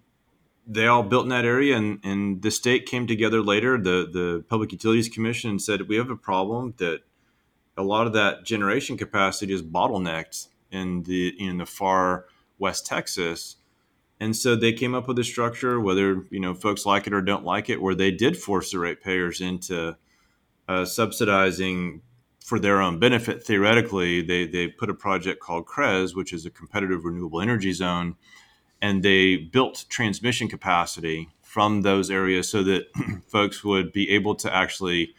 they 0.66 0.86
all 0.86 1.02
built 1.02 1.24
in 1.24 1.28
that 1.28 1.44
area 1.44 1.76
and, 1.76 2.00
and 2.02 2.42
the 2.42 2.50
state 2.50 2.86
came 2.86 3.06
together 3.06 3.42
later 3.42 3.76
the 3.78 4.08
the 4.12 4.44
public 4.48 4.72
utilities 4.72 5.08
commission 5.08 5.58
said 5.58 5.88
we 5.88 5.96
have 5.96 6.10
a 6.10 6.16
problem 6.16 6.74
that 6.78 7.00
a 7.76 7.82
lot 7.82 8.06
of 8.06 8.12
that 8.12 8.44
generation 8.44 8.96
capacity 8.96 9.52
is 9.52 9.62
bottlenecked 9.62 10.48
in 10.70 11.02
the 11.04 11.34
in 11.38 11.58
the 11.58 11.66
far 11.66 12.26
west 12.58 12.86
Texas. 12.86 13.56
And 14.20 14.36
so 14.36 14.54
they 14.54 14.72
came 14.72 14.94
up 14.94 15.08
with 15.08 15.18
a 15.18 15.24
structure, 15.24 15.80
whether 15.80 16.24
you 16.30 16.40
know 16.40 16.54
folks 16.54 16.86
like 16.86 17.06
it 17.06 17.12
or 17.12 17.20
don't 17.20 17.44
like 17.44 17.68
it, 17.68 17.82
where 17.82 17.94
they 17.94 18.10
did 18.10 18.36
force 18.36 18.70
the 18.70 18.78
ratepayers 18.78 19.40
into 19.40 19.96
uh, 20.68 20.84
subsidizing 20.84 22.02
for 22.44 22.58
their 22.58 22.80
own 22.80 22.98
benefit, 22.98 23.42
theoretically, 23.42 24.20
they, 24.20 24.46
they 24.46 24.68
put 24.68 24.90
a 24.90 24.94
project 24.94 25.40
called 25.40 25.64
CREZ, 25.64 26.14
which 26.14 26.30
is 26.30 26.44
a 26.44 26.50
competitive 26.50 27.06
renewable 27.06 27.40
energy 27.40 27.72
zone, 27.72 28.16
and 28.82 29.02
they 29.02 29.36
built 29.36 29.86
transmission 29.88 30.46
capacity 30.46 31.30
from 31.40 31.80
those 31.80 32.10
areas 32.10 32.46
so 32.46 32.62
that 32.62 32.84
folks 33.26 33.64
would 33.64 33.92
be 33.92 34.10
able 34.10 34.34
to 34.34 34.54
actually 34.54 35.14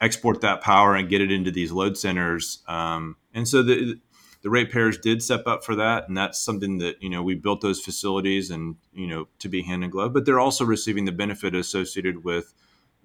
export 0.00 0.40
that 0.40 0.60
power 0.60 0.94
and 0.94 1.08
get 1.08 1.20
it 1.20 1.32
into 1.32 1.50
these 1.50 1.72
load 1.72 1.96
centers. 1.96 2.62
Um, 2.66 3.16
and 3.32 3.46
so 3.48 3.62
the 3.62 3.98
the 4.42 4.50
ratepayers 4.50 4.98
did 4.98 5.22
step 5.22 5.46
up 5.46 5.64
for 5.64 5.74
that, 5.74 6.06
and 6.06 6.16
that's 6.16 6.38
something 6.38 6.78
that 6.78 7.02
you 7.02 7.08
know 7.08 7.22
we 7.22 7.34
built 7.34 7.62
those 7.62 7.80
facilities 7.80 8.50
and 8.50 8.76
you 8.92 9.06
know 9.06 9.26
to 9.38 9.48
be 9.48 9.62
hand 9.62 9.82
in 9.82 9.90
glove. 9.90 10.12
But 10.12 10.26
they're 10.26 10.40
also 10.40 10.64
receiving 10.64 11.06
the 11.06 11.12
benefit 11.12 11.54
associated 11.54 12.24
with 12.24 12.52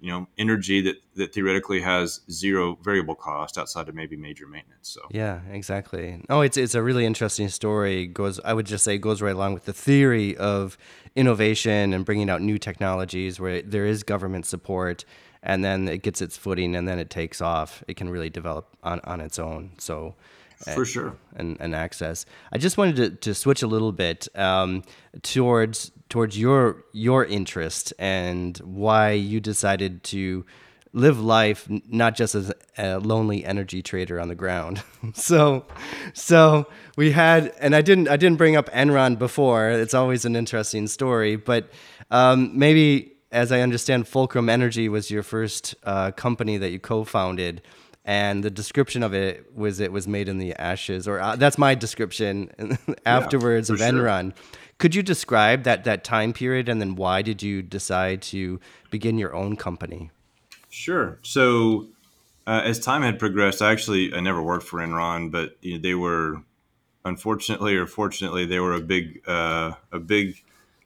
you 0.00 0.10
know 0.10 0.26
energy 0.38 0.80
that 0.82 0.96
that 1.14 1.32
theoretically 1.32 1.80
has 1.80 2.20
zero 2.30 2.78
variable 2.82 3.14
cost 3.14 3.58
outside 3.58 3.88
of 3.88 3.94
maybe 3.94 4.16
major 4.16 4.46
maintenance 4.46 4.88
so. 4.88 5.00
Yeah 5.10 5.40
exactly. 5.50 6.22
Oh 6.28 6.40
it's 6.40 6.56
it's 6.56 6.74
a 6.74 6.82
really 6.82 7.06
interesting 7.06 7.48
story. 7.48 8.06
Goes 8.06 8.40
i 8.40 8.52
would 8.52 8.66
just 8.66 8.84
say 8.84 8.98
goes 8.98 9.22
right 9.22 9.34
along 9.34 9.54
with 9.54 9.64
the 9.64 9.72
theory 9.72 10.36
of 10.36 10.76
innovation 11.16 11.92
and 11.92 12.04
bringing 12.04 12.30
out 12.30 12.40
new 12.40 12.58
technologies 12.58 13.40
where 13.40 13.62
there 13.62 13.86
is 13.86 14.02
government 14.02 14.46
support 14.46 15.04
and 15.42 15.64
then 15.64 15.88
it 15.88 16.02
gets 16.02 16.20
its 16.20 16.36
footing 16.36 16.74
and 16.76 16.86
then 16.86 16.98
it 16.98 17.10
takes 17.10 17.40
off. 17.40 17.82
It 17.88 17.96
can 17.96 18.08
really 18.08 18.30
develop 18.30 18.76
on, 18.82 19.00
on 19.04 19.20
its 19.20 19.38
own. 19.38 19.72
So 19.78 20.14
for 20.74 20.84
sure. 20.84 21.16
and, 21.36 21.56
and 21.60 21.74
access. 21.74 22.26
I 22.52 22.58
just 22.58 22.76
wanted 22.76 22.96
to, 22.96 23.10
to 23.10 23.34
switch 23.34 23.62
a 23.62 23.66
little 23.66 23.92
bit 23.92 24.28
um, 24.36 24.82
towards 25.22 25.90
towards 26.08 26.36
your 26.38 26.84
your 26.92 27.24
interest 27.24 27.92
and 27.98 28.58
why 28.58 29.12
you 29.12 29.40
decided 29.40 30.02
to 30.02 30.44
live 30.92 31.20
life 31.20 31.68
not 31.88 32.16
just 32.16 32.34
as 32.34 32.52
a 32.76 32.98
lonely 32.98 33.44
energy 33.44 33.80
trader 33.80 34.20
on 34.20 34.28
the 34.28 34.34
ground. 34.34 34.82
So 35.14 35.64
so 36.12 36.66
we 36.96 37.10
had 37.12 37.54
and 37.58 37.74
i 37.74 37.80
didn't 37.80 38.08
i 38.08 38.18
didn't 38.18 38.36
bring 38.36 38.54
up 38.54 38.68
enron 38.70 39.18
before. 39.18 39.70
It's 39.70 39.94
always 39.94 40.26
an 40.26 40.36
interesting 40.36 40.88
story 40.88 41.36
but 41.36 41.70
um, 42.10 42.58
maybe 42.58 43.12
as 43.32 43.52
i 43.52 43.60
understand 43.60 44.06
fulcrum 44.06 44.48
energy 44.48 44.88
was 44.88 45.10
your 45.10 45.22
first 45.22 45.74
uh, 45.84 46.10
company 46.12 46.56
that 46.56 46.70
you 46.70 46.78
co-founded 46.78 47.62
and 48.04 48.42
the 48.42 48.50
description 48.50 49.02
of 49.02 49.14
it 49.14 49.54
was 49.54 49.80
it 49.80 49.92
was 49.92 50.08
made 50.08 50.28
in 50.28 50.38
the 50.38 50.54
ashes, 50.54 51.06
or 51.06 51.20
uh, 51.20 51.36
that's 51.36 51.58
my 51.58 51.74
description 51.74 52.50
afterwards 53.06 53.68
yeah, 53.68 53.74
of 53.74 53.80
Enron. 53.80 54.34
Sure. 54.34 54.44
Could 54.78 54.94
you 54.94 55.02
describe 55.02 55.64
that 55.64 55.84
that 55.84 56.02
time 56.02 56.32
period, 56.32 56.68
and 56.68 56.80
then 56.80 56.96
why 56.96 57.22
did 57.22 57.42
you 57.42 57.62
decide 57.62 58.22
to 58.22 58.58
begin 58.90 59.18
your 59.18 59.34
own 59.34 59.56
company? 59.56 60.10
Sure. 60.70 61.18
So 61.22 61.88
uh, 62.46 62.62
as 62.64 62.80
time 62.80 63.02
had 63.02 63.18
progressed, 63.18 63.60
I 63.60 63.70
actually 63.70 64.14
I 64.14 64.20
never 64.20 64.42
worked 64.42 64.64
for 64.64 64.78
Enron, 64.78 65.30
but 65.30 65.56
you 65.60 65.74
know, 65.74 65.82
they 65.82 65.94
were 65.94 66.42
unfortunately 67.04 67.76
or 67.76 67.86
fortunately 67.86 68.46
they 68.46 68.60
were 68.60 68.74
a 68.74 68.80
big 68.80 69.22
uh, 69.28 69.72
a 69.92 69.98
big 69.98 70.42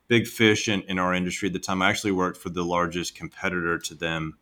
big 0.09 0.27
fish 0.27 0.69
in, 0.69 0.83
in 0.83 0.99
our 0.99 1.15
industry 1.15 1.49
at 1.49 1.53
the 1.53 1.59
time. 1.59 1.83
I 1.83 1.91
actually 1.91 2.13
worked 2.13 2.39
for 2.39 2.51
the 2.51 2.65
largest 2.65 3.15
competitor 3.15 3.79
to 3.79 3.95
them, 3.95 4.37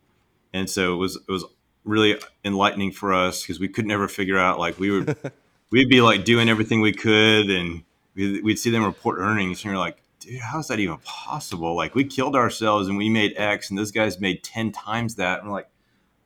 and 0.53 0.69
so 0.69 0.93
it 0.93 0.97
was 0.97 1.15
it 1.15 1.31
was 1.31 1.45
really 1.83 2.19
enlightening 2.45 2.91
for 2.91 3.13
us 3.13 3.41
because 3.41 3.59
we 3.59 3.67
could 3.67 3.85
never 3.85 4.07
figure 4.07 4.37
out 4.37 4.59
like 4.59 4.79
we 4.79 4.91
would 4.91 5.17
we'd 5.69 5.89
be 5.89 6.01
like 6.01 6.23
doing 6.25 6.49
everything 6.49 6.81
we 6.81 6.93
could 6.93 7.49
and 7.49 7.83
we'd, 8.15 8.43
we'd 8.43 8.59
see 8.59 8.69
them 8.69 8.85
report 8.85 9.19
earnings 9.19 9.63
and 9.63 9.71
you're 9.71 9.77
like 9.77 10.01
dude 10.19 10.39
how 10.39 10.59
is 10.59 10.67
that 10.67 10.79
even 10.79 10.97
possible? 11.03 11.75
Like 11.75 11.95
we 11.95 12.03
killed 12.03 12.35
ourselves 12.35 12.87
and 12.87 12.97
we 12.97 13.09
made 13.09 13.33
x 13.35 13.69
and 13.69 13.77
those 13.77 13.91
guys 13.91 14.19
made 14.19 14.43
10 14.43 14.71
times 14.71 15.15
that. 15.15 15.39
And 15.39 15.49
we're 15.49 15.55
like 15.55 15.69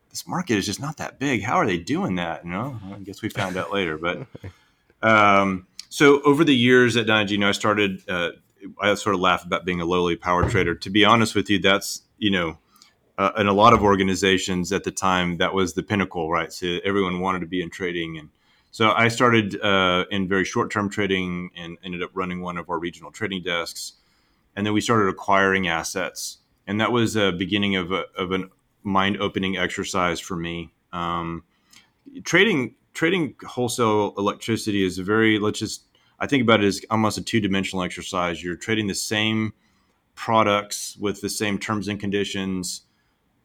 this 0.10 0.28
market 0.28 0.58
is 0.58 0.66
just 0.66 0.80
not 0.80 0.98
that 0.98 1.20
big. 1.20 1.44
How 1.44 1.56
are 1.56 1.66
they 1.66 1.78
doing 1.78 2.16
that? 2.16 2.46
You 2.46 2.52
know? 2.52 2.80
I 2.94 3.00
guess 3.00 3.22
we 3.22 3.30
found 3.30 3.58
out 3.58 3.72
later 3.72 3.98
but 3.98 4.28
um, 5.02 5.68
so 5.90 6.22
over 6.22 6.44
the 6.44 6.56
years 6.56 6.98
at 6.98 7.08
Dynegy, 7.08 7.32
you 7.32 7.38
know 7.38 7.50
i 7.50 7.54
started 7.54 8.02
uh, 8.10 8.32
i 8.82 8.94
sort 8.96 9.16
of 9.16 9.22
laugh 9.22 9.46
about 9.46 9.66
being 9.66 9.82
a 9.82 9.86
lowly 9.86 10.16
power 10.16 10.50
trader 10.50 10.76
to 10.76 10.90
be 10.90 11.06
honest 11.06 11.36
with 11.36 11.50
you 11.50 11.60
that's 11.60 12.04
you 12.18 12.32
know 12.32 12.58
uh, 13.18 13.32
in 13.38 13.48
a 13.48 13.54
lot 13.54 13.74
of 13.74 13.82
organizations 13.82 14.72
at 14.72 14.84
the 14.84 14.92
time, 14.92 15.38
that 15.38 15.54
was 15.54 15.74
the 15.74 15.84
pinnacle, 15.84 16.30
right? 16.30 16.54
So 16.54 16.80
everyone 16.84 17.20
wanted 17.20 17.40
to 17.40 17.48
be 17.48 17.62
in 17.62 17.70
trading. 17.70 18.18
And 18.18 18.30
so 18.70 18.92
I 18.92 19.08
started 19.08 19.60
uh, 19.60 20.06
in 20.12 20.28
very 20.28 20.46
short 20.46 20.72
term 20.72 20.90
trading 20.90 21.50
and 21.56 21.78
ended 21.84 22.04
up 22.04 22.12
running 22.14 22.42
one 22.42 22.58
of 22.58 22.70
our 22.70 22.78
regional 22.78 23.12
trading 23.12 23.42
desks. 23.42 23.94
And 24.56 24.66
then 24.66 24.74
we 24.74 24.82
started 24.82 25.10
acquiring 25.10 25.68
assets. 25.68 26.38
And 26.68 26.80
that 26.80 26.92
was 26.92 27.16
a 27.16 27.32
beginning 27.32 27.76
of, 27.76 27.92
a, 27.92 28.06
of 28.16 28.32
a 28.32 28.50
mind 28.84 29.18
opening 29.18 29.58
exercise 29.58 30.20
for 30.20 30.36
me. 30.36 30.74
Um, 30.94 31.44
trading 32.24 32.76
trading 32.94 33.36
wholesale 33.46 34.14
electricity 34.18 34.84
is 34.84 34.98
a 34.98 35.04
very 35.04 35.38
let's 35.38 35.60
just 35.60 35.84
I 36.20 36.28
think 36.28 36.42
about 36.44 36.64
it 36.64 36.68
as 36.68 36.82
almost 36.90 37.18
a 37.18 37.24
two 37.24 37.40
dimensional 37.40 37.84
exercise. 37.84 38.44
You're 38.44 38.56
trading 38.56 38.88
the 38.88 38.96
same 38.96 39.54
products 40.16 40.98
with 40.98 41.22
the 41.22 41.30
same 41.30 41.60
terms 41.60 41.88
and 41.88 42.00
conditions 42.00 42.82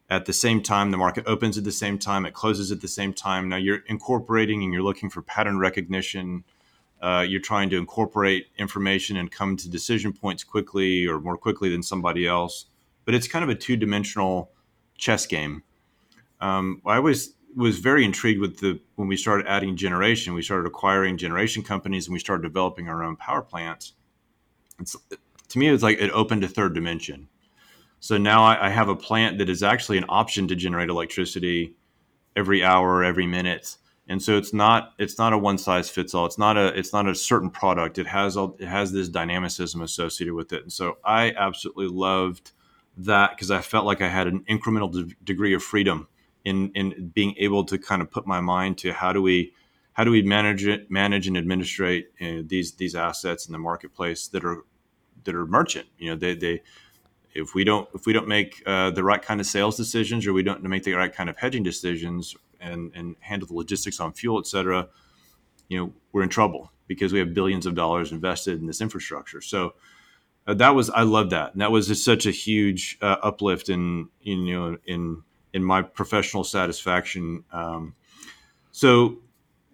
at 0.09 0.25
the 0.25 0.33
same 0.33 0.63
time. 0.63 0.91
The 0.91 0.97
market 0.97 1.25
opens 1.27 1.59
at 1.59 1.65
the 1.65 1.73
same 1.73 1.99
time. 1.99 2.25
It 2.25 2.35
closes 2.35 2.73
at 2.73 2.81
the 2.81 2.89
same 2.89 3.13
time. 3.13 3.49
Now 3.49 3.57
you're 3.57 3.81
incorporating 3.87 4.63
and 4.63 4.73
you're 4.73 4.83
looking 4.83 5.11
for 5.11 5.23
pattern 5.23 5.59
recognition. 5.59 6.45
Uh, 7.01 7.25
you're 7.29 7.41
trying 7.41 7.69
to 7.71 7.77
incorporate 7.77 8.47
information 8.59 9.17
and 9.17 9.31
come 9.31 9.57
to 9.57 9.69
decision 9.69 10.13
points 10.13 10.45
quickly 10.45 11.07
or 11.07 11.21
more 11.21 11.37
quickly 11.37 11.69
than 11.69 11.83
somebody 11.83 12.27
else. 12.27 12.67
But 13.05 13.15
it's 13.15 13.29
kind 13.29 13.43
of 13.43 13.49
a 13.49 13.55
two-dimensional 13.55 14.51
chess 14.97 15.27
game. 15.27 15.63
Um, 16.41 16.81
i 16.87 16.97
always 16.97 17.35
was 17.57 17.79
very 17.79 18.05
intrigued 18.05 18.41
with 18.41 18.59
the 18.61 18.81
when 18.97 19.09
we 19.09 19.17
started 19.17 19.47
adding 19.47 19.77
generation 19.77 20.35
we 20.35 20.43
started 20.43 20.67
acquiring 20.67 21.17
generation 21.17 21.63
companies 21.63 22.07
and 22.07 22.13
we 22.13 22.19
started 22.19 22.43
developing 22.43 22.89
our 22.89 23.03
own 23.03 23.17
power 23.17 23.43
plants 23.43 23.95
it's, 24.79 24.97
to 25.49 25.59
me 25.59 25.69
it 25.69 25.73
was 25.73 25.83
like 25.83 25.99
it 26.01 26.11
opened 26.11 26.45
a 26.45 26.49
third 26.49 26.75
dimension 26.75 27.29
so 28.03 28.19
now 28.19 28.43
I, 28.43 28.67
I, 28.67 28.71
have 28.71 28.89
a 28.89 28.97
plant 28.97 29.39
that 29.39 29.49
is 29.49 29.63
actually 29.63 29.97
an 29.97 30.07
option 30.09 30.49
to 30.49 30.57
generate 30.57 30.89
electricity 30.89 31.77
every 32.35 32.65
hour, 32.65 33.05
every 33.05 33.29
minute. 33.29 33.77
And 34.09 34.21
so 34.21 34.37
it's 34.37 34.53
not 34.53 34.95
it's 34.99 35.19
not 35.19 35.33
a 35.33 35.39
one 35.39 35.57
size 35.57 35.89
fits 35.89 36.13
all. 36.13 36.27
It's 36.27 36.37
not 36.37 36.57
a 36.57 36.77
it's 36.77 36.93
not 36.93 37.07
a 37.07 37.15
certain 37.15 37.49
product. 37.49 37.99
It 37.99 38.09
has 38.09 38.37
all, 38.37 38.57
it 38.59 38.67
has 38.67 38.91
this 38.91 39.09
dynamicism 39.09 39.81
associated 39.83 40.35
with 40.35 40.53
it. 40.53 40.65
And 40.65 40.73
so 40.73 40.99
I 41.05 41.33
absolutely 41.39 41.87
loved 41.87 42.51
that 42.97 43.31
because 43.31 43.53
I 43.53 43.61
felt 43.61 43.87
like 43.87 44.01
I 44.01 44.09
had 44.09 44.27
an 44.27 44.45
incremental 44.51 44.93
de- 44.93 45.15
degree 45.23 45.55
of 45.55 45.63
freedom 45.63 46.09
in 46.45 46.71
in 46.75 47.11
being 47.15 47.35
able 47.39 47.65
to 47.65 47.79
kind 47.79 48.03
of 48.03 48.11
put 48.11 48.27
my 48.27 48.41
mind 48.41 48.79
to 48.79 48.93
how 48.93 49.13
do 49.13 49.23
we 49.23 49.53
how 49.93 50.05
do 50.05 50.11
we 50.11 50.23
manage 50.23 50.67
it 50.67 50.91
manage 50.91 51.27
and 51.27 51.37
administrate 51.37 52.09
these 52.19 52.73
these 52.75 52.95
assets 52.95 53.47
in 53.47 53.53
the 53.53 53.59
marketplace 53.59 54.29
that 54.29 54.45
are 54.45 54.65
that 55.25 55.35
are 55.35 55.47
merchant. 55.47 55.87
You 55.99 56.11
know 56.11 56.17
they 56.17 56.35
they 56.35 56.63
if 57.35 57.55
we 57.55 57.65
don't 57.65 57.89
if 57.95 58.07
we 58.07 58.13
don't 58.13 58.29
make 58.29 58.63
uh, 58.67 58.91
the 58.91 59.05
right 59.05 59.23
kind 59.23 59.41
of 59.41 59.47
sales 59.47 59.77
decisions 59.77 60.27
or 60.27 60.33
we 60.33 60.43
don't 60.43 60.63
make 60.63 60.85
the 60.85 60.93
right 60.93 61.13
kind 61.13 61.31
of 61.31 61.37
hedging 61.39 61.63
decisions 61.63 62.35
and 62.61 62.93
and 62.95 63.17
handle 63.21 63.49
the 63.49 63.55
logistics 63.55 64.01
on 64.01 64.13
fuel, 64.13 64.39
et 64.39 64.47
cetera, 64.47 64.89
you 65.69 65.79
know, 65.79 65.93
we're 66.13 66.23
in 66.23 66.29
trouble 66.29 66.71
because 66.87 67.13
we 67.13 67.19
have 67.19 67.33
billions 67.35 67.67
of 67.67 67.75
dollars 67.75 68.13
invested 68.13 68.61
in 68.61 68.67
this 68.67 68.81
infrastructure. 68.81 69.41
So 69.41 69.75
uh, 70.47 70.55
that 70.55 70.71
was 70.71 70.91
I 70.91 71.03
love 71.03 71.31
that, 71.31 71.53
and 71.53 71.61
that 71.63 71.73
was 71.73 71.89
just 71.89 72.05
such 72.05 72.27
a 72.27 72.31
huge 72.31 72.99
uh, 73.01 73.17
uplift 73.23 73.69
in, 73.69 74.09
in 74.23 74.47
you 74.47 74.59
know 74.59 74.77
in 74.85 75.23
in 75.53 75.63
my 75.65 75.83
professional 75.83 76.45
satisfaction. 76.45 77.45
Um, 77.53 77.95
so 78.71 79.19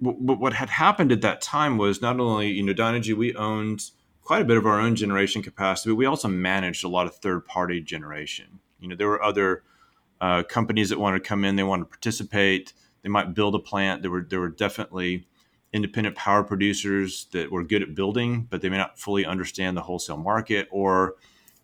w- 0.02 0.18
what 0.18 0.52
had 0.52 0.70
happened 0.70 1.12
at 1.12 1.20
that 1.22 1.40
time 1.40 1.78
was 1.78 2.02
not 2.02 2.18
only 2.20 2.48
you 2.48 2.62
know 2.62 2.74
Dynegy 2.74 3.14
we 3.14 3.34
owned 3.34 3.90
quite 4.22 4.42
a 4.42 4.44
bit 4.44 4.58
of 4.58 4.66
our 4.66 4.78
own 4.78 4.94
generation 4.94 5.42
capacity, 5.42 5.90
but 5.90 5.96
we 5.96 6.06
also 6.06 6.28
managed 6.28 6.84
a 6.84 6.88
lot 6.88 7.06
of 7.06 7.16
third 7.16 7.46
party 7.46 7.80
generation. 7.80 8.58
You 8.78 8.88
know, 8.88 8.94
there 8.94 9.08
were 9.08 9.22
other 9.22 9.62
uh, 10.20 10.42
companies 10.42 10.90
that 10.90 10.98
wanted 10.98 11.22
to 11.22 11.28
come 11.28 11.44
in, 11.44 11.56
they 11.56 11.62
wanted 11.62 11.84
to 11.84 11.88
participate, 11.88 12.74
they 13.02 13.08
might 13.08 13.34
build 13.34 13.54
a 13.54 13.58
plant. 13.58 14.02
There 14.02 14.10
were 14.10 14.26
there 14.28 14.40
were 14.40 14.50
definitely 14.50 15.26
independent 15.72 16.16
power 16.16 16.42
producers 16.42 17.26
that 17.32 17.50
were 17.50 17.62
good 17.62 17.82
at 17.82 17.94
building, 17.94 18.46
but 18.50 18.60
they 18.60 18.68
may 18.68 18.78
not 18.78 18.98
fully 18.98 19.24
understand 19.24 19.76
the 19.76 19.82
wholesale 19.82 20.16
market, 20.16 20.68
or 20.70 21.14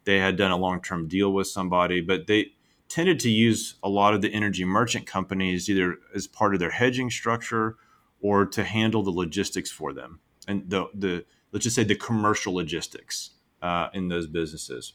they 0.05 0.19
had 0.19 0.37
done 0.37 0.51
a 0.51 0.57
long 0.57 0.81
term 0.81 1.09
deal 1.09 1.33
with 1.33 1.47
somebody, 1.47 2.01
but 2.01 2.27
they 2.27 2.53
tended 2.89 3.19
to 3.21 3.31
use 3.31 3.75
a 3.83 3.89
lot 3.89 4.15
of 4.15 4.23
the 4.23 4.33
energy 4.33 4.65
merchant 4.65 5.07
companies 5.07 5.69
either 5.69 5.97
as 6.15 6.27
part 6.27 6.55
of 6.55 6.61
their 6.61 6.71
hedging 6.71 7.11
structure 7.11 7.77
or 8.21 8.47
to 8.47 8.65
handle 8.65 9.03
the 9.03 9.11
logistics 9.11 9.71
for 9.71 9.93
them. 9.93 10.21
And 10.47 10.69
the 10.69 10.87
the 10.95 11.25
let's 11.53 11.65
just 11.65 11.77
say 11.77 11.85
the 11.85 11.95
commercial 11.95 12.55
logistics 12.55 13.31
uh, 13.63 13.89
in 13.93 14.09
those 14.09 14.27
businesses. 14.27 14.95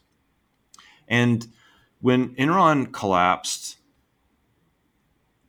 And 1.07 1.47
when 2.01 2.35
Enron 2.35 2.91
collapsed, 2.93 3.77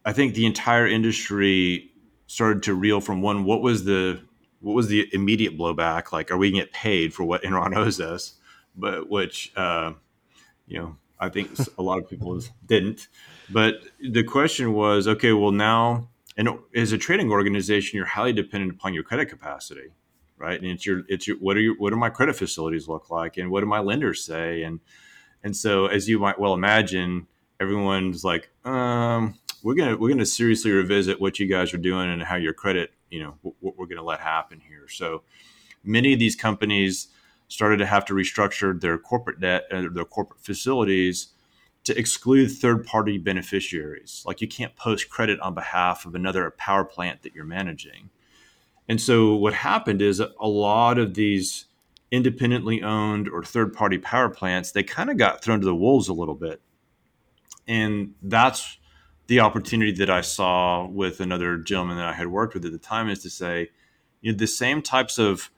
I 0.05 0.13
think 0.13 0.35
the 0.35 0.47
entire 0.47 0.87
industry 0.87 1.91
started 2.27 2.63
to 2.65 2.75
reel 2.75 3.01
from 3.01 3.23
one. 3.23 3.45
What 3.45 3.61
was 3.61 3.85
the 3.85 4.21
what 4.61 4.75
was 4.75 4.89
the 4.89 5.09
immediate 5.13 5.59
blowback? 5.59 6.13
Like, 6.13 6.31
are 6.31 6.37
we 6.37 6.51
going 6.51 6.61
to 6.61 6.67
get 6.67 6.73
paid 6.73 7.15
for 7.15 7.25
what 7.25 7.43
Enron 7.43 7.77
owes 7.77 8.01
us? 8.01 8.35
But 8.77 9.11
which, 9.11 9.53
uh, 9.57 9.93
you 10.67 10.79
know, 10.79 10.97
I 11.21 11.29
think 11.29 11.51
a 11.79 11.83
lot 11.83 11.99
of 11.99 12.09
people 12.09 12.41
didn't. 12.67 13.09
But 13.51 13.83
the 14.01 14.25
question 14.25 14.73
was, 14.73 15.07
okay, 15.07 15.33
well 15.33 15.53
now 15.53 16.09
and 16.37 16.49
as 16.75 16.93
a 16.93 16.99
trading 16.99 17.31
organization, 17.31 17.99
you're 17.99 18.07
highly 18.07 18.33
dependent 18.33 18.73
upon 18.73 18.95
your 18.95 19.03
credit 19.03 19.27
capacity, 19.27 19.89
right? 20.39 20.59
And 20.59 20.71
it's 20.71 20.87
your 20.87 21.03
it's 21.07 21.29
your 21.29 21.37
what 21.37 21.57
are 21.57 21.61
your 21.61 21.75
what 21.77 21.91
do 21.91 21.97
my 21.97 22.09
credit 22.09 22.35
facilities 22.35 22.89
look 22.89 23.11
like, 23.11 23.37
and 23.37 23.51
what 23.51 23.61
do 23.61 23.67
my 23.67 23.81
lenders 23.81 24.25
say, 24.25 24.63
and 24.63 24.81
and 25.45 25.55
so 25.55 25.87
as 25.87 26.09
you 26.09 26.19
might 26.19 26.39
well 26.39 26.55
imagine, 26.55 27.27
everyone's 27.61 28.25
like, 28.25 28.51
um, 28.65 29.35
we're 29.63 29.75
gonna 29.75 29.99
we're 29.99 30.09
gonna 30.09 30.25
seriously 30.25 30.71
revisit 30.71 31.21
what 31.21 31.39
you 31.39 31.47
guys 31.47 31.75
are 31.75 31.79
doing 31.79 32.11
and 32.11 32.23
how 32.23 32.37
your 32.37 32.55
credit, 32.55 32.93
you 33.11 33.23
know, 33.23 33.35
what 33.61 33.77
we're 33.77 33.87
gonna 33.87 34.03
let 34.03 34.21
happen 34.21 34.61
here. 34.67 34.89
So 34.89 35.23
many 35.85 36.15
of 36.15 36.19
these 36.19 36.37
companies 36.37 37.09
started 37.51 37.79
to 37.79 37.87
have 37.87 38.05
to 38.07 38.15
restructure 38.15 38.81
their 38.81 38.97
corporate 38.97 39.41
debt 39.41 39.67
and 39.71 39.87
uh, 39.87 39.91
their 39.93 40.05
corporate 40.05 40.41
facilities 40.41 41.29
to 41.83 41.99
exclude 41.99 42.49
third 42.49 42.87
party 42.87 43.19
beneficiaries. 43.19 44.23
Like 44.25 44.41
you 44.41 44.47
can't 44.49 44.77
post 44.77 45.11
credit 45.11 45.41
on 45.41 45.55
behalf 45.55 46.07
of 46.07 46.15
another 46.15 46.51
power 46.53 46.85
plant 46.85 47.23
that 47.23 47.35
you're 47.35 47.45
managing. 47.45 48.11
And 48.89 49.01
so 49.01 49.35
what 49.35 49.53
happened 49.53 50.01
is 50.01 50.21
a 50.21 50.49
lot 50.49 50.99
of 50.99 51.15
these 51.15 51.67
independently 52.11 52.83
owned 52.83 53.29
or 53.29 53.43
third 53.43 53.73
party 53.73 53.99
power 53.99 54.29
plants, 54.29 54.73
they 54.73 54.83
kind 54.83 55.11
of 55.11 55.17
got 55.17 55.43
thrown 55.43 55.61
to 55.61 55.67
the 55.67 55.75
wolves 55.75 56.09
a 56.09 56.13
little 56.13 56.35
bit. 56.35 56.61
And 57.67 58.15
that's 58.23 58.79
the 59.27 59.41
opportunity 59.41 59.93
that 59.93 60.11
I 60.11 60.21
saw 60.21 60.87
with 60.87 61.21
another 61.21 61.57
gentleman 61.57 61.97
that 61.97 62.07
I 62.07 62.13
had 62.13 62.29
worked 62.29 62.55
with 62.55 62.65
at 62.65 62.73
the 62.73 62.79
time 62.79 63.09
is 63.09 63.21
to 63.23 63.31
say, 63.31 63.71
you 64.21 64.33
know, 64.33 64.39
the 64.39 64.47
same 64.47 64.83
types 64.83 65.19
of 65.19 65.51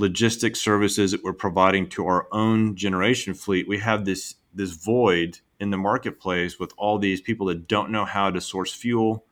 logistics 0.00 0.60
services 0.60 1.12
that 1.12 1.22
we're 1.22 1.32
providing 1.32 1.88
to 1.90 2.06
our 2.06 2.26
own 2.32 2.74
generation 2.74 3.34
fleet, 3.34 3.68
we 3.68 3.78
have 3.78 4.04
this 4.04 4.36
this 4.52 4.72
void 4.72 5.38
in 5.60 5.70
the 5.70 5.76
marketplace 5.76 6.58
with 6.58 6.72
all 6.76 6.98
these 6.98 7.20
people 7.20 7.46
that 7.46 7.68
don't 7.68 7.90
know 7.90 8.04
how 8.04 8.30
to 8.30 8.40
source 8.40 8.72
fuel, 8.72 9.24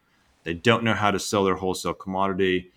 they 0.44 0.54
don't 0.54 0.84
know 0.84 0.94
how 0.94 1.10
to 1.10 1.18
sell 1.18 1.44
their 1.44 1.56
wholesale 1.56 1.94
commodity. 1.94 2.70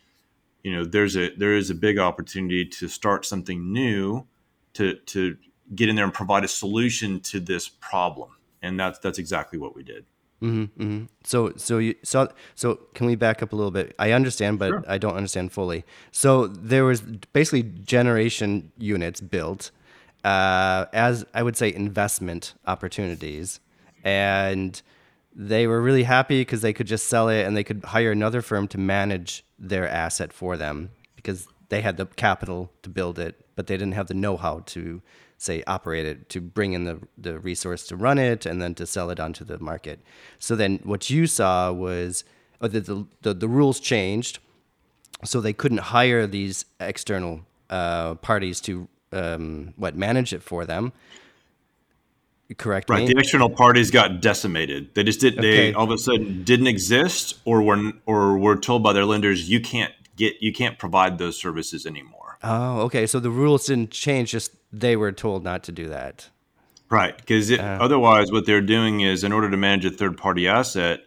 You 0.63 0.73
know, 0.73 0.85
there's 0.85 1.15
a 1.15 1.29
there 1.35 1.55
is 1.55 1.69
a 1.69 1.75
big 1.75 1.99
opportunity 1.99 2.65
to 2.65 2.87
start 2.87 3.25
something 3.25 3.71
new 3.71 4.25
to 4.73 4.95
to 4.95 5.37
get 5.75 5.89
in 5.89 5.95
there 5.95 6.05
and 6.05 6.13
provide 6.13 6.43
a 6.43 6.47
solution 6.47 7.19
to 7.21 7.39
this 7.39 7.69
problem. 7.69 8.31
And 8.61 8.79
that's 8.79 8.99
that's 8.99 9.19
exactly 9.19 9.59
what 9.59 9.75
we 9.75 9.83
did. 9.83 10.05
Mm-hmm, 10.41 10.81
mm-hmm. 10.81 11.05
So, 11.23 11.53
so 11.55 11.77
you, 11.77 11.95
so, 12.03 12.31
so 12.55 12.75
can 12.95 13.05
we 13.05 13.15
back 13.15 13.43
up 13.43 13.53
a 13.53 13.55
little 13.55 13.71
bit? 13.71 13.93
I 13.99 14.11
understand, 14.11 14.57
but 14.57 14.69
sure. 14.69 14.83
I 14.87 14.97
don't 14.97 15.15
understand 15.15 15.51
fully. 15.51 15.85
So 16.11 16.47
there 16.47 16.83
was 16.83 17.01
basically 17.01 17.63
generation 17.63 18.71
units 18.77 19.21
built 19.21 19.71
uh, 20.23 20.85
as 20.93 21.25
I 21.33 21.43
would 21.43 21.57
say 21.57 21.73
investment 21.73 22.53
opportunities, 22.65 23.59
and 24.03 24.81
they 25.33 25.65
were 25.65 25.81
really 25.81 26.03
happy 26.03 26.41
because 26.41 26.61
they 26.61 26.73
could 26.73 26.87
just 26.87 27.07
sell 27.07 27.29
it 27.29 27.45
and 27.45 27.55
they 27.55 27.63
could 27.63 27.83
hire 27.85 28.11
another 28.11 28.41
firm 28.41 28.67
to 28.69 28.77
manage 28.77 29.43
their 29.57 29.87
asset 29.87 30.33
for 30.33 30.57
them 30.57 30.91
because 31.15 31.47
they 31.69 31.81
had 31.81 31.97
the 31.97 32.05
capital 32.05 32.71
to 32.83 32.89
build 32.89 33.17
it, 33.17 33.45
but 33.55 33.67
they 33.67 33.77
didn't 33.77 33.93
have 33.93 34.07
the 34.07 34.13
know-how 34.13 34.59
to 34.65 35.01
say 35.41 35.63
operate 35.65 36.05
it 36.05 36.29
to 36.29 36.39
bring 36.39 36.73
in 36.73 36.83
the, 36.83 36.99
the 37.17 37.39
resource 37.39 37.87
to 37.87 37.95
run 37.95 38.19
it 38.19 38.45
and 38.45 38.61
then 38.61 38.75
to 38.75 38.85
sell 38.85 39.09
it 39.09 39.19
onto 39.19 39.43
the 39.43 39.59
market. 39.59 39.99
So 40.37 40.55
then 40.55 40.79
what 40.83 41.09
you 41.09 41.25
saw 41.25 41.71
was 41.71 42.23
oh, 42.61 42.67
the, 42.67 43.05
the, 43.21 43.33
the, 43.33 43.47
rules 43.47 43.79
changed. 43.79 44.39
So 45.23 45.41
they 45.41 45.53
couldn't 45.53 45.79
hire 45.79 46.27
these 46.27 46.65
external 46.79 47.41
uh, 47.69 48.15
parties 48.15 48.61
to 48.61 48.87
um, 49.11 49.73
what 49.77 49.95
manage 49.95 50.31
it 50.31 50.43
for 50.43 50.65
them. 50.65 50.93
Correct 52.57 52.89
right 52.89 53.07
me? 53.07 53.13
the 53.13 53.19
external 53.19 53.49
parties 53.49 53.91
got 53.91 54.21
decimated. 54.21 54.93
They 54.93 55.03
just 55.03 55.21
did 55.21 55.39
okay. 55.39 55.71
they 55.71 55.73
all 55.73 55.85
of 55.85 55.91
a 55.91 55.97
sudden 55.97 56.43
didn't 56.43 56.67
exist 56.67 57.39
or 57.45 57.61
were 57.61 57.93
or 58.05 58.37
were 58.37 58.57
told 58.57 58.83
by 58.83 58.91
their 58.91 59.05
lenders 59.05 59.49
you 59.49 59.61
can't 59.61 59.93
get 60.17 60.41
you 60.41 60.51
can't 60.51 60.77
provide 60.77 61.17
those 61.17 61.37
services 61.37 61.85
anymore 61.85 62.30
oh 62.43 62.81
okay 62.81 63.05
so 63.05 63.19
the 63.19 63.29
rules 63.29 63.65
didn't 63.67 63.91
change 63.91 64.31
just 64.31 64.55
they 64.71 64.95
were 64.95 65.11
told 65.11 65.43
not 65.43 65.63
to 65.63 65.71
do 65.71 65.89
that. 65.89 66.29
Right, 66.89 67.17
because 67.17 67.51
uh, 67.51 67.77
otherwise, 67.79 68.31
what 68.31 68.45
they're 68.45 68.61
doing 68.61 69.01
is, 69.01 69.23
in 69.23 69.31
order 69.31 69.49
to 69.49 69.57
manage 69.57 69.85
a 69.85 69.91
third-party 69.91 70.47
asset, 70.47 71.05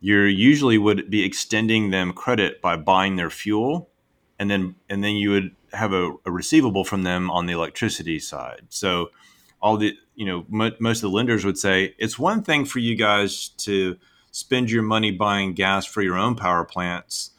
you 0.00 0.20
usually 0.20 0.78
would 0.78 1.10
be 1.10 1.24
extending 1.24 1.90
them 1.90 2.12
credit 2.12 2.62
by 2.62 2.76
buying 2.76 3.16
their 3.16 3.30
fuel, 3.30 3.90
and 4.38 4.48
then 4.48 4.76
and 4.88 5.02
then 5.02 5.16
you 5.16 5.30
would 5.30 5.56
have 5.72 5.92
a, 5.92 6.12
a 6.24 6.30
receivable 6.30 6.84
from 6.84 7.02
them 7.02 7.30
on 7.30 7.46
the 7.46 7.52
electricity 7.52 8.20
side. 8.20 8.62
So, 8.68 9.10
all 9.60 9.76
the 9.76 9.96
you 10.14 10.24
know, 10.24 10.44
most 10.48 10.98
of 10.98 11.10
the 11.10 11.16
lenders 11.16 11.44
would 11.44 11.58
say 11.58 11.96
it's 11.98 12.18
one 12.18 12.42
thing 12.42 12.64
for 12.64 12.78
you 12.78 12.94
guys 12.94 13.48
to 13.58 13.96
spend 14.30 14.70
your 14.70 14.82
money 14.84 15.10
buying 15.10 15.52
gas 15.52 15.84
for 15.84 16.00
your 16.00 16.16
own 16.16 16.36
power 16.36 16.64
plants. 16.64 17.32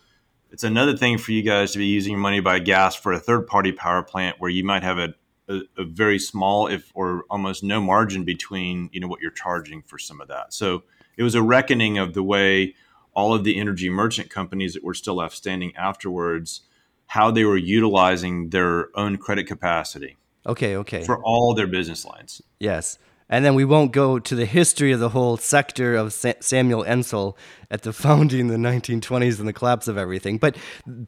It's 0.51 0.63
another 0.63 0.97
thing 0.97 1.17
for 1.17 1.31
you 1.31 1.43
guys 1.43 1.71
to 1.73 1.77
be 1.77 1.85
using 1.85 2.13
your 2.13 2.21
money 2.21 2.39
by 2.39 2.59
gas 2.59 2.95
for 2.95 3.13
a 3.13 3.19
third 3.19 3.47
party 3.47 3.71
power 3.71 4.01
plant 4.01 4.37
where 4.39 4.49
you 4.49 4.63
might 4.63 4.83
have 4.83 4.97
a, 4.97 5.13
a, 5.47 5.61
a, 5.77 5.83
very 5.83 6.17
small, 6.17 6.67
if 6.67 6.91
or 6.95 7.23
almost 7.29 7.63
no 7.63 7.79
margin 7.79 8.23
between 8.23 8.89
you 8.91 8.99
know 8.99 9.07
what 9.07 9.21
you're 9.21 9.31
charging 9.31 9.83
for 9.83 9.99
some 9.99 10.19
of 10.21 10.27
that. 10.27 10.53
So 10.53 10.83
it 11.17 11.23
was 11.23 11.35
a 11.35 11.43
reckoning 11.43 11.97
of 11.97 12.13
the 12.13 12.23
way 12.23 12.75
all 13.13 13.33
of 13.33 13.43
the 13.43 13.59
energy 13.59 13.89
merchant 13.89 14.29
companies 14.29 14.73
that 14.73 14.83
were 14.83 14.93
still 14.93 15.15
left 15.15 15.35
standing 15.35 15.75
afterwards, 15.75 16.61
how 17.07 17.31
they 17.31 17.43
were 17.43 17.57
utilizing 17.57 18.49
their 18.49 18.87
own 18.97 19.17
credit 19.17 19.45
capacity. 19.45 20.17
Okay, 20.45 20.77
okay. 20.77 21.03
For 21.03 21.23
all 21.23 21.53
their 21.53 21.67
business 21.67 22.05
lines. 22.05 22.41
Yes. 22.59 22.97
And 23.29 23.45
then 23.45 23.53
we 23.53 23.63
won't 23.63 23.91
go 23.91 24.17
to 24.17 24.35
the 24.35 24.45
history 24.45 24.91
of 24.91 24.99
the 24.99 25.09
whole 25.09 25.37
sector 25.37 25.95
of 25.95 26.13
Sa- 26.13 26.33
Samuel 26.39 26.83
Insull 26.83 27.37
at 27.69 27.83
the 27.83 27.93
founding 28.05 28.39
in 28.39 28.47
the 28.47 28.55
1920s 28.55 29.39
and 29.39 29.47
the 29.47 29.53
collapse 29.53 29.87
of 29.87 29.97
everything. 29.97 30.37
But 30.37 30.57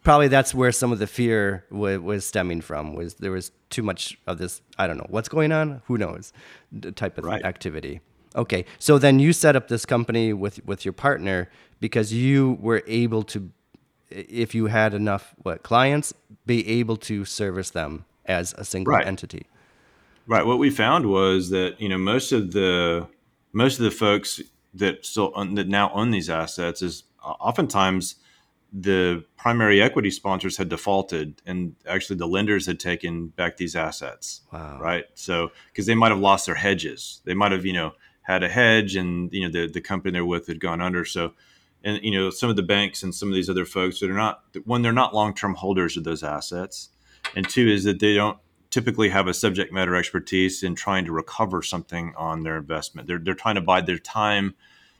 probably 0.04 0.28
that's 0.28 0.54
where 0.54 0.72
some 0.72 0.92
of 0.92 1.00
the 1.00 1.08
fear 1.08 1.66
w- 1.72 2.02
was 2.02 2.26
stemming 2.26 2.62
from. 2.62 2.94
Was 2.94 3.16
there 3.16 3.32
was 3.32 3.52
too 3.70 3.82
much 3.82 4.18
of 4.28 4.38
this? 4.38 4.62
I 4.78 4.86
don't 4.88 4.98
know 4.98 5.08
what's 5.10 5.30
going 5.30 5.52
on. 5.52 5.82
Who 5.88 5.98
knows? 5.98 6.32
The 6.72 6.92
Type 6.92 7.18
of 7.18 7.26
right. 7.26 7.44
activity. 7.44 8.02
Okay, 8.36 8.66
so 8.80 8.98
then 8.98 9.20
you 9.20 9.34
set 9.34 9.56
up 9.56 9.68
this 9.68 9.86
company 9.86 10.32
with 10.32 10.66
with 10.66 10.86
your 10.86 10.94
partner 10.94 11.50
because 11.82 12.14
you 12.14 12.58
were 12.62 12.82
able 12.88 13.24
to, 13.24 13.50
if 14.10 14.56
you 14.56 14.68
had 14.68 14.94
enough 14.94 15.34
what 15.42 15.64
clients, 15.64 16.14
be 16.46 16.66
able 16.68 16.96
to 16.96 17.26
service 17.26 17.72
them 17.72 18.06
as 18.26 18.54
a 18.58 18.64
single 18.64 18.94
right. 18.94 19.06
entity. 19.06 19.48
Right. 20.28 20.46
What 20.46 20.60
we 20.60 20.70
found 20.70 21.06
was 21.06 21.50
that 21.50 21.80
you 21.80 21.90
know 21.90 21.98
most 21.98 22.32
of 22.32 22.52
the 22.52 23.08
most 23.54 23.80
of 23.80 23.84
the 23.84 23.92
folks 23.92 24.42
that 24.74 25.06
still 25.06 25.32
own, 25.36 25.56
that 25.56 25.68
now 25.68 25.92
own 25.94 26.12
these 26.12 26.30
assets 26.30 26.82
is 26.82 27.04
uh, 27.24 27.32
oftentimes 27.32 28.16
the 28.74 29.26
primary 29.38 29.82
equity 29.82 30.10
sponsors 30.10 30.56
had 30.56 30.70
defaulted 30.70 31.42
and 31.46 31.76
actually 31.86 32.16
the 32.16 32.28
lenders 32.28 32.66
had 32.66 32.80
taken 32.80 33.28
back 33.28 33.58
these 33.58 33.76
assets. 33.76 34.42
Wow. 34.54 34.80
right? 34.80 35.06
So 35.14 35.52
because 35.68 35.86
they 35.86 35.96
might 35.96 36.12
have 36.12 36.20
lost 36.20 36.46
their 36.46 36.56
hedges. 36.56 37.22
They 37.26 37.34
might 37.34 37.52
have 37.52 37.66
you 37.66 37.74
know 37.74 37.94
had 38.22 38.44
a 38.44 38.50
hedge 38.50 38.96
and 38.96 39.32
you 39.34 39.42
know 39.42 39.52
the, 39.52 39.72
the 39.72 39.82
company 39.82 40.14
they're 40.14 40.26
with 40.26 40.48
had 40.48 40.60
gone 40.60 40.82
under. 40.82 41.04
So 41.04 41.34
and 41.84 42.02
you 42.04 42.12
know 42.12 42.30
some 42.30 42.50
of 42.50 42.56
the 42.56 42.64
banks 42.64 43.04
and 43.04 43.14
some 43.14 43.28
of 43.28 43.36
these 43.36 43.50
other 43.50 43.66
folks 43.66 44.00
that 44.00 44.10
are 44.10 44.14
not 44.14 44.44
one 44.66 44.82
they're 44.82 44.94
not 44.94 45.14
long-term 45.14 45.56
holders 45.56 45.98
of 45.98 46.04
those 46.04 46.24
assets. 46.24 46.90
And 47.36 47.48
two 47.48 47.68
is 47.68 47.84
that 47.84 48.00
they 48.00 48.16
don't 48.16 48.38
typically 48.72 49.10
have 49.10 49.28
a 49.28 49.34
subject 49.34 49.72
matter 49.72 49.96
expertise 49.96 50.64
in 50.64 50.74
trying 50.74 51.06
to 51.06 51.12
recover 51.12 51.62
something 51.62 52.14
on 52.18 52.42
their 52.42 52.58
investment. 52.58 53.08
They're, 53.08 53.20
they're 53.20 53.34
trying 53.36 53.56
to 53.56 53.62
bide 53.62 53.86
their 53.86 54.00
time, 54.00 54.56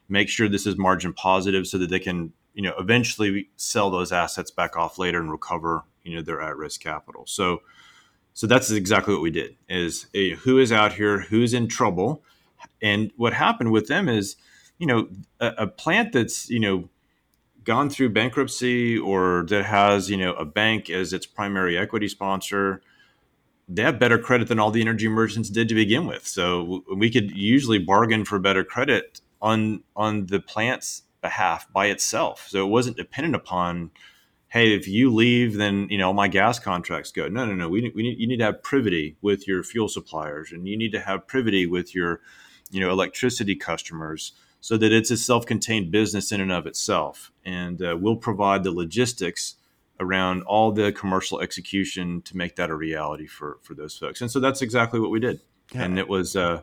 make 0.08 0.30
sure 0.30 0.48
this 0.48 0.68
is 0.68 0.78
margin 0.78 1.14
positive 1.14 1.66
so 1.66 1.78
that 1.78 1.90
they 1.90 2.00
can, 2.00 2.34
you 2.54 2.62
know, 2.62 2.74
eventually 2.78 3.50
sell 3.56 3.90
those 3.90 4.12
assets 4.12 4.52
back 4.52 4.76
off 4.76 5.00
later 5.00 5.20
and 5.20 5.32
recover, 5.32 5.84
you 6.04 6.16
know, 6.16 6.22
their 6.22 6.42
at-risk 6.42 6.82
capital. 6.82 7.24
So, 7.26 7.62
so 8.34 8.46
that's 8.46 8.72
exactly 8.72 9.14
what 9.14 9.24
we 9.24 9.32
did 9.32 9.56
is 9.70 10.08
a, 10.14 10.32
who 10.36 10.58
is 10.60 10.72
out 10.72 10.94
here, 10.94 11.22
who's 11.22 11.54
in 11.54 11.68
trouble. 11.68 12.24
And 12.82 13.12
what 13.16 13.34
happened 13.34 13.72
with 13.72 13.88
them 13.88 14.10
is, 14.10 14.36
you 14.78 14.88
know, 14.88 15.08
a, 15.40 15.54
a 15.60 15.68
plant 15.68 16.12
that's, 16.12 16.50
you 16.50 16.60
know, 16.60 16.90
gone 17.64 17.90
through 17.90 18.10
bankruptcy 18.10 18.98
or 18.98 19.46
that 19.48 19.66
has, 19.66 20.10
you 20.10 20.18
know, 20.18 20.34
a 20.34 20.46
bank 20.46 20.90
as 20.90 21.14
its 21.14 21.26
primary 21.26 21.78
equity 21.78 22.08
sponsor, 22.08 22.82
they 23.74 23.84
have 23.84 24.00
better 24.00 24.18
credit 24.18 24.48
than 24.48 24.60
all 24.60 24.72
the 24.72 24.82
energy 24.82 25.08
merchants 25.08 25.50
did 25.50 25.70
to 25.70 25.76
begin 25.76 26.06
with. 26.06 26.28
So 26.28 26.84
we 26.94 27.10
could 27.10 27.32
usually 27.32 27.80
bargain 27.80 28.26
for 28.26 28.38
better 28.40 28.64
credit 28.64 29.22
on 29.42 29.84
on 29.96 30.26
the 30.28 30.40
plant's 30.40 31.04
behalf 31.22 31.72
by 31.72 31.86
itself. 31.86 32.48
So 32.50 32.66
it 32.66 32.70
wasn't 32.70 32.98
dependent 32.98 33.36
upon, 33.36 33.92
hey, 34.50 34.74
if 34.74 34.88
you 34.88 35.14
leave, 35.14 35.58
then 35.58 35.88
you 35.90 35.98
know 35.98 36.12
my 36.12 36.28
gas 36.28 36.60
contracts 36.60 37.12
go. 37.12 37.28
No, 37.28 37.46
no, 37.46 37.56
no. 37.56 37.70
We, 37.70 37.92
we 37.96 38.04
need, 38.04 38.20
you 38.20 38.28
need 38.28 38.40
to 38.40 38.46
have 38.46 38.64
privity 38.64 39.16
with 39.22 39.48
your 39.48 39.64
fuel 39.64 39.88
suppliers, 39.88 40.52
and 40.52 40.68
you 40.68 40.78
need 40.78 40.92
to 40.92 41.00
have 41.00 41.28
privity 41.28 41.66
with 41.66 41.96
your, 41.96 42.22
you 42.72 42.82
know, 42.82 42.92
electricity 42.92 43.56
customers, 43.56 44.34
so 44.60 44.78
that 44.78 44.92
it's 44.92 45.12
a 45.12 45.18
self-contained 45.18 45.92
business 45.92 46.32
in 46.32 46.42
and 46.42 46.52
of 46.52 46.68
itself. 46.68 47.32
And 47.46 47.82
uh, 47.82 47.98
we'll 48.00 48.18
provide 48.18 48.64
the 48.64 48.72
logistics 48.72 49.56
around 50.02 50.42
all 50.44 50.72
the 50.72 50.92
commercial 50.92 51.40
execution 51.40 52.22
to 52.24 52.36
make 52.36 52.58
that 52.58 52.70
a 52.70 52.76
reality 52.76 53.28
for 53.28 53.60
for 53.62 53.74
those 53.76 53.98
folks. 53.98 54.20
And 54.20 54.30
so 54.30 54.40
that's 54.42 54.62
exactly 54.62 55.00
what 55.00 55.12
we 55.12 55.20
did, 55.20 55.40
yeah. 55.74 55.84
and 55.84 55.98
it 55.98 56.10
was 56.10 56.36
uh, 56.36 56.62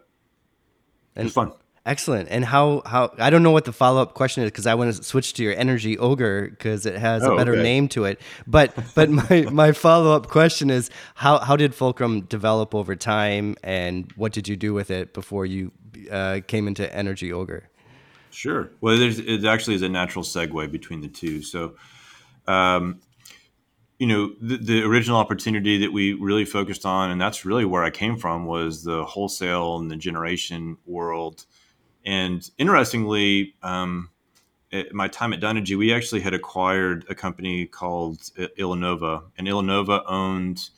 and, 1.14 1.22
it 1.22 1.24
was 1.24 1.32
fun. 1.32 1.52
Excellent. 1.86 2.28
And 2.30 2.44
how 2.44 2.82
how 2.84 3.14
I 3.18 3.30
don't 3.30 3.42
know 3.42 3.52
what 3.52 3.64
the 3.64 3.72
follow 3.72 4.02
up 4.02 4.12
question 4.12 4.42
is 4.42 4.50
because 4.50 4.66
I 4.66 4.74
want 4.74 4.94
to 4.94 5.02
switch 5.02 5.32
to 5.34 5.42
your 5.42 5.54
energy 5.54 5.96
ogre 5.96 6.50
because 6.50 6.84
it 6.84 6.96
has 6.96 7.22
oh, 7.22 7.32
a 7.32 7.36
better 7.36 7.52
okay. 7.52 7.62
name 7.62 7.88
to 7.88 8.04
it. 8.04 8.20
But 8.46 8.74
but 8.94 9.08
my 9.08 9.46
my 9.52 9.72
follow 9.72 10.14
up 10.14 10.26
question 10.26 10.68
is 10.68 10.90
how 11.14 11.38
how 11.38 11.56
did 11.56 11.74
Fulcrum 11.74 12.22
develop 12.22 12.74
over 12.74 12.94
time 12.94 13.56
and 13.62 14.12
what 14.16 14.32
did 14.32 14.48
you 14.48 14.56
do 14.56 14.74
with 14.74 14.90
it 14.90 15.14
before 15.14 15.46
you 15.46 15.72
uh, 16.10 16.40
came 16.46 16.68
into 16.68 16.94
energy 16.94 17.32
ogre? 17.32 17.70
Sure. 18.30 18.70
Well, 18.82 19.00
it 19.00 19.46
actually 19.46 19.76
is 19.76 19.82
a 19.82 19.88
natural 19.88 20.24
segue 20.24 20.70
between 20.70 21.00
the 21.00 21.08
two. 21.08 21.42
So. 21.42 21.76
Um, 22.46 23.00
you 23.98 24.06
know 24.06 24.32
the, 24.40 24.56
the, 24.56 24.82
original 24.82 25.18
opportunity 25.18 25.78
that 25.78 25.92
we 25.92 26.12
really 26.12 26.44
focused 26.44 26.86
on 26.86 27.10
and 27.10 27.20
that's 27.20 27.44
really 27.44 27.64
where 27.64 27.82
i 27.82 27.90
came 27.90 28.16
from 28.16 28.46
was 28.46 28.84
the 28.84 29.04
wholesale 29.04 29.76
and 29.78 29.90
the 29.90 29.96
generation 29.96 30.76
world 30.86 31.46
and 32.04 32.50
interestingly 32.58 33.54
um, 33.62 34.10
at 34.72 34.92
my 34.92 35.08
time 35.08 35.32
at 35.32 35.40
Dynegy, 35.40 35.76
we 35.76 35.92
actually 35.92 36.20
had 36.20 36.34
acquired 36.34 37.06
a 37.08 37.14
company 37.14 37.66
called 37.66 38.18
Illinova, 38.58 39.24
and 39.38 39.46
Illinova 39.46 40.02
owned 40.06 40.68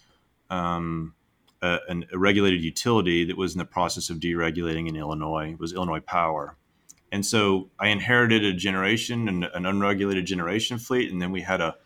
um, 0.48 1.14
a, 1.60 1.78
a, 1.88 2.18
regulated 2.18 2.62
utility 2.62 3.24
that 3.24 3.36
was 3.36 3.52
in 3.52 3.58
the 3.58 3.64
process 3.64 4.10
of 4.10 4.18
deregulating 4.18 4.88
in 4.88 4.96
Illinois. 4.96 5.52
It 5.52 5.58
was 5.58 5.72
Illinois 5.72 6.00
Power. 6.00 6.56
And 7.12 7.26
so 7.26 7.70
I 7.78 7.88
inherited 7.88 8.44
a 8.44 8.52
generation, 8.52 9.28
and 9.28 9.44
an 9.44 9.66
unregulated 9.66 10.26
generation 10.26 10.78
fleet, 10.78 11.10
and 11.10 11.20
then 11.20 11.32
we 11.32 11.40
had 11.40 11.60
a 11.60 11.76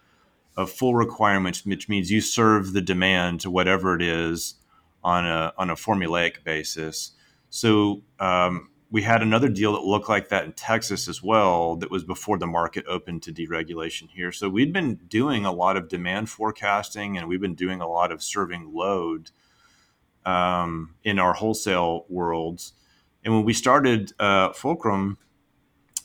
a 0.56 0.66
full 0.66 0.94
requirement, 0.94 1.62
which 1.64 1.88
means 1.88 2.10
you 2.10 2.20
serve 2.20 2.72
the 2.72 2.80
demand 2.80 3.40
to 3.40 3.50
whatever 3.50 3.94
it 3.94 4.02
is 4.02 4.54
on 5.02 5.26
a 5.26 5.52
on 5.58 5.70
a 5.70 5.74
formulaic 5.74 6.44
basis. 6.44 7.12
So 7.50 8.02
um, 8.18 8.70
we 8.90 9.02
had 9.02 9.22
another 9.22 9.48
deal 9.48 9.72
that 9.72 9.82
looked 9.82 10.08
like 10.08 10.28
that 10.28 10.44
in 10.44 10.52
Texas 10.52 11.08
as 11.08 11.22
well. 11.22 11.76
That 11.76 11.90
was 11.90 12.04
before 12.04 12.38
the 12.38 12.46
market 12.46 12.84
opened 12.88 13.22
to 13.24 13.32
deregulation 13.32 14.08
here. 14.10 14.30
So 14.32 14.48
we'd 14.48 14.72
been 14.72 14.96
doing 15.08 15.44
a 15.44 15.52
lot 15.52 15.76
of 15.76 15.88
demand 15.88 16.30
forecasting, 16.30 17.18
and 17.18 17.28
we've 17.28 17.40
been 17.40 17.56
doing 17.56 17.80
a 17.80 17.88
lot 17.88 18.12
of 18.12 18.22
serving 18.22 18.72
load 18.72 19.30
um, 20.24 20.94
in 21.02 21.18
our 21.18 21.34
wholesale 21.34 22.06
worlds. 22.08 22.72
And 23.24 23.34
when 23.34 23.44
we 23.44 23.52
started 23.52 24.12
uh, 24.20 24.52
Fulcrum, 24.52 25.18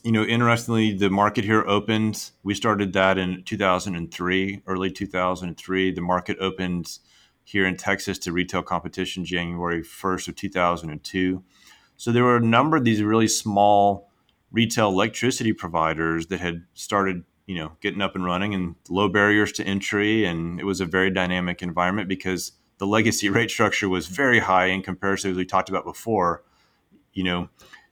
you 0.02 0.12
know, 0.12 0.24
interestingly, 0.24 0.92
the 0.92 1.10
market 1.10 1.44
here 1.44 1.62
opened. 1.66 2.30
We 2.42 2.54
started 2.54 2.92
that 2.94 3.18
in 3.18 3.42
2003, 3.44 4.62
early 4.66 4.90
2003. 4.90 5.92
The 5.92 6.00
market 6.00 6.38
opened 6.40 6.98
here 7.44 7.66
in 7.66 7.76
Texas 7.76 8.18
to 8.20 8.32
retail 8.32 8.62
competition 8.62 9.24
January 9.24 9.82
1st 9.82 10.28
of 10.28 10.36
2002. 10.36 11.42
So 11.96 12.12
there 12.12 12.24
were 12.24 12.36
a 12.36 12.40
number 12.40 12.76
of 12.76 12.84
these 12.84 13.02
really 13.02 13.28
small 13.28 14.10
retail 14.50 14.88
electricity 14.88 15.52
providers 15.52 16.28
that 16.28 16.40
had 16.40 16.64
started, 16.74 17.24
you 17.46 17.56
know, 17.56 17.72
getting 17.80 18.00
up 18.00 18.14
and 18.14 18.24
running 18.24 18.54
and 18.54 18.76
low 18.88 19.08
barriers 19.08 19.52
to 19.52 19.64
entry. 19.64 20.24
And 20.24 20.58
it 20.58 20.64
was 20.64 20.80
a 20.80 20.86
very 20.86 21.10
dynamic 21.10 21.62
environment 21.62 22.08
because 22.08 22.52
the 22.78 22.86
legacy 22.86 23.28
rate 23.28 23.50
structure 23.50 23.88
was 23.88 24.06
very 24.06 24.38
high 24.38 24.66
in 24.66 24.82
comparison, 24.82 25.30
as 25.30 25.36
we 25.36 25.44
talked 25.44 25.68
about 25.68 25.84
before. 25.84 26.42
You 27.12 27.24
know, 27.24 27.48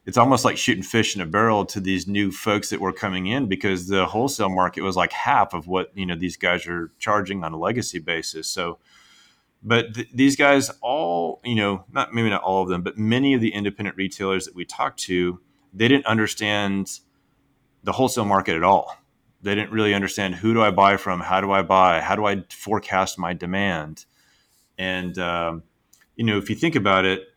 it's 0.08 0.16
almost 0.16 0.42
like 0.42 0.56
shooting 0.56 0.82
fish 0.82 1.14
in 1.14 1.20
a 1.20 1.26
barrel 1.26 1.66
to 1.66 1.80
these 1.80 2.06
new 2.06 2.32
folks 2.32 2.70
that 2.70 2.80
were 2.80 2.94
coming 2.94 3.26
in 3.26 3.46
because 3.46 3.88
the 3.88 4.06
wholesale 4.06 4.48
market 4.48 4.80
was 4.80 4.96
like 4.96 5.12
half 5.12 5.52
of 5.52 5.66
what 5.66 5.90
you 5.94 6.06
know 6.06 6.14
these 6.14 6.38
guys 6.38 6.66
are 6.66 6.90
charging 6.98 7.44
on 7.44 7.52
a 7.52 7.58
legacy 7.58 7.98
basis. 7.98 8.48
So, 8.48 8.78
but 9.62 9.94
th- 9.94 10.08
these 10.14 10.34
guys 10.34 10.70
all 10.80 11.40
you 11.44 11.54
know 11.54 11.84
not 11.92 12.14
maybe 12.14 12.30
not 12.30 12.42
all 12.42 12.62
of 12.62 12.70
them, 12.70 12.82
but 12.82 12.96
many 12.96 13.34
of 13.34 13.42
the 13.42 13.52
independent 13.52 13.98
retailers 13.98 14.46
that 14.46 14.54
we 14.54 14.64
talked 14.64 14.98
to, 15.00 15.40
they 15.74 15.88
didn't 15.88 16.06
understand 16.06 17.00
the 17.84 17.92
wholesale 17.92 18.24
market 18.24 18.56
at 18.56 18.64
all. 18.64 18.96
They 19.42 19.54
didn't 19.54 19.72
really 19.72 19.92
understand 19.94 20.36
who 20.36 20.54
do 20.54 20.62
I 20.62 20.70
buy 20.70 20.96
from, 20.96 21.20
how 21.20 21.40
do 21.40 21.52
I 21.52 21.62
buy, 21.62 22.00
how 22.00 22.16
do 22.16 22.24
I 22.24 22.44
forecast 22.48 23.18
my 23.18 23.34
demand, 23.34 24.06
and 24.78 25.18
um, 25.18 25.64
you 26.16 26.24
know 26.24 26.38
if 26.38 26.48
you 26.48 26.56
think 26.56 26.76
about 26.76 27.04
it 27.04 27.28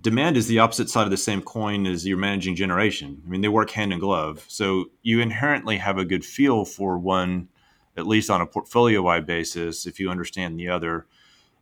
demand 0.00 0.36
is 0.36 0.46
the 0.46 0.60
opposite 0.60 0.88
side 0.88 1.04
of 1.04 1.10
the 1.10 1.16
same 1.16 1.42
coin 1.42 1.86
as 1.86 2.06
your 2.06 2.18
managing 2.18 2.54
generation. 2.54 3.22
I 3.24 3.28
mean, 3.28 3.40
they 3.40 3.48
work 3.48 3.70
hand 3.70 3.92
in 3.92 3.98
glove. 3.98 4.44
So 4.48 4.86
you 5.02 5.20
inherently 5.20 5.78
have 5.78 5.98
a 5.98 6.04
good 6.04 6.24
feel 6.24 6.64
for 6.64 6.98
one, 6.98 7.48
at 7.96 8.06
least 8.06 8.30
on 8.30 8.40
a 8.40 8.46
portfolio 8.46 9.02
wide 9.02 9.26
basis, 9.26 9.86
if 9.86 9.98
you 9.98 10.10
understand 10.10 10.58
the 10.58 10.68
other. 10.68 11.06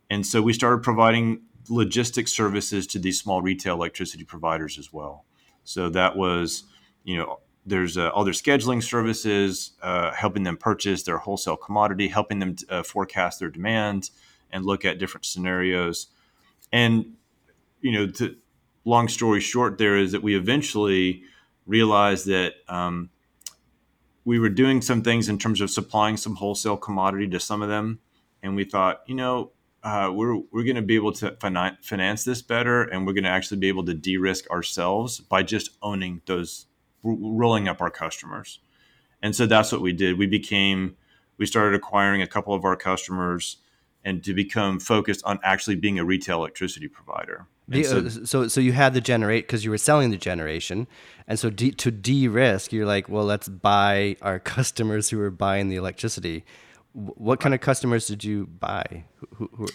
And 0.09 0.25
so 0.25 0.41
we 0.41 0.53
started 0.53 0.83
providing 0.83 1.41
logistic 1.67 2.29
services 2.29 2.87
to 2.87 2.99
these 2.99 3.19
small 3.19 3.41
retail 3.41 3.75
electricity 3.75 4.23
providers 4.23 4.77
as 4.77 4.93
well. 4.93 5.25
So 5.63 5.89
that 5.89 6.15
was, 6.15 6.63
you 7.03 7.17
know, 7.17 7.39
there's 7.65 7.97
uh, 7.97 8.07
other 8.15 8.31
scheduling 8.31 8.81
services, 8.81 9.71
uh, 9.81 10.11
helping 10.13 10.43
them 10.43 10.55
purchase 10.55 11.03
their 11.03 11.17
wholesale 11.17 11.57
commodity, 11.57 12.07
helping 12.07 12.39
them 12.39 12.55
uh, 12.69 12.83
forecast 12.83 13.39
their 13.39 13.49
demand 13.49 14.11
and 14.49 14.65
look 14.65 14.85
at 14.85 14.97
different 14.97 15.25
scenarios. 15.25 16.07
And 16.71 17.16
you 17.81 17.91
know, 17.91 18.07
to, 18.07 18.35
long 18.85 19.07
story 19.07 19.39
short, 19.39 19.77
there 19.77 19.97
is 19.97 20.11
that 20.13 20.23
we 20.23 20.35
eventually 20.35 21.23
realized 21.65 22.25
that 22.27 22.53
um, 22.69 23.09
we 24.23 24.39
were 24.39 24.49
doing 24.49 24.81
some 24.81 25.01
things 25.01 25.29
in 25.29 25.37
terms 25.37 25.61
of 25.61 25.69
supplying 25.69 26.17
some 26.17 26.35
wholesale 26.35 26.77
commodity 26.77 27.27
to 27.27 27.39
some 27.39 27.61
of 27.61 27.69
them, 27.69 27.99
and 28.41 28.55
we 28.55 28.63
thought, 28.63 29.01
you 29.07 29.15
know, 29.15 29.51
uh, 29.83 30.11
we're 30.13 30.37
we're 30.51 30.63
going 30.63 30.75
to 30.75 30.81
be 30.81 30.95
able 30.95 31.11
to 31.11 31.37
finance 31.39 32.23
this 32.23 32.41
better, 32.41 32.83
and 32.83 33.05
we're 33.05 33.13
going 33.13 33.23
to 33.23 33.29
actually 33.29 33.57
be 33.57 33.67
able 33.67 33.85
to 33.85 33.93
de-risk 33.93 34.49
ourselves 34.49 35.19
by 35.19 35.43
just 35.43 35.71
owning 35.81 36.21
those, 36.25 36.65
rolling 37.03 37.67
up 37.67 37.81
our 37.81 37.91
customers, 37.91 38.59
and 39.21 39.35
so 39.35 39.45
that's 39.45 39.71
what 39.71 39.81
we 39.81 39.93
did. 39.93 40.17
We 40.17 40.27
became, 40.27 40.97
we 41.37 41.45
started 41.45 41.75
acquiring 41.75 42.21
a 42.21 42.27
couple 42.27 42.53
of 42.53 42.65
our 42.65 42.75
customers, 42.75 43.57
and 44.03 44.23
to 44.23 44.33
become 44.33 44.79
focused 44.79 45.23
on 45.25 45.39
actually 45.43 45.75
being 45.75 45.99
a 45.99 46.05
retail 46.05 46.37
electricity 46.37 46.87
provider. 46.87 47.47
The, 47.67 47.83
so, 47.83 47.97
uh, 47.97 48.09
so, 48.09 48.47
so 48.47 48.61
you 48.61 48.71
had 48.71 48.93
the 48.93 49.01
generate 49.01 49.45
because 49.45 49.65
you 49.65 49.71
were 49.71 49.77
selling 49.77 50.09
the 50.09 50.17
generation, 50.17 50.87
and 51.27 51.37
so 51.37 51.49
de- 51.49 51.71
to 51.71 51.91
de-risk, 51.91 52.71
you're 52.71 52.85
like, 52.85 53.09
well, 53.09 53.25
let's 53.25 53.49
buy 53.49 54.15
our 54.21 54.39
customers 54.55 55.09
who 55.09 55.19
are 55.19 55.31
buying 55.31 55.67
the 55.67 55.75
electricity. 55.75 56.45
What 56.93 57.39
kind 57.39 57.53
of 57.53 57.61
customers 57.61 58.07
did 58.07 58.23
you 58.23 58.47
buy? 58.47 59.03
Who, 59.35 59.49
who, 59.53 59.67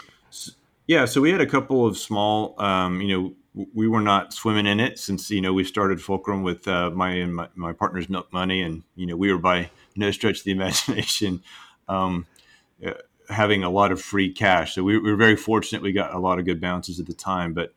yeah, 0.86 1.04
so 1.04 1.20
we 1.20 1.30
had 1.30 1.40
a 1.40 1.46
couple 1.46 1.86
of 1.86 1.98
small. 1.98 2.54
Um, 2.58 3.00
you 3.00 3.08
know, 3.08 3.66
we 3.74 3.86
were 3.86 4.00
not 4.00 4.32
swimming 4.32 4.66
in 4.66 4.80
it 4.80 4.98
since 4.98 5.30
you 5.30 5.42
know 5.42 5.52
we 5.52 5.62
started 5.62 6.00
Fulcrum 6.00 6.42
with 6.42 6.66
uh, 6.66 6.90
my, 6.90 7.24
my, 7.26 7.48
my 7.54 7.72
partner's 7.72 8.08
milk 8.08 8.32
money, 8.32 8.62
and 8.62 8.82
you 8.96 9.06
know 9.06 9.16
we 9.16 9.30
were 9.30 9.38
by 9.38 9.70
no 9.96 10.10
stretch 10.10 10.38
of 10.38 10.44
the 10.44 10.50
imagination. 10.52 11.42
Um, 11.88 12.26
uh, 12.84 12.92
having 13.28 13.62
a 13.64 13.70
lot 13.70 13.92
of 13.92 14.00
free 14.00 14.30
cash. 14.30 14.74
So 14.74 14.82
we, 14.82 14.98
we, 14.98 15.10
were 15.10 15.16
very 15.16 15.36
fortunate. 15.36 15.82
We 15.82 15.92
got 15.92 16.14
a 16.14 16.18
lot 16.18 16.38
of 16.38 16.44
good 16.44 16.60
bounces 16.60 17.00
at 17.00 17.06
the 17.06 17.14
time, 17.14 17.54
but 17.54 17.72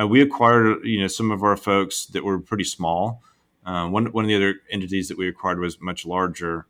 uh, 0.00 0.06
we 0.06 0.20
acquired, 0.20 0.84
you 0.84 1.00
know, 1.00 1.06
some 1.06 1.30
of 1.30 1.42
our 1.42 1.56
folks 1.56 2.06
that 2.06 2.24
were 2.24 2.38
pretty 2.38 2.64
small. 2.64 3.22
Uh, 3.64 3.88
one, 3.88 4.06
one 4.06 4.24
of 4.24 4.28
the 4.28 4.36
other 4.36 4.56
entities 4.70 5.08
that 5.08 5.18
we 5.18 5.28
acquired 5.28 5.58
was 5.58 5.80
much 5.80 6.04
larger. 6.04 6.66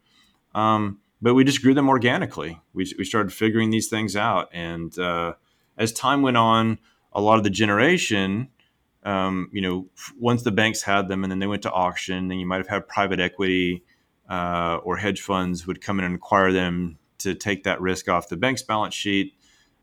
Um, 0.55 1.01
but 1.20 1.35
we 1.35 1.45
just 1.45 1.62
grew 1.62 1.75
them 1.75 1.89
organically. 1.89 2.61
We, 2.72 2.93
we 2.99 3.05
started 3.05 3.33
figuring 3.33 3.70
these 3.70 3.89
things 3.89 4.14
out. 4.14 4.49
And 4.53 4.97
uh, 4.99 5.35
as 5.77 5.93
time 5.93 6.22
went 6.22 6.37
on, 6.37 6.79
a 7.12 7.20
lot 7.20 7.39
of 7.39 7.45
the 7.45 7.51
generation, 7.51 8.49
um, 9.05 9.49
you 9.53 9.61
know, 9.61 9.87
once 10.18 10.43
the 10.43 10.53
banks 10.53 10.83
had 10.83 11.09
them 11.09 11.25
and 11.25 11.31
then 11.31 11.39
they 11.39 11.47
went 11.47 11.62
to 11.62 11.72
auction, 11.72 12.29
then 12.29 12.39
you 12.39 12.47
might 12.47 12.59
have 12.59 12.68
had 12.68 12.89
private 12.89 13.20
equity 13.20 13.85
uh, 14.29 14.79
or 14.83 14.97
hedge 14.97 15.20
funds 15.20 15.66
would 15.66 15.81
come 15.81 15.99
in 15.99 16.05
and 16.05 16.14
acquire 16.14 16.53
them 16.53 16.99
to 17.18 17.35
take 17.35 17.64
that 17.64 17.81
risk 17.81 18.09
off 18.09 18.29
the 18.29 18.37
bank's 18.37 18.62
balance 18.62 18.95
sheet. 18.95 19.35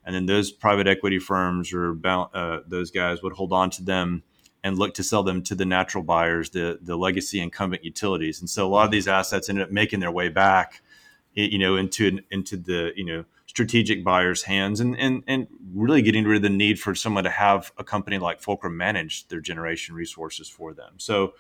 And 0.06 0.16
then 0.16 0.26
those 0.26 0.52
private 0.52 0.88
equity 0.88 1.20
firms 1.20 1.74
or 1.74 1.96
uh, 2.06 2.60
those 2.68 2.92
guys 2.92 3.22
would 3.22 3.34
hold 3.34 3.54
on 3.54 3.70
to 3.72 3.84
them 3.84 4.24
and 4.64 4.78
look 4.78 4.94
to 4.96 5.04
sell 5.04 5.24
them 5.24 5.42
to 5.44 5.56
the 5.56 5.66
natural 5.66 6.04
buyers, 6.04 6.52
the 6.52 6.80
the 6.82 6.96
legacy 6.96 7.40
incumbent 7.40 7.84
utilities. 7.84 8.40
And 8.40 8.50
so 8.50 8.66
a 8.66 8.70
lot 8.70 8.86
of 8.86 8.92
these 8.92 9.08
assets 9.08 9.50
ended 9.50 9.64
up 9.64 9.72
making 9.72 10.00
their 10.00 10.12
way 10.12 10.30
back, 10.30 10.82
you 11.34 11.58
know, 11.58 11.76
into 11.76 12.20
into 12.30 12.58
the 12.58 12.92
you 12.96 13.06
know 13.06 13.26
strategic 13.46 14.04
buyers' 14.04 14.44
hands, 14.44 14.80
and 14.80 14.98
and 14.98 15.24
and 15.28 15.48
really 15.74 16.02
getting 16.02 16.26
rid 16.26 16.38
of 16.38 16.42
the 16.44 16.50
need 16.50 16.80
for 16.80 16.94
someone 16.96 17.24
to 17.24 17.30
have 17.30 17.72
a 17.78 17.84
company 17.84 18.18
like 18.18 18.42
Fulcrum 18.42 18.78
manage 18.78 19.28
their 19.28 19.42
generation 19.42 19.96
resources 19.96 20.48
for 20.48 20.74
them. 20.74 20.94
So 20.98 21.34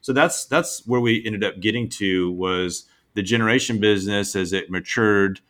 so 0.00 0.12
that's 0.12 0.44
that's 0.46 0.86
where 0.86 1.00
we 1.00 1.24
ended 1.24 1.44
up 1.44 1.60
getting 1.60 1.88
to 1.90 2.32
was 2.32 2.86
the 3.14 3.22
generation 3.22 3.80
business 3.80 4.36
as 4.36 4.52
it 4.52 4.70
matured 4.70 5.40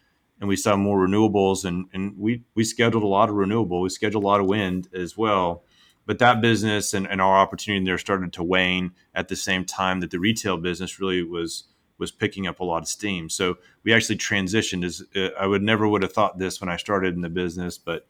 and 0.41 0.49
we 0.49 0.57
saw 0.57 0.74
more 0.74 1.07
renewables 1.07 1.64
and, 1.64 1.86
and 1.93 2.18
we, 2.18 2.43
we 2.55 2.64
scheduled 2.64 3.05
a 3.05 3.07
lot 3.07 3.28
of 3.28 3.34
renewable. 3.34 3.82
We 3.82 3.91
scheduled 3.91 4.24
a 4.24 4.26
lot 4.26 4.41
of 4.41 4.47
wind 4.47 4.88
as 4.95 5.16
well. 5.16 5.64
But 6.07 6.18
that 6.18 6.41
business 6.41 6.95
and, 6.95 7.07
and 7.07 7.20
our 7.20 7.36
opportunity 7.36 7.84
there 7.84 7.99
started 7.99 8.32
to 8.32 8.43
wane 8.43 8.93
at 9.14 9.28
the 9.28 9.36
same 9.36 9.64
time 9.64 10.01
that 10.01 10.11
the 10.11 10.18
retail 10.18 10.57
business 10.57 10.99
really 10.99 11.22
was 11.22 11.64
was 11.99 12.11
picking 12.11 12.47
up 12.47 12.61
a 12.61 12.64
lot 12.64 12.82
of 12.82 12.88
steam. 12.88 13.28
So 13.28 13.59
we 13.84 13.93
actually 13.93 14.16
transitioned. 14.16 14.84
As 14.84 15.05
uh, 15.14 15.28
I 15.38 15.47
would 15.47 15.62
never 15.62 15.86
would 15.86 16.03
have 16.03 16.14
thought 16.14 16.38
this 16.38 16.61
when 16.61 16.70
I 16.70 16.78
started 16.78 17.14
in 17.14 17.20
the 17.20 17.28
business, 17.28 17.76
but 17.76 18.07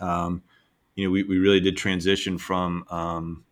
um, 0.00 0.42
you 0.94 1.04
know 1.04 1.10
we, 1.10 1.24
we 1.24 1.38
really 1.38 1.60
did 1.60 1.76
transition 1.76 2.38
from 2.38 2.84
um, 2.88 3.44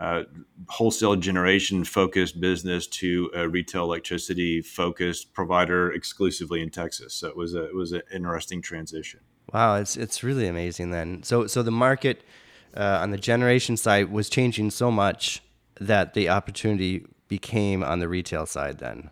uh, 0.00 0.24
wholesale 0.68 1.14
generation 1.16 1.84
focused 1.84 2.40
business 2.40 2.86
to 2.86 3.30
a 3.34 3.48
retail 3.48 3.84
electricity 3.84 4.60
focused 4.60 5.32
provider 5.32 5.92
exclusively 5.92 6.60
in 6.60 6.70
Texas. 6.70 7.14
So 7.14 7.28
it 7.28 7.36
was 7.36 7.54
a 7.54 7.64
it 7.64 7.74
was 7.74 7.92
an 7.92 8.02
interesting 8.12 8.60
transition. 8.60 9.20
Wow, 9.52 9.76
it's 9.76 9.96
it's 9.96 10.24
really 10.24 10.48
amazing 10.48 10.90
then. 10.90 11.22
So 11.22 11.46
so 11.46 11.62
the 11.62 11.70
market 11.70 12.24
uh, 12.76 12.98
on 13.02 13.12
the 13.12 13.18
generation 13.18 13.76
side 13.76 14.10
was 14.10 14.28
changing 14.28 14.70
so 14.70 14.90
much 14.90 15.42
that 15.80 16.14
the 16.14 16.28
opportunity 16.28 17.06
became 17.28 17.84
on 17.84 18.00
the 18.00 18.08
retail 18.08 18.46
side 18.46 18.78
then. 18.78 19.10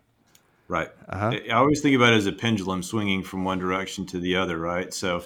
Right. 0.69 0.91
Uh-huh. 1.09 1.33
I 1.49 1.53
always 1.53 1.81
think 1.81 1.95
about 1.95 2.13
it 2.13 2.17
as 2.17 2.27
a 2.27 2.33
pendulum 2.33 2.83
swinging 2.83 3.23
from 3.23 3.45
one 3.45 3.59
direction 3.59 4.07
to 4.07 4.19
the 4.19 4.37
other. 4.37 4.59
Right. 4.59 4.93
So 4.93 5.25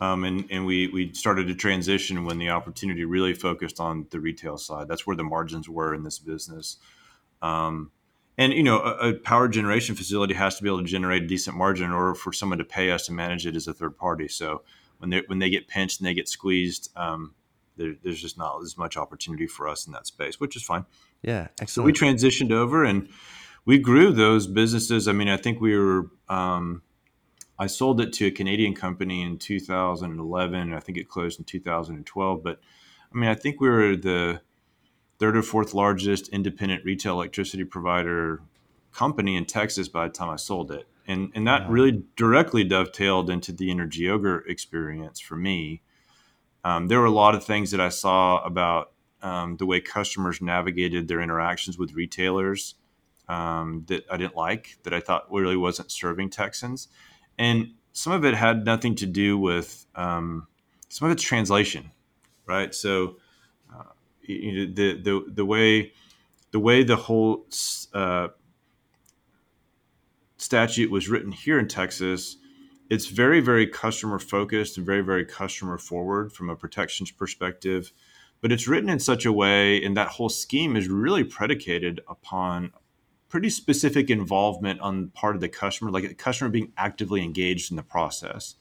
um, 0.00 0.24
and 0.24 0.44
and 0.50 0.66
we 0.66 0.88
we 0.88 1.12
started 1.12 1.48
to 1.48 1.54
transition 1.54 2.24
when 2.24 2.38
the 2.38 2.50
opportunity 2.50 3.04
really 3.04 3.34
focused 3.34 3.80
on 3.80 4.06
the 4.10 4.20
retail 4.20 4.58
side. 4.58 4.88
That's 4.88 5.06
where 5.06 5.16
the 5.16 5.24
margins 5.24 5.68
were 5.68 5.94
in 5.94 6.04
this 6.04 6.18
business. 6.18 6.76
Um, 7.42 7.90
and 8.38 8.52
you 8.52 8.62
know, 8.62 8.80
a, 8.80 9.10
a, 9.10 9.14
power 9.14 9.48
generation 9.48 9.94
facility 9.94 10.34
has 10.34 10.56
to 10.56 10.62
be 10.62 10.68
able 10.68 10.80
to 10.80 10.84
generate 10.84 11.22
a 11.22 11.26
decent 11.26 11.56
margin 11.56 11.86
in 11.86 11.92
order 11.92 12.14
for 12.14 12.32
someone 12.32 12.58
to 12.58 12.64
pay 12.64 12.90
us 12.90 13.06
to 13.06 13.12
manage 13.12 13.46
it 13.46 13.56
as 13.56 13.66
a 13.66 13.72
third 13.72 13.96
party. 13.96 14.28
So 14.28 14.62
when 14.98 15.10
they 15.10 15.22
when 15.26 15.38
they 15.38 15.50
get 15.50 15.68
pinched 15.68 16.00
and 16.00 16.06
they 16.06 16.14
get 16.14 16.28
squeezed, 16.28 16.90
um, 16.96 17.34
there, 17.76 17.94
there's 18.02 18.20
just 18.20 18.36
not 18.36 18.60
as 18.62 18.76
much 18.76 18.96
opportunity 18.96 19.46
for 19.46 19.68
us 19.68 19.86
in 19.86 19.92
that 19.92 20.06
space, 20.06 20.38
which 20.38 20.56
is 20.56 20.62
fine. 20.62 20.84
Yeah, 21.22 21.48
excellent. 21.60 21.70
So 21.70 21.82
we 21.82 21.92
transitioned 21.92 22.52
over 22.52 22.84
and 22.84 23.08
we 23.64 23.78
grew 23.78 24.12
those 24.12 24.46
businesses. 24.46 25.08
I 25.08 25.12
mean, 25.12 25.28
I 25.28 25.36
think 25.36 25.60
we 25.60 25.76
were 25.76 26.10
um, 26.28 26.82
I 27.58 27.66
sold 27.66 28.00
it 28.00 28.12
to 28.14 28.26
a 28.26 28.30
Canadian 28.30 28.74
company 28.74 29.22
in 29.22 29.38
2011. 29.38 30.72
I 30.72 30.80
think 30.80 30.98
it 30.98 31.08
closed 31.08 31.38
in 31.38 31.44
2012. 31.44 32.42
But 32.42 32.60
I 33.12 33.16
mean, 33.16 33.30
I 33.30 33.34
think 33.34 33.60
we 33.60 33.68
were 33.68 33.96
the 33.96 34.40
third 35.18 35.36
or 35.36 35.42
fourth 35.42 35.72
largest 35.72 36.28
independent 36.28 36.84
retail 36.84 37.14
electricity 37.14 37.64
provider 37.64 38.42
company 38.92 39.36
in 39.36 39.46
Texas 39.46 39.88
by 39.88 40.06
the 40.06 40.12
time 40.12 40.28
I 40.30 40.36
sold 40.36 40.70
it. 40.70 40.86
And, 41.06 41.30
and 41.34 41.46
that 41.46 41.62
wow. 41.62 41.70
really 41.70 42.02
directly 42.16 42.64
dovetailed 42.64 43.30
into 43.30 43.52
the 43.52 43.70
Energy 43.70 44.08
ogre 44.08 44.40
experience 44.46 45.20
for 45.20 45.36
me. 45.36 45.82
Um, 46.64 46.88
there 46.88 46.98
were 46.98 47.06
a 47.06 47.10
lot 47.10 47.34
of 47.34 47.44
things 47.44 47.70
that 47.70 47.80
I 47.80 47.90
saw 47.90 48.42
about 48.44 48.92
um, 49.22 49.56
the 49.56 49.66
way 49.66 49.80
customers 49.80 50.42
navigated 50.42 51.08
their 51.08 51.20
interactions 51.20 51.78
with 51.78 51.94
retailers 51.94 52.74
um, 53.28 53.84
that 53.86 54.04
I 54.10 54.16
didn't 54.16 54.36
like, 54.36 54.78
that 54.82 54.92
I 54.92 55.00
thought 55.00 55.30
really 55.30 55.56
wasn't 55.56 55.90
serving 55.90 56.30
Texans 56.30 56.88
and 57.38 57.72
some 57.92 58.12
of 58.12 58.24
it 58.24 58.34
had 58.34 58.64
nothing 58.64 58.94
to 58.96 59.06
do 59.06 59.38
with 59.38 59.86
um, 59.94 60.46
some 60.88 61.06
of 61.06 61.12
it's 61.12 61.22
translation, 61.22 61.90
right? 62.46 62.74
So 62.74 63.16
uh, 63.74 63.84
you 64.22 64.52
know, 64.52 64.72
the 64.72 65.00
the 65.00 65.24
the 65.32 65.44
way 65.44 65.92
the 66.50 66.60
way 66.60 66.82
the 66.84 66.96
whole 66.96 67.46
uh, 67.94 68.28
statute 70.36 70.90
was 70.90 71.08
written 71.08 71.32
here 71.32 71.58
in 71.58 71.68
Texas, 71.68 72.36
it's 72.90 73.06
very 73.06 73.40
very 73.40 73.66
customer 73.66 74.18
focused 74.18 74.76
and 74.76 74.86
very 74.86 75.02
very 75.02 75.24
customer 75.24 75.78
forward 75.78 76.32
from 76.32 76.50
a 76.50 76.56
protections 76.56 77.10
perspective. 77.10 77.92
But 78.42 78.52
it's 78.52 78.68
written 78.68 78.90
in 78.90 79.00
such 79.00 79.24
a 79.24 79.32
way, 79.32 79.82
and 79.82 79.96
that 79.96 80.08
whole 80.08 80.28
scheme 80.28 80.76
is 80.76 80.88
really 80.88 81.24
predicated 81.24 82.02
upon 82.06 82.72
pretty 83.36 83.50
specific 83.50 84.08
involvement 84.08 84.80
on 84.80 85.08
part 85.08 85.34
of 85.34 85.42
the 85.42 85.48
customer, 85.50 85.90
like 85.90 86.04
a 86.04 86.14
customer 86.14 86.48
being 86.48 86.72
actively 86.78 87.22
engaged 87.22 87.70
in 87.70 87.76
the 87.76 87.82
process. 87.82 88.54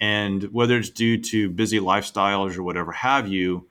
And 0.00 0.44
whether 0.54 0.78
it's 0.78 0.88
due 0.88 1.18
to 1.18 1.50
busy 1.50 1.78
lifestyles 1.80 2.56
or 2.56 2.62
whatever 2.62 2.92
have 2.92 3.28
you, 3.28 3.68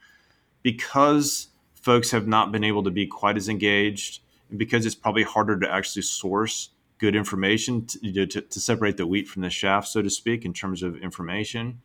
because 0.62 1.48
folks 1.74 2.12
have 2.12 2.28
not 2.28 2.52
been 2.52 2.64
able 2.64 2.84
to 2.84 2.92
be 2.92 3.08
quite 3.08 3.38
as 3.38 3.50
engaged, 3.50 4.22
and 4.52 4.60
because 4.60 4.86
it's 4.86 4.94
probably 4.94 5.24
harder 5.24 5.60
to 5.60 5.68
actually 5.68 6.04
source 6.04 6.70
good 7.00 7.16
information 7.16 7.88
to, 7.88 8.00
you 8.04 8.14
know, 8.14 8.26
to, 8.28 8.42
to 8.42 8.60
separate 8.60 8.98
the 8.98 9.08
wheat 9.08 9.28
from 9.28 9.42
the 9.42 9.50
chaff, 9.50 9.88
so 9.88 10.04
to 10.04 10.12
speak, 10.12 10.46
in 10.46 10.54
terms 10.54 10.84
of 10.84 10.96
information, 10.98 11.82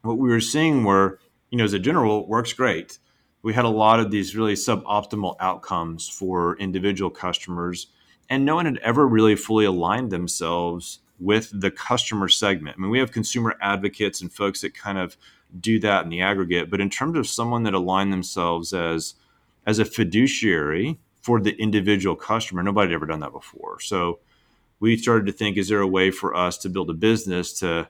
what 0.00 0.16
we 0.16 0.30
were 0.30 0.40
seeing 0.40 0.84
were, 0.84 1.18
you 1.50 1.58
know, 1.58 1.64
as 1.64 1.74
a 1.74 1.78
general, 1.78 2.26
works 2.26 2.54
great 2.54 2.96
we 3.44 3.52
had 3.52 3.66
a 3.66 3.68
lot 3.68 4.00
of 4.00 4.10
these 4.10 4.34
really 4.34 4.54
suboptimal 4.54 5.36
outcomes 5.38 6.08
for 6.08 6.56
individual 6.56 7.10
customers 7.10 7.88
and 8.30 8.42
no 8.42 8.54
one 8.54 8.64
had 8.64 8.78
ever 8.78 9.06
really 9.06 9.36
fully 9.36 9.66
aligned 9.66 10.10
themselves 10.10 11.00
with 11.20 11.50
the 11.52 11.70
customer 11.70 12.26
segment. 12.26 12.74
I 12.76 12.80
mean, 12.80 12.90
we 12.90 12.98
have 12.98 13.12
consumer 13.12 13.54
advocates 13.60 14.22
and 14.22 14.32
folks 14.32 14.62
that 14.62 14.74
kind 14.74 14.96
of 14.96 15.18
do 15.60 15.78
that 15.80 16.04
in 16.04 16.10
the 16.10 16.22
aggregate, 16.22 16.70
but 16.70 16.80
in 16.80 16.88
terms 16.88 17.18
of 17.18 17.28
someone 17.28 17.64
that 17.64 17.74
aligned 17.74 18.12
themselves 18.12 18.72
as 18.72 19.14
as 19.66 19.78
a 19.78 19.84
fiduciary 19.84 20.98
for 21.20 21.38
the 21.38 21.54
individual 21.60 22.16
customer, 22.16 22.62
nobody 22.62 22.90
had 22.90 22.94
ever 22.94 23.06
done 23.06 23.20
that 23.20 23.32
before. 23.32 23.78
So 23.80 24.20
we 24.80 24.96
started 24.96 25.26
to 25.26 25.32
think, 25.32 25.56
is 25.56 25.68
there 25.68 25.80
a 25.80 25.86
way 25.86 26.10
for 26.10 26.34
us 26.34 26.58
to 26.58 26.68
build 26.70 26.90
a 26.90 26.94
business 26.94 27.52
to 27.60 27.88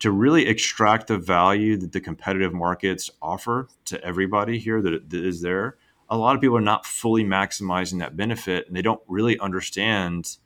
to 0.00 0.10
really 0.10 0.46
extract 0.46 1.06
the 1.06 1.18
value 1.18 1.76
that 1.76 1.92
the 1.92 2.00
competitive 2.00 2.52
markets 2.52 3.10
offer 3.22 3.68
to 3.86 4.02
everybody 4.04 4.58
here 4.58 4.82
that, 4.82 5.10
that 5.10 5.24
is 5.24 5.40
there 5.40 5.76
a 6.08 6.16
lot 6.16 6.34
of 6.34 6.40
people 6.40 6.56
are 6.56 6.60
not 6.60 6.86
fully 6.86 7.24
maximizing 7.24 7.98
that 7.98 8.16
benefit 8.16 8.66
and 8.66 8.76
they 8.76 8.82
don't 8.82 9.00
really 9.08 9.38
understand 9.38 10.36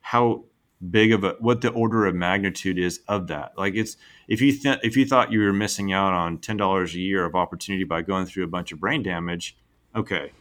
how 0.00 0.44
big 0.90 1.12
of 1.12 1.24
a 1.24 1.36
what 1.40 1.62
the 1.62 1.70
order 1.70 2.04
of 2.06 2.14
magnitude 2.14 2.78
is 2.78 3.00
of 3.08 3.28
that. 3.28 3.56
Like 3.56 3.74
it's 3.74 3.96
if 4.28 4.40
you 4.40 4.52
th- 4.52 4.80
if 4.82 4.96
you 4.96 5.06
thought 5.06 5.32
you 5.32 5.40
were 5.40 5.52
missing 5.52 5.92
out 5.92 6.12
on 6.12 6.38
$10 6.38 6.94
a 6.94 6.98
year 6.98 7.24
of 7.24 7.34
opportunity 7.34 7.84
by 7.84 8.02
going 8.02 8.26
through 8.26 8.44
a 8.44 8.48
bunch 8.48 8.72
of 8.72 8.80
brain 8.80 9.02
damage 9.02 9.56
okay. 9.94 10.32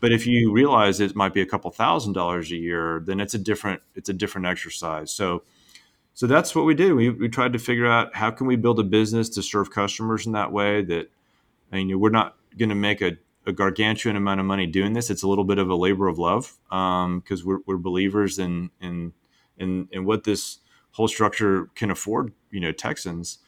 But 0.00 0.12
if 0.12 0.26
you 0.26 0.52
realize 0.52 1.00
it 1.00 1.14
might 1.14 1.32
be 1.32 1.40
a 1.40 1.46
couple 1.46 1.70
thousand 1.70 2.14
dollars 2.14 2.50
a 2.50 2.56
year 2.56 3.02
then 3.04 3.20
it's 3.20 3.34
a 3.34 3.38
different 3.38 3.82
it's 3.94 4.08
a 4.08 4.14
different 4.14 4.46
exercise. 4.46 5.12
So 5.12 5.44
so 6.14 6.28
that's 6.28 6.54
what 6.54 6.64
we 6.64 6.74
did. 6.74 6.92
We, 6.94 7.10
we 7.10 7.28
tried 7.28 7.52
to 7.54 7.58
figure 7.58 7.86
out 7.86 8.14
how 8.14 8.30
can 8.30 8.46
we 8.46 8.54
build 8.54 8.78
a 8.78 8.84
business 8.84 9.28
to 9.30 9.42
serve 9.42 9.70
customers 9.70 10.26
in 10.26 10.32
that 10.32 10.52
way 10.52 10.82
that, 10.82 11.10
I 11.72 11.76
mean, 11.76 11.98
we're 11.98 12.10
not 12.10 12.36
going 12.56 12.68
to 12.68 12.76
make 12.76 13.02
a, 13.02 13.18
a, 13.46 13.52
gargantuan 13.52 14.14
amount 14.14 14.38
of 14.38 14.46
money 14.46 14.66
doing 14.66 14.92
this. 14.92 15.10
It's 15.10 15.24
a 15.24 15.28
little 15.28 15.42
bit 15.42 15.58
of 15.58 15.68
a 15.68 15.74
labor 15.74 16.06
of 16.06 16.20
love 16.20 16.56
because 16.68 17.40
um, 17.40 17.42
we're, 17.44 17.58
we're 17.66 17.78
believers 17.78 18.38
in, 18.38 18.70
in, 18.80 19.12
in, 19.58 19.88
in 19.90 20.04
what 20.04 20.22
this 20.22 20.58
whole 20.92 21.08
structure 21.08 21.68
can 21.74 21.90
afford, 21.90 22.32
you 22.52 22.60
know, 22.60 22.70
Texans. 22.70 23.38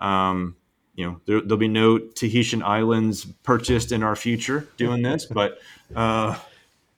Um, 0.00 0.56
you 0.96 1.06
know, 1.06 1.20
there, 1.26 1.40
will 1.40 1.56
be 1.56 1.68
no 1.68 1.98
Tahitian 1.98 2.64
islands 2.64 3.26
purchased 3.44 3.92
in 3.92 4.02
our 4.02 4.16
future 4.16 4.66
doing 4.76 5.02
this, 5.02 5.24
but, 5.30 5.58
uh, 5.94 6.36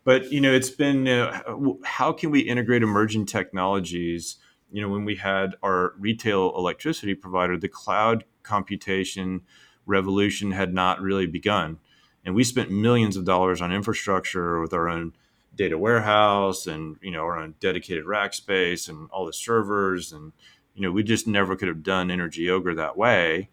but 0.04 0.32
you 0.32 0.40
know, 0.40 0.50
it's 0.50 0.70
been 0.70 1.06
uh, 1.06 1.42
how 1.84 2.10
can 2.10 2.30
we 2.30 2.40
integrate 2.40 2.82
emerging 2.82 3.26
technologies 3.26 4.38
you 4.72 4.80
know, 4.80 4.88
when 4.88 5.04
we 5.04 5.16
had 5.16 5.54
our 5.62 5.94
retail 5.98 6.52
electricity 6.56 7.14
provider, 7.14 7.56
the 7.56 7.68
cloud 7.68 8.24
computation 8.42 9.42
revolution 9.86 10.52
had 10.52 10.72
not 10.72 11.00
really 11.00 11.26
begun. 11.26 11.78
And 12.24 12.34
we 12.34 12.44
spent 12.44 12.70
millions 12.70 13.16
of 13.16 13.24
dollars 13.24 13.60
on 13.60 13.72
infrastructure 13.72 14.60
with 14.60 14.72
our 14.72 14.88
own 14.88 15.14
data 15.54 15.76
warehouse 15.76 16.66
and, 16.66 16.96
you 17.02 17.10
know, 17.10 17.22
our 17.22 17.38
own 17.38 17.54
dedicated 17.60 18.04
rack 18.04 18.34
space 18.34 18.88
and 18.88 19.08
all 19.10 19.26
the 19.26 19.32
servers. 19.32 20.12
And, 20.12 20.32
you 20.74 20.82
know, 20.82 20.92
we 20.92 21.02
just 21.02 21.26
never 21.26 21.56
could 21.56 21.68
have 21.68 21.82
done 21.82 22.10
Energy 22.10 22.48
Ogre 22.50 22.74
that 22.74 22.96
way. 22.96 23.48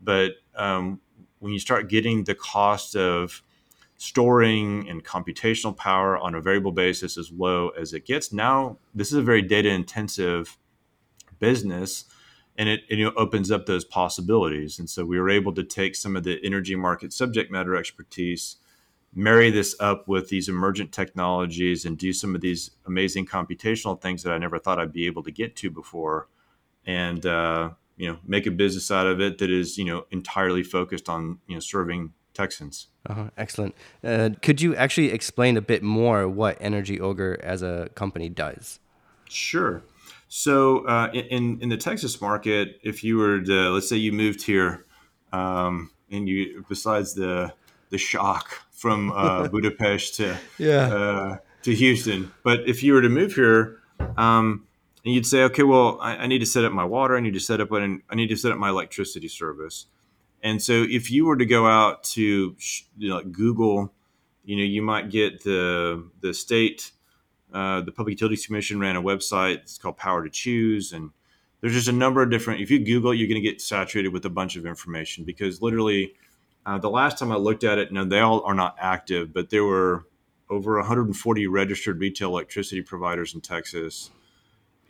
But 0.00 0.32
um, 0.54 1.00
when 1.40 1.52
you 1.52 1.58
start 1.58 1.88
getting 1.88 2.24
the 2.24 2.34
cost 2.34 2.96
of 2.96 3.42
storing 3.96 4.88
and 4.88 5.04
computational 5.04 5.76
power 5.76 6.16
on 6.16 6.34
a 6.34 6.40
variable 6.40 6.72
basis 6.72 7.16
as 7.16 7.30
low 7.30 7.68
as 7.70 7.92
it 7.92 8.06
gets, 8.06 8.32
now 8.32 8.78
this 8.94 9.08
is 9.08 9.18
a 9.18 9.22
very 9.22 9.42
data 9.42 9.68
intensive 9.68 10.58
business 11.42 12.04
and 12.56 12.68
it, 12.68 12.82
it, 12.88 13.12
opens 13.16 13.50
up 13.50 13.66
those 13.66 13.84
possibilities. 13.84 14.78
And 14.78 14.88
so 14.88 15.04
we 15.04 15.18
were 15.18 15.30
able 15.30 15.52
to 15.54 15.64
take 15.64 15.96
some 15.96 16.16
of 16.16 16.22
the 16.22 16.38
energy 16.44 16.76
market 16.76 17.12
subject 17.12 17.50
matter 17.50 17.74
expertise, 17.74 18.56
marry 19.14 19.50
this 19.50 19.74
up 19.80 20.06
with 20.06 20.28
these 20.28 20.48
emergent 20.48 20.92
technologies, 20.92 21.84
and 21.84 21.96
do 21.98 22.12
some 22.12 22.34
of 22.34 22.40
these 22.40 22.70
amazing 22.86 23.26
computational 23.26 24.00
things 24.00 24.22
that 24.22 24.32
I 24.32 24.38
never 24.38 24.58
thought 24.58 24.78
I'd 24.78 24.92
be 24.92 25.06
able 25.06 25.22
to 25.24 25.30
get 25.30 25.56
to 25.56 25.70
before, 25.70 26.28
and 26.86 27.24
uh, 27.24 27.70
you 27.96 28.08
know 28.08 28.18
make 28.26 28.46
a 28.46 28.50
business 28.50 28.90
out 28.90 29.06
of 29.06 29.20
it 29.20 29.38
that 29.38 29.50
is 29.50 29.78
you 29.78 29.84
know 29.84 30.04
entirely 30.10 30.62
focused 30.62 31.08
on 31.08 31.38
you 31.46 31.54
know 31.56 31.60
serving 31.60 32.12
Texans. 32.34 32.88
Uh-huh, 33.06 33.30
excellent. 33.36 33.74
Uh, 34.04 34.30
could 34.40 34.60
you 34.60 34.76
actually 34.76 35.10
explain 35.10 35.56
a 35.56 35.62
bit 35.62 35.82
more 35.82 36.28
what 36.28 36.56
Energy 36.60 37.00
Ogre 37.00 37.38
as 37.42 37.62
a 37.62 37.90
company 37.94 38.28
does? 38.28 38.78
Sure. 39.28 39.82
So 40.34 40.86
uh, 40.86 41.10
in 41.12 41.60
in 41.60 41.68
the 41.68 41.76
Texas 41.76 42.18
market, 42.18 42.80
if 42.82 43.04
you 43.04 43.18
were 43.18 43.42
to 43.42 43.68
let's 43.68 43.86
say 43.86 43.96
you 43.96 44.12
moved 44.12 44.40
here, 44.40 44.86
um, 45.30 45.90
and 46.10 46.26
you 46.26 46.64
besides 46.70 47.12
the 47.12 47.52
the 47.90 47.98
shock 47.98 48.62
from 48.70 49.12
uh, 49.12 49.48
Budapest 49.52 50.14
to 50.14 50.38
yeah. 50.56 50.86
uh, 50.86 51.36
to 51.64 51.74
Houston, 51.74 52.32
but 52.44 52.66
if 52.66 52.82
you 52.82 52.94
were 52.94 53.02
to 53.02 53.10
move 53.10 53.34
here, 53.34 53.80
um, 54.16 54.66
and 55.04 55.12
you'd 55.12 55.26
say, 55.26 55.42
okay, 55.42 55.64
well, 55.64 55.98
I, 56.00 56.16
I, 56.16 56.26
need 56.28 56.38
to 56.38 56.46
set 56.46 56.64
up 56.64 56.72
my 56.72 56.84
water, 56.86 57.14
I 57.14 57.20
need 57.20 57.34
to 57.34 57.40
set 57.40 57.60
up 57.60 57.70
an, 57.70 58.02
I 58.08 58.14
need 58.14 58.28
to 58.28 58.36
set 58.36 58.52
up 58.52 58.58
my 58.58 58.70
electricity 58.70 59.28
service, 59.28 59.84
and 60.42 60.62
so 60.62 60.72
if 60.88 61.10
you 61.10 61.26
were 61.26 61.36
to 61.36 61.44
go 61.44 61.66
out 61.66 62.04
to 62.04 62.56
you 62.96 63.08
know, 63.10 63.22
Google 63.22 63.92
you 64.44 64.56
know, 64.56 64.64
you 64.64 64.80
might 64.80 65.10
get 65.10 65.44
the 65.44 66.08
the 66.20 66.32
state, 66.32 66.92
uh, 67.52 67.80
the 67.82 67.92
Public 67.92 68.12
Utilities 68.12 68.46
Commission 68.46 68.80
ran 68.80 68.96
a 68.96 69.02
website. 69.02 69.56
It's 69.56 69.78
called 69.78 69.96
Power 69.96 70.24
to 70.24 70.30
Choose, 70.30 70.92
and 70.92 71.10
there's 71.60 71.74
just 71.74 71.88
a 71.88 71.92
number 71.92 72.22
of 72.22 72.30
different. 72.30 72.60
If 72.60 72.70
you 72.70 72.84
Google, 72.84 73.12
it, 73.12 73.16
you're 73.16 73.28
going 73.28 73.42
to 73.42 73.48
get 73.48 73.60
saturated 73.60 74.08
with 74.08 74.24
a 74.24 74.30
bunch 74.30 74.56
of 74.56 74.66
information 74.66 75.24
because 75.24 75.62
literally, 75.62 76.14
uh, 76.66 76.78
the 76.78 76.90
last 76.90 77.18
time 77.18 77.32
I 77.32 77.36
looked 77.36 77.64
at 77.64 77.78
it, 77.78 77.92
now 77.92 78.04
they 78.04 78.20
all 78.20 78.42
are 78.44 78.54
not 78.54 78.76
active, 78.78 79.32
but 79.32 79.50
there 79.50 79.64
were 79.64 80.06
over 80.50 80.76
140 80.76 81.46
registered 81.46 81.98
retail 81.98 82.28
electricity 82.28 82.82
providers 82.82 83.34
in 83.34 83.40
Texas. 83.40 84.10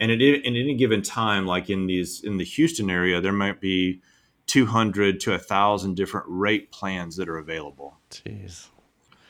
And 0.00 0.10
at, 0.10 0.20
in 0.20 0.56
any 0.56 0.74
given 0.74 1.02
time, 1.02 1.46
like 1.46 1.70
in 1.70 1.86
these 1.86 2.24
in 2.24 2.36
the 2.36 2.44
Houston 2.44 2.90
area, 2.90 3.20
there 3.20 3.32
might 3.32 3.60
be 3.60 4.00
200 4.46 5.20
to 5.20 5.34
a 5.34 5.38
thousand 5.38 5.94
different 5.94 6.26
rate 6.28 6.72
plans 6.72 7.16
that 7.16 7.28
are 7.28 7.38
available. 7.38 7.98
Jeez. 8.10 8.68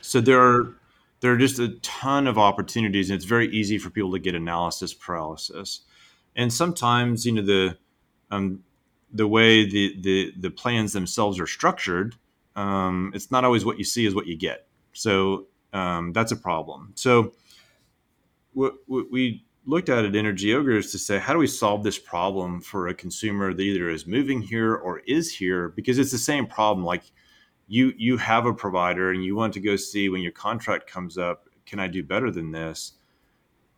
So 0.00 0.20
there 0.20 0.40
are 0.40 0.74
there 1.22 1.32
are 1.32 1.36
just 1.38 1.60
a 1.60 1.68
ton 1.82 2.26
of 2.26 2.36
opportunities, 2.36 3.08
and 3.08 3.16
it's 3.16 3.24
very 3.24 3.48
easy 3.48 3.78
for 3.78 3.90
people 3.90 4.10
to 4.12 4.18
get 4.18 4.34
analysis 4.34 4.92
paralysis. 4.92 5.82
And 6.34 6.52
sometimes, 6.52 7.24
you 7.24 7.32
know, 7.32 7.42
the 7.42 7.78
um, 8.32 8.64
the 9.12 9.28
way 9.28 9.64
the, 9.64 9.96
the 10.00 10.32
the 10.36 10.50
plans 10.50 10.92
themselves 10.92 11.38
are 11.38 11.46
structured, 11.46 12.16
um, 12.56 13.12
it's 13.14 13.30
not 13.30 13.44
always 13.44 13.64
what 13.64 13.78
you 13.78 13.84
see 13.84 14.04
is 14.04 14.16
what 14.16 14.26
you 14.26 14.36
get. 14.36 14.66
So 14.94 15.46
um, 15.72 16.12
that's 16.12 16.32
a 16.32 16.36
problem. 16.36 16.92
So 16.96 17.32
what, 18.52 18.74
what 18.86 19.06
we 19.12 19.44
looked 19.64 19.88
at 19.88 20.04
at 20.04 20.16
Energy 20.16 20.52
Ogre 20.52 20.72
is 20.72 20.90
to 20.90 20.98
say, 20.98 21.18
how 21.18 21.32
do 21.32 21.38
we 21.38 21.46
solve 21.46 21.84
this 21.84 22.00
problem 22.00 22.60
for 22.60 22.88
a 22.88 22.94
consumer 22.94 23.54
that 23.54 23.62
either 23.62 23.88
is 23.88 24.08
moving 24.08 24.42
here 24.42 24.74
or 24.74 25.02
is 25.06 25.32
here? 25.32 25.68
Because 25.68 25.98
it's 25.98 26.10
the 26.10 26.18
same 26.18 26.46
problem. 26.46 26.84
Like 26.84 27.04
you 27.68 27.92
you 27.96 28.16
have 28.16 28.46
a 28.46 28.54
provider 28.54 29.10
and 29.10 29.24
you 29.24 29.34
want 29.34 29.54
to 29.54 29.60
go 29.60 29.76
see 29.76 30.08
when 30.08 30.22
your 30.22 30.32
contract 30.32 30.86
comes 30.86 31.18
up, 31.18 31.48
can 31.66 31.80
I 31.80 31.88
do 31.88 32.02
better 32.02 32.30
than 32.30 32.52
this? 32.52 32.92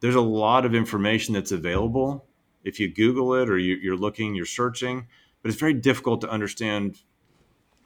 There's 0.01 0.15
a 0.15 0.21
lot 0.21 0.67
of 0.67 0.75
information 0.75 1.35
that's 1.35 1.53
available 1.53 2.27
if 2.65 2.81
you 2.81 2.93
Google 2.93 3.35
it 3.35 3.49
or 3.49 3.59
you, 3.59 3.77
you're 3.77 3.97
looking, 3.97 4.35
you're 4.35 4.47
searching, 4.47 5.07
but 5.43 5.51
it's 5.51 5.61
very 5.61 5.75
difficult 5.75 6.23
to 6.23 6.31
understand. 6.31 7.03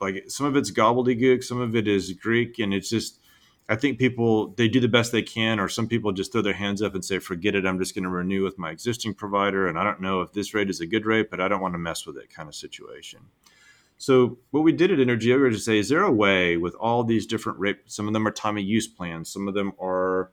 Like 0.01 0.25
some 0.27 0.45
of 0.45 0.55
it's 0.55 0.71
gobbledygook, 0.71 1.43
some 1.43 1.59
of 1.59 1.75
it 1.75 1.87
is 1.87 2.13
Greek, 2.13 2.57
and 2.57 2.73
it's 2.73 2.89
just 2.89 3.19
I 3.67 3.75
think 3.75 3.99
people 3.99 4.47
they 4.55 4.69
do 4.69 4.79
the 4.79 4.87
best 4.87 5.11
they 5.11 5.21
can, 5.21 5.59
or 5.59 5.67
some 5.67 5.87
people 5.87 6.13
just 6.13 6.31
throw 6.31 6.41
their 6.41 6.53
hands 6.53 6.81
up 6.81 6.95
and 6.95 7.03
say, 7.03 7.19
"Forget 7.19 7.53
it, 7.53 7.65
I'm 7.65 7.77
just 7.77 7.93
going 7.93 8.05
to 8.05 8.09
renew 8.09 8.43
with 8.43 8.57
my 8.57 8.71
existing 8.71 9.13
provider." 9.13 9.67
And 9.67 9.77
I 9.77 9.83
don't 9.83 10.01
know 10.01 10.21
if 10.21 10.31
this 10.31 10.53
rate 10.53 10.69
is 10.69 10.79
a 10.79 10.87
good 10.87 11.05
rate, 11.05 11.29
but 11.29 11.41
I 11.41 11.49
don't 11.49 11.61
want 11.61 11.73
to 11.73 11.79
mess 11.79 12.07
with 12.07 12.17
it, 12.17 12.33
kind 12.33 12.47
of 12.47 12.55
situation. 12.55 13.19
So 13.99 14.37
what 14.51 14.61
we 14.61 14.71
did 14.71 14.91
at 14.91 14.99
Energy 15.01 15.33
Ogre 15.33 15.47
is 15.47 15.57
to 15.57 15.61
say, 15.61 15.77
is 15.77 15.89
there 15.89 16.03
a 16.03 16.11
way 16.11 16.55
with 16.55 16.73
all 16.75 17.03
these 17.03 17.25
different 17.25 17.59
rate? 17.59 17.79
Some 17.85 18.07
of 18.07 18.13
them 18.13 18.25
are 18.25 18.31
time 18.31 18.57
of 18.57 18.63
use 18.63 18.87
plans. 18.87 19.29
Some 19.29 19.49
of 19.49 19.53
them 19.53 19.73
are, 19.77 20.31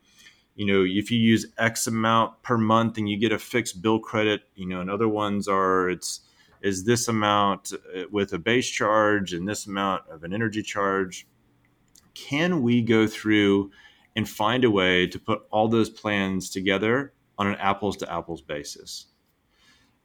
you 0.55 0.65
know, 0.65 0.85
if 0.87 1.11
you 1.11 1.19
use 1.19 1.47
X 1.59 1.89
amount 1.89 2.41
per 2.45 2.57
month 2.57 2.97
and 2.97 3.09
you 3.09 3.19
get 3.19 3.33
a 3.33 3.41
fixed 3.41 3.83
bill 3.83 3.99
credit, 3.99 4.43
you 4.55 4.67
know, 4.67 4.81
and 4.81 4.89
other 4.89 5.09
ones 5.09 5.49
are 5.49 5.91
it's 5.91 6.21
is 6.63 6.85
this 6.85 7.09
amount 7.09 7.73
uh, 7.75 8.05
with 8.13 8.33
a 8.33 8.39
base 8.39 8.69
charge 8.69 9.33
and 9.33 9.49
this 9.49 9.67
amount 9.67 10.03
of 10.09 10.23
an 10.23 10.33
energy 10.33 10.63
charge 10.63 11.27
can 12.15 12.63
we 12.63 12.81
go 12.81 13.07
through 13.07 13.71
and 14.15 14.29
find 14.29 14.65
a 14.65 14.71
way 14.71 15.07
to 15.07 15.19
put 15.19 15.43
all 15.51 15.69
those 15.69 15.91
plans 15.91 16.49
together 16.49 17.13
on 17.37 17.47
an 17.49 17.57
apples 17.57 17.97
to 17.99 18.11
apples 18.11 18.41
basis? 18.41 19.07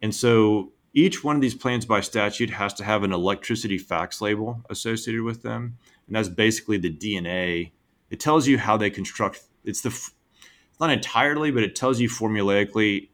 And 0.01 0.13
so 0.13 0.73
each 0.93 1.23
one 1.23 1.35
of 1.35 1.41
these 1.41 1.55
plans 1.55 1.85
by 1.85 2.01
statute 2.01 2.49
has 2.49 2.73
to 2.75 2.83
have 2.83 3.03
an 3.03 3.13
electricity 3.13 3.77
facts 3.77 4.21
label 4.21 4.61
associated 4.69 5.23
with 5.23 5.41
them. 5.41 5.77
And 6.07 6.15
that's 6.15 6.29
basically 6.29 6.77
the 6.77 6.93
DNA. 6.93 7.71
It 8.09 8.19
tells 8.19 8.47
you 8.47 8.57
how 8.57 8.77
they 8.77 8.89
construct 8.89 9.41
it's 9.63 9.81
the 9.81 9.89
it's 9.89 10.79
not 10.79 10.89
entirely, 10.89 11.51
but 11.51 11.63
it 11.63 11.75
tells 11.75 11.99
you 11.99 12.09
formulaically 12.09 13.09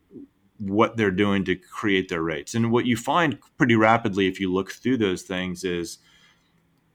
what 0.57 0.97
they're 0.97 1.11
doing 1.11 1.43
to 1.45 1.55
create 1.55 2.09
their 2.09 2.23
rates. 2.23 2.55
And 2.55 2.71
what 2.71 2.85
you 2.85 2.97
find 2.97 3.37
pretty 3.57 3.75
rapidly 3.75 4.27
if 4.27 4.39
you 4.39 4.51
look 4.51 4.71
through 4.71 4.97
those 4.97 5.21
things 5.21 5.63
is 5.63 5.99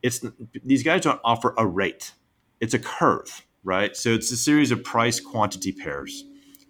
it's 0.02 0.24
these 0.64 0.82
guys 0.82 1.02
don't 1.02 1.20
offer 1.22 1.54
a 1.56 1.66
rate; 1.66 2.12
it's 2.60 2.74
a 2.74 2.78
curve, 2.78 3.46
right? 3.62 3.96
So 3.96 4.10
it's 4.10 4.32
a 4.32 4.36
series 4.36 4.72
of 4.72 4.82
price 4.82 5.20
quantity 5.20 5.70
pairs. 5.70 6.24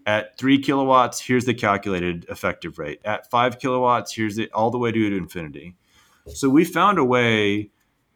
At 0.07 0.37
three 0.37 0.59
kilowatts, 0.59 1.21
here's 1.21 1.45
the 1.45 1.55
calculated 1.55 2.27
effective 2.29 2.79
rate. 2.79 3.01
At 3.05 3.31
five 3.31 3.59
kilowatts, 3.59 4.15
here's 4.15 4.37
the 4.37 4.51
all 4.53 4.71
the 4.71 4.79
way 4.79 4.91
to 4.91 5.17
infinity. 5.17 5.77
So 6.35 6.49
we 6.49 6.65
found 6.65 6.99
a 6.99 7.05
way 7.05 7.71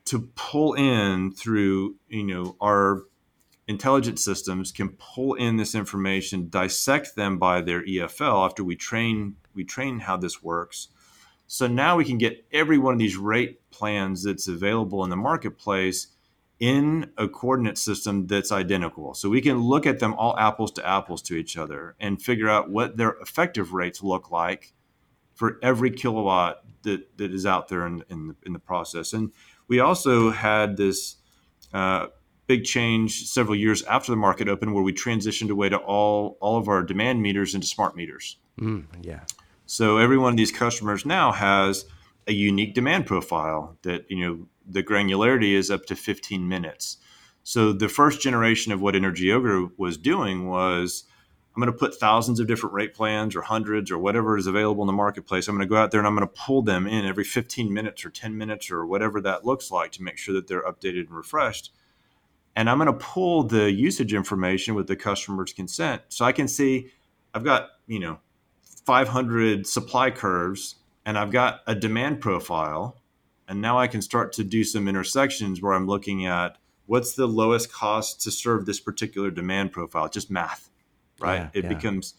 to 0.07 0.31
pull 0.35 0.75
in 0.75 1.33
through 1.33 1.97
you 2.09 2.25
know 2.25 2.57
our 2.61 3.03
intelligent 3.69 4.19
systems 4.19 4.73
can 4.73 4.91
pull 4.91 5.35
in 5.35 5.57
this 5.57 5.75
information, 5.75 6.49
dissect 6.49 7.17
them 7.17 7.39
by 7.39 7.61
their 7.61 7.85
EFL 7.85 8.45
after 8.47 8.65
we 8.65 8.77
train 8.77 9.37
we 9.55 9.65
train 9.65 10.01
how 10.01 10.17
this 10.17 10.43
works, 10.43 10.89
so 11.47 11.67
now 11.67 11.97
we 11.97 12.05
can 12.05 12.19
get 12.19 12.45
every 12.53 12.79
one 12.79 12.95
of 12.95 12.99
these 12.99 13.17
rate 13.17 13.61
plans 13.71 14.25
that's 14.25 14.49
available 14.49 15.05
in 15.05 15.11
the 15.11 15.17
marketplace 15.17 16.09
in 16.59 17.11
a 17.19 17.29
coordinate 17.29 17.77
system 17.77 18.27
that's 18.27 18.51
identical. 18.51 19.15
So 19.15 19.29
we 19.29 19.43
can 19.43 19.61
look 19.61 19.87
at 19.87 19.99
them 19.99 20.15
all 20.15 20.39
apples 20.39 20.73
to 20.73 20.87
apples 20.87 21.21
to 21.23 21.35
each 21.35 21.57
other 21.57 21.95
and 22.01 22.21
figure 22.21 22.49
out 22.49 22.71
what 22.71 22.97
their 22.97 23.11
effective 23.21 23.73
rates 23.73 24.03
look 24.03 24.31
like 24.31 24.73
for 25.35 25.59
every 25.63 25.91
kilowatt 25.91 26.65
that, 26.83 27.19
that 27.19 27.33
is 27.33 27.45
out 27.45 27.69
there 27.69 27.87
in, 27.87 28.03
in, 28.09 28.29
the, 28.29 28.37
in 28.47 28.53
the 28.55 28.59
process. 28.59 29.13
And 29.13 29.33
we 29.69 29.81
also 29.81 30.31
had 30.31 30.79
this 30.79 31.17
uh, 31.75 32.07
big 32.47 32.65
change 32.65 33.27
several 33.27 33.57
years 33.57 33.83
after 33.83 34.13
the 34.13 34.17
market 34.17 34.49
opened 34.49 34.73
where 34.73 34.83
we 34.83 34.95
transitioned 34.95 35.51
away 35.51 35.69
to 35.69 35.77
all, 35.77 36.39
all 36.41 36.57
of 36.57 36.69
our 36.69 36.83
demand 36.83 37.21
meters 37.21 37.55
into 37.55 37.67
smart 37.67 37.95
meters. 37.95 38.39
Mm, 38.59 38.87
yeah. 39.03 39.21
So 39.67 39.99
every 39.99 40.17
one 40.17 40.33
of 40.33 40.37
these 40.39 40.53
customers 40.53 41.05
now 41.05 41.33
has 41.33 41.85
a 42.27 42.33
unique 42.33 42.75
demand 42.75 43.05
profile 43.05 43.77
that, 43.83 44.11
you 44.11 44.17
know, 44.21 44.47
the 44.69 44.83
granularity 44.83 45.53
is 45.53 45.71
up 45.71 45.87
to 45.87 45.97
15 45.97 46.47
minutes. 46.49 46.99
So 47.43 47.73
the 47.73 47.89
first 47.89 48.21
generation 48.21 48.73
of 48.73 48.81
what 48.81 48.97
Energy 48.97 49.31
Ogre 49.31 49.69
was 49.77 49.97
doing 49.97 50.49
was 50.49 51.05
I'm 51.57 51.63
going 51.63 51.73
to 51.73 51.79
put 51.79 51.95
thousands 51.95 52.39
of 52.39 52.47
different 52.47 52.75
rate 52.75 52.93
plans 52.93 53.35
or 53.35 53.41
hundreds 53.41 53.91
or 53.91 53.97
whatever 53.99 54.37
is 54.37 54.47
available 54.47 54.83
in 54.83 54.89
the 54.89 54.93
marketplace. 54.93 55.49
I'm 55.49 55.57
going 55.57 55.67
to 55.67 55.73
go 55.73 55.79
out 55.81 55.91
there 55.91 56.01
and 56.01 56.07
I'm 56.07 56.15
going 56.15 56.29
to 56.29 56.35
pull 56.35 56.61
them 56.61 56.87
in 56.87 57.07
every 57.07 57.25
15 57.25 57.73
minutes 57.73 58.05
or 58.05 58.11
10 58.11 58.37
minutes 58.37 58.71
or 58.71 58.85
whatever 58.85 59.23
that 59.23 59.47
looks 59.47 59.71
like 59.71 59.93
to 59.93 60.03
make 60.03 60.19
sure 60.19 60.35
that 60.35 60.49
they're 60.49 60.65
updated 60.65 61.07
and 61.07 61.17
refreshed. 61.17 61.73
And 62.55 62.69
I'm 62.69 62.77
going 62.77 62.87
to 62.87 62.93
pull 62.93 63.45
the 63.45 63.73
usage 63.73 64.13
information 64.13 64.75
with 64.75 64.87
the 64.87 64.97
customer's 64.97 65.55
consent 65.55 66.03
so 66.09 66.27
I 66.27 66.33
can 66.33 66.47
see 66.47 66.91
I've 67.33 67.45
got, 67.45 67.69
you 67.87 68.01
know, 68.01 68.19
500 68.85 69.67
supply 69.67 70.11
curves 70.11 70.77
and 71.07 71.17
I've 71.17 71.31
got 71.31 71.61
a 71.67 71.75
demand 71.75 72.21
profile. 72.21 73.01
And 73.49 73.61
now 73.61 73.79
I 73.79 73.87
can 73.87 74.03
start 74.03 74.33
to 74.35 74.45
do 74.45 74.65
some 74.65 74.89
intersections 74.89 75.63
where 75.63 75.73
I'm 75.73 75.87
looking 75.87 76.27
at 76.27 76.59
what's 76.87 77.15
the 77.15 77.27
lowest 77.27 77.73
cost 77.73 78.21
to 78.23 78.31
serve 78.31 78.67
this 78.67 78.81
particular 78.81 79.31
demand 79.31 79.73
profile, 79.73 80.09
just 80.09 80.31
math, 80.31 80.71
right? 81.21 81.43
Yeah, 81.43 81.51
it 81.53 81.65
yeah. 81.65 81.69
becomes, 81.69 82.15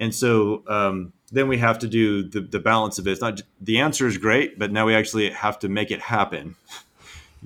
and 0.00 0.14
so 0.14 0.64
um, 0.68 1.12
then 1.30 1.48
we 1.48 1.58
have 1.58 1.78
to 1.80 1.88
do 1.88 2.22
the, 2.22 2.40
the 2.40 2.60
balance 2.60 2.98
of 2.98 3.06
it. 3.06 3.12
It's 3.12 3.20
not 3.20 3.42
the 3.60 3.78
answer 3.78 4.06
is 4.06 4.18
great, 4.18 4.58
but 4.58 4.72
now 4.72 4.86
we 4.86 4.94
actually 4.94 5.30
have 5.30 5.58
to 5.60 5.68
make 5.68 5.90
it 5.90 6.00
happen. 6.00 6.56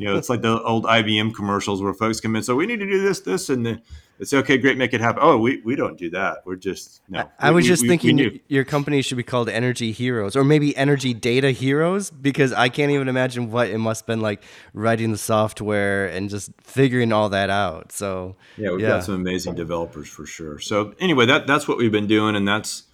you 0.01 0.07
know, 0.07 0.17
it's 0.17 0.31
like 0.31 0.41
the 0.41 0.63
old 0.63 0.85
IBM 0.87 1.35
commercials 1.35 1.83
where 1.83 1.93
folks 1.93 2.21
come 2.21 2.35
in, 2.35 2.43
so 2.43 2.57
we 2.57 2.65
need 2.65 2.81
to 2.81 2.87
do 2.87 3.03
this, 3.03 3.21
this, 3.21 3.51
and 3.51 3.67
then 3.67 3.83
it's 4.19 4.33
okay, 4.33 4.57
great, 4.57 4.79
make 4.79 4.95
it 4.95 5.01
happen. 5.03 5.23
Oh, 5.23 5.37
we, 5.37 5.61
we 5.61 5.77
don't 5.77 5.99
do 5.99 6.09
that. 6.11 6.39
We're 6.47 6.57
just 6.57 7.03
no. 7.11 7.21
I, 7.39 7.49
I 7.49 7.51
was 7.51 7.65
we, 7.65 7.69
just 7.69 7.83
we, 7.83 7.89
thinking 7.89 8.17
we 8.17 8.43
your 8.49 8.65
company 8.65 9.03
should 9.03 9.19
be 9.19 9.23
called 9.23 9.51
Energy 9.51 9.93
Heroes 9.93 10.37
or 10.37 10.43
maybe 10.43 10.75
Energy 10.75 11.13
Data 11.13 11.51
Heroes 11.51 12.11
because 12.11 12.55
I 12.55 12.71
can't 12.71 12.91
even 12.91 13.09
imagine 13.09 13.51
what 13.51 13.69
it 13.69 13.77
must 13.77 14.03
have 14.03 14.07
been 14.07 14.23
like 14.23 14.43
writing 14.73 15.13
the 15.13 15.19
software 15.19 16.07
and 16.07 16.31
just 16.31 16.51
figuring 16.63 17.13
all 17.13 17.29
that 17.29 17.51
out. 17.51 17.93
So 17.93 18.37
yeah, 18.57 18.71
we've 18.71 18.81
yeah. 18.81 18.89
got 18.89 19.05
some 19.05 19.17
amazing 19.17 19.55
developers 19.55 20.09
for 20.09 20.25
sure. 20.25 20.59
So 20.61 20.95
anyway, 20.99 21.27
that 21.27 21.47
that's 21.47 21.69
what 21.69 21.77
we've 21.77 21.93
been 21.93 22.07
doing, 22.07 22.37
and 22.37 22.49
that's 22.49 22.85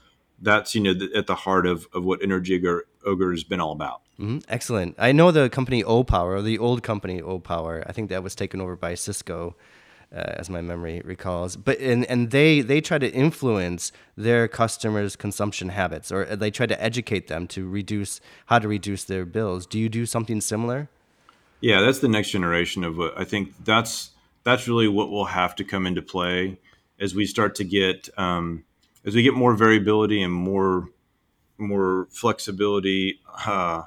that's 0.42 0.74
you 0.74 0.80
know 0.80 0.94
at 1.14 1.28
the 1.28 1.36
heart 1.36 1.68
of 1.68 1.86
of 1.94 2.04
what 2.04 2.20
Energy 2.20 2.58
Ogre, 3.06 3.30
has 3.30 3.44
been 3.44 3.60
all 3.60 3.72
about. 3.72 4.02
Mm-hmm. 4.18 4.38
Excellent. 4.48 4.94
I 4.98 5.12
know 5.12 5.30
the 5.30 5.48
company 5.48 5.82
Opower, 5.82 6.42
the 6.42 6.58
old 6.58 6.82
company 6.82 7.20
Opower. 7.20 7.84
I 7.86 7.92
think 7.92 8.10
that 8.10 8.22
was 8.22 8.34
taken 8.34 8.60
over 8.60 8.76
by 8.76 8.94
Cisco 8.94 9.56
uh, 10.14 10.18
as 10.18 10.48
my 10.48 10.60
memory 10.60 11.02
recalls. 11.04 11.56
But 11.56 11.78
and 11.80 12.04
and 12.06 12.30
they 12.30 12.60
they 12.60 12.80
try 12.80 12.98
to 12.98 13.10
influence 13.12 13.92
their 14.16 14.48
customers' 14.48 15.16
consumption 15.16 15.70
habits, 15.70 16.10
or 16.12 16.24
they 16.36 16.50
try 16.50 16.66
to 16.66 16.82
educate 16.82 17.28
them 17.28 17.46
to 17.48 17.68
reduce 17.68 18.20
how 18.46 18.58
to 18.58 18.68
reduce 18.68 19.04
their 19.04 19.24
bills. 19.24 19.66
Do 19.66 19.78
you 19.78 19.88
do 19.88 20.06
something 20.06 20.40
similar? 20.40 20.88
Yeah, 21.60 21.80
that's 21.80 22.00
the 22.00 22.08
next 22.08 22.30
generation 22.30 22.84
of 22.84 22.96
what 22.96 23.18
I 23.18 23.24
think. 23.24 23.52
That's 23.64 24.10
that's 24.44 24.68
really 24.68 24.88
what 24.88 25.10
will 25.10 25.26
have 25.26 25.54
to 25.56 25.64
come 25.64 25.86
into 25.86 26.02
play 26.02 26.58
as 27.00 27.14
we 27.14 27.26
start 27.26 27.54
to 27.56 27.64
get 27.64 28.08
um, 28.18 28.64
as 29.04 29.14
we 29.14 29.22
get 29.22 29.34
more 29.34 29.54
variability 29.54 30.22
and 30.22 30.32
more 30.32 30.88
more 31.58 32.08
flexibility. 32.10 33.20
Uh, 33.46 33.82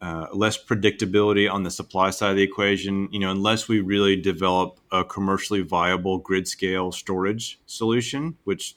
uh, 0.00 0.26
less 0.32 0.62
predictability 0.62 1.50
on 1.50 1.62
the 1.62 1.70
supply 1.70 2.10
side 2.10 2.30
of 2.30 2.36
the 2.36 2.42
equation. 2.42 3.08
You 3.10 3.18
know, 3.20 3.30
unless 3.30 3.66
we 3.66 3.80
really 3.80 4.14
develop 4.14 4.78
a 4.92 5.04
commercially 5.04 5.62
viable 5.62 6.18
grid 6.18 6.46
scale 6.46 6.92
storage 6.92 7.58
solution, 7.66 8.36
which 8.44 8.76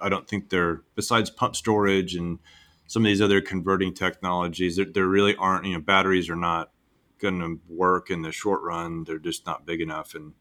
I 0.00 0.08
don't 0.08 0.28
think 0.28 0.50
they're 0.50 0.82
besides 0.94 1.30
pump 1.30 1.56
storage 1.56 2.14
and 2.14 2.38
some 2.86 3.02
of 3.02 3.08
these 3.08 3.20
other 3.20 3.40
converting 3.40 3.94
technologies. 3.94 4.76
There, 4.76 4.84
there 4.84 5.06
really 5.06 5.36
aren't. 5.36 5.64
You 5.64 5.74
know, 5.74 5.80
batteries 5.80 6.28
are 6.28 6.36
not 6.36 6.70
going 7.18 7.40
to 7.40 7.60
work 7.68 8.10
in 8.10 8.22
the 8.22 8.32
short 8.32 8.62
run. 8.62 9.04
They're 9.04 9.18
just 9.18 9.46
not 9.46 9.66
big 9.66 9.80
enough, 9.80 10.14
and 10.14 10.34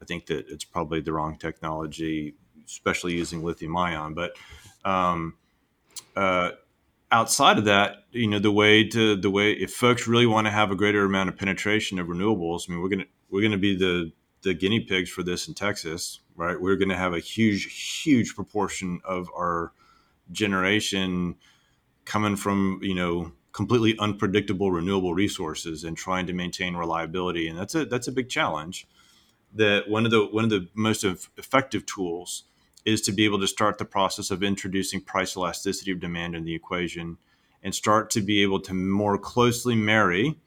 I 0.00 0.04
think 0.04 0.26
that 0.26 0.48
it's 0.48 0.64
probably 0.64 1.00
the 1.00 1.12
wrong 1.12 1.38
technology, 1.38 2.34
especially 2.66 3.14
using 3.14 3.42
lithium 3.42 3.76
ion. 3.76 4.14
But 4.14 4.32
um, 4.84 5.36
uh, 6.18 6.50
outside 7.12 7.58
of 7.58 7.64
that, 7.66 8.04
you 8.10 8.26
know, 8.26 8.40
the 8.40 8.50
way 8.50 8.82
to 8.88 9.14
the 9.14 9.30
way 9.30 9.52
if 9.52 9.72
folks 9.72 10.08
really 10.08 10.26
want 10.26 10.48
to 10.48 10.50
have 10.50 10.72
a 10.72 10.74
greater 10.74 11.04
amount 11.04 11.28
of 11.28 11.36
penetration 11.36 12.00
of 12.00 12.08
renewables, 12.08 12.68
I 12.68 12.72
mean, 12.72 12.82
we're 12.82 12.88
gonna 12.88 13.06
we're 13.30 13.42
gonna 13.42 13.56
be 13.56 13.76
the 13.76 14.10
the 14.42 14.52
guinea 14.52 14.80
pigs 14.80 15.10
for 15.10 15.22
this 15.22 15.46
in 15.46 15.54
Texas, 15.54 16.18
right? 16.34 16.60
We're 16.60 16.76
to 16.76 16.96
have 16.96 17.12
a 17.14 17.20
huge, 17.20 18.02
huge 18.02 18.34
proportion 18.34 19.00
of 19.04 19.28
our 19.36 19.72
generation 20.32 21.36
coming 22.04 22.34
from 22.34 22.80
you 22.82 22.96
know 22.96 23.30
completely 23.52 23.96
unpredictable 24.00 24.72
renewable 24.72 25.14
resources 25.14 25.84
and 25.84 25.96
trying 25.96 26.26
to 26.26 26.32
maintain 26.32 26.74
reliability, 26.74 27.46
and 27.46 27.56
that's 27.56 27.76
a 27.76 27.84
that's 27.84 28.08
a 28.08 28.12
big 28.12 28.28
challenge. 28.28 28.88
That 29.54 29.88
one 29.88 30.04
of 30.04 30.10
the 30.10 30.26
one 30.26 30.42
of 30.42 30.50
the 30.50 30.66
most 30.74 31.04
effective 31.04 31.86
tools 31.86 32.42
is 32.88 33.02
to 33.02 33.12
be 33.12 33.24
able 33.24 33.38
to 33.38 33.46
start 33.46 33.78
the 33.78 33.84
process 33.84 34.30
of 34.30 34.42
introducing 34.42 35.00
price 35.00 35.36
elasticity 35.36 35.90
of 35.90 36.00
demand 36.00 36.34
in 36.34 36.44
the 36.44 36.54
equation 36.54 37.18
and 37.62 37.74
start 37.74 38.10
to 38.10 38.20
be 38.20 38.42
able 38.42 38.60
to 38.60 38.72
more 38.72 39.18
closely 39.18 39.74
marry 39.74 40.38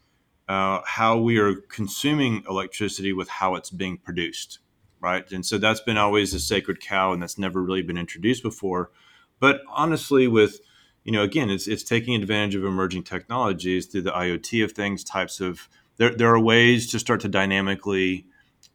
uh, 0.48 0.82
how 0.86 1.18
we 1.18 1.38
are 1.38 1.56
consuming 1.56 2.44
electricity 2.50 3.14
with 3.14 3.30
how 3.30 3.56
it's 3.56 3.70
being 3.70 3.98
produced, 3.98 4.60
right? 5.00 5.32
And 5.32 5.46
so 5.46 5.58
that's 5.58 5.82
been 5.82 5.98
always 5.98 6.34
a 6.34 6.40
sacred 6.40 6.82
cow, 6.82 7.14
and 7.14 7.22
that's 7.22 7.38
never 7.38 7.62
really 7.62 7.84
been 7.84 7.98
introduced 7.98 8.44
before. 8.44 8.92
But 9.40 9.62
honestly, 9.70 10.28
with 10.28 10.60
you 11.04 11.12
know, 11.12 11.24
again, 11.24 11.50
it's 11.50 11.68
it's 11.68 11.84
taking 11.84 12.16
advantage 12.16 12.56
of 12.56 12.64
emerging 12.64 13.04
technologies 13.04 13.86
through 13.86 14.04
the 14.04 14.12
IoT 14.12 14.64
of 14.64 14.74
things, 14.74 15.04
types 15.04 15.40
of 15.40 15.70
there 15.98 16.16
there 16.16 16.34
are 16.34 16.40
ways 16.40 16.90
to 16.92 17.00
start 17.00 17.22
to 17.22 17.28
dynamically 17.28 18.26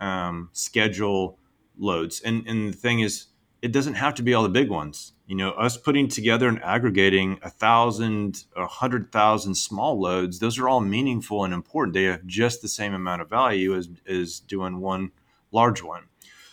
um, 0.00 0.50
schedule 0.52 1.38
loads, 1.78 2.20
and 2.20 2.46
and 2.46 2.72
the 2.72 2.76
thing 2.76 3.00
is 3.00 3.26
it 3.66 3.72
doesn't 3.72 3.94
have 3.94 4.14
to 4.14 4.22
be 4.22 4.32
all 4.32 4.44
the 4.44 4.48
big 4.48 4.70
ones. 4.70 5.12
You 5.26 5.34
know, 5.34 5.50
us 5.50 5.76
putting 5.76 6.06
together 6.06 6.48
and 6.48 6.62
aggregating 6.62 7.40
a 7.42 7.50
thousand, 7.50 8.44
a 8.54 8.68
hundred 8.68 9.10
thousand 9.10 9.56
small 9.56 10.00
loads, 10.00 10.38
those 10.38 10.56
are 10.56 10.68
all 10.68 10.78
meaningful 10.78 11.42
and 11.42 11.52
important. 11.52 11.94
They 11.94 12.04
have 12.04 12.24
just 12.26 12.62
the 12.62 12.68
same 12.68 12.94
amount 12.94 13.22
of 13.22 13.28
value 13.28 13.74
as, 13.74 13.88
as 14.08 14.38
doing 14.38 14.78
one 14.78 15.10
large 15.50 15.82
one. 15.82 16.04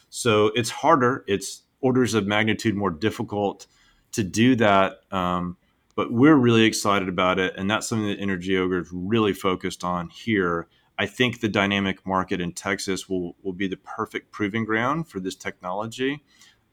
So 0.09 0.47
it's 0.55 0.71
harder, 0.71 1.23
it's 1.27 1.61
orders 1.81 2.15
of 2.15 2.25
magnitude 2.25 2.73
more 2.73 2.89
difficult 2.89 3.67
to 4.13 4.23
do 4.23 4.55
that. 4.55 5.01
Um, 5.11 5.57
but 5.95 6.11
we're 6.11 6.35
really 6.35 6.63
excited 6.63 7.09
about 7.09 7.37
it. 7.37 7.53
And 7.55 7.69
that's 7.69 7.87
something 7.87 8.07
that 8.07 8.19
Energy 8.19 8.57
Ogre 8.57 8.79
is 8.79 8.89
really 8.91 9.33
focused 9.33 9.83
on 9.83 10.09
here. 10.09 10.67
I 10.97 11.05
think 11.05 11.41
the 11.41 11.49
dynamic 11.49 12.07
market 12.07 12.41
in 12.41 12.53
Texas 12.53 13.07
will, 13.07 13.35
will 13.43 13.53
be 13.53 13.67
the 13.67 13.77
perfect 13.77 14.31
proving 14.31 14.65
ground 14.65 15.07
for 15.07 15.19
this 15.19 15.35
technology 15.35 16.23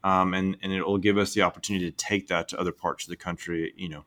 um, 0.03 0.33
and 0.33 0.57
and 0.61 0.71
it 0.71 0.85
will 0.85 0.97
give 0.97 1.17
us 1.17 1.33
the 1.33 1.41
opportunity 1.41 1.89
to 1.89 1.95
take 1.95 2.27
that 2.27 2.47
to 2.49 2.59
other 2.59 2.71
parts 2.71 3.05
of 3.05 3.09
the 3.09 3.17
country. 3.17 3.73
You 3.75 3.89
know, 3.89 4.05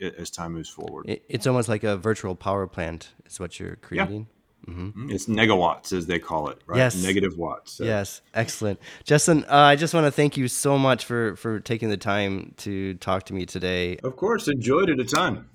as 0.00 0.30
time 0.30 0.52
moves 0.52 0.68
forward. 0.68 1.20
It's 1.28 1.46
almost 1.46 1.68
like 1.68 1.84
a 1.84 1.96
virtual 1.96 2.34
power 2.34 2.66
plant. 2.66 3.12
Is 3.26 3.40
what 3.40 3.58
you're 3.58 3.76
creating. 3.76 4.20
Yeah. 4.20 4.34
Mm-hmm. 4.66 4.86
mm-hmm. 4.86 5.10
It's 5.10 5.26
negawatts, 5.26 5.92
as 5.92 6.06
they 6.06 6.18
call 6.18 6.48
it, 6.48 6.58
right? 6.66 6.78
Yes. 6.78 7.02
Negative 7.02 7.36
watts. 7.36 7.72
So. 7.72 7.84
Yes. 7.84 8.22
Excellent. 8.32 8.80
Jessen, 9.04 9.44
uh, 9.44 9.56
I 9.56 9.76
just 9.76 9.92
want 9.92 10.06
to 10.06 10.10
thank 10.10 10.36
you 10.36 10.48
so 10.48 10.78
much 10.78 11.04
for, 11.04 11.36
for 11.36 11.60
taking 11.60 11.90
the 11.90 11.96
time 11.96 12.54
to 12.58 12.94
talk 12.94 13.24
to 13.24 13.34
me 13.34 13.44
today. 13.44 13.98
Of 13.98 14.16
course. 14.16 14.48
Enjoyed 14.48 14.88
it 14.88 14.98
a 15.00 15.04
ton. 15.04 15.46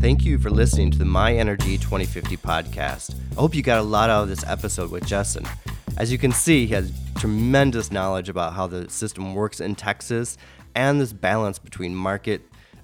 Thank 0.00 0.24
you 0.24 0.38
for 0.38 0.50
listening 0.50 0.90
to 0.92 0.98
the 0.98 1.04
My 1.04 1.34
Energy 1.34 1.76
2050 1.76 2.36
podcast. 2.36 3.14
I 3.32 3.40
hope 3.40 3.54
you 3.54 3.62
got 3.62 3.80
a 3.80 3.82
lot 3.82 4.10
out 4.10 4.24
of 4.24 4.28
this 4.28 4.44
episode 4.44 4.90
with 4.90 5.04
Jessen. 5.04 5.48
As 5.98 6.12
you 6.12 6.18
can 6.18 6.30
see, 6.30 6.64
he 6.64 6.74
has 6.74 6.92
tremendous 7.16 7.90
knowledge 7.90 8.28
about 8.28 8.52
how 8.52 8.68
the 8.68 8.88
system 8.88 9.34
works 9.34 9.58
in 9.58 9.74
Texas 9.74 10.38
and 10.76 11.00
this 11.00 11.12
balance 11.12 11.58
between 11.58 11.92
market, 11.92 12.40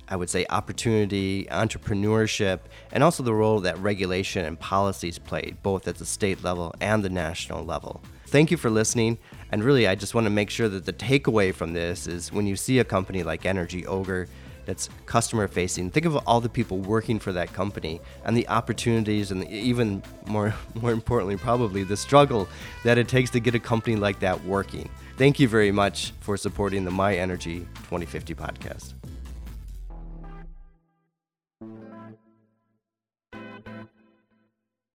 I 0.08 0.16
would 0.16 0.28
say, 0.28 0.46
opportunity, 0.50 1.44
entrepreneurship, 1.44 2.58
and 2.90 3.04
also 3.04 3.22
the 3.22 3.32
role 3.32 3.60
that 3.60 3.78
regulation 3.78 4.44
and 4.44 4.58
policies 4.58 5.20
played, 5.20 5.58
both 5.62 5.86
at 5.86 5.98
the 5.98 6.04
state 6.04 6.42
level 6.42 6.74
and 6.80 7.04
the 7.04 7.08
national 7.08 7.64
level. 7.64 8.02
Thank 8.26 8.50
you 8.50 8.56
for 8.56 8.68
listening. 8.68 9.18
And 9.52 9.62
really, 9.62 9.86
I 9.86 9.94
just 9.94 10.16
want 10.16 10.24
to 10.24 10.30
make 10.30 10.50
sure 10.50 10.68
that 10.68 10.84
the 10.84 10.92
takeaway 10.92 11.54
from 11.54 11.72
this 11.72 12.08
is 12.08 12.32
when 12.32 12.48
you 12.48 12.56
see 12.56 12.80
a 12.80 12.84
company 12.84 13.22
like 13.22 13.46
Energy 13.46 13.86
Ogre, 13.86 14.26
that's 14.66 14.88
customer 15.06 15.48
facing. 15.48 15.90
Think 15.90 16.06
of 16.06 16.16
all 16.26 16.40
the 16.40 16.48
people 16.48 16.78
working 16.78 17.18
for 17.18 17.32
that 17.32 17.52
company 17.52 18.00
and 18.24 18.36
the 18.36 18.48
opportunities 18.48 19.30
and 19.30 19.48
even 19.48 20.02
more 20.26 20.54
more 20.74 20.92
importantly 20.92 21.36
probably 21.36 21.84
the 21.84 21.96
struggle 21.96 22.48
that 22.84 22.98
it 22.98 23.08
takes 23.08 23.30
to 23.30 23.40
get 23.40 23.54
a 23.54 23.60
company 23.60 23.96
like 23.96 24.20
that 24.20 24.44
working. 24.44 24.88
Thank 25.16 25.38
you 25.38 25.46
very 25.46 25.70
much 25.70 26.12
for 26.20 26.36
supporting 26.36 26.84
the 26.84 26.90
My 26.90 27.14
Energy 27.16 27.60
2050 27.88 28.34
podcast. 28.34 28.94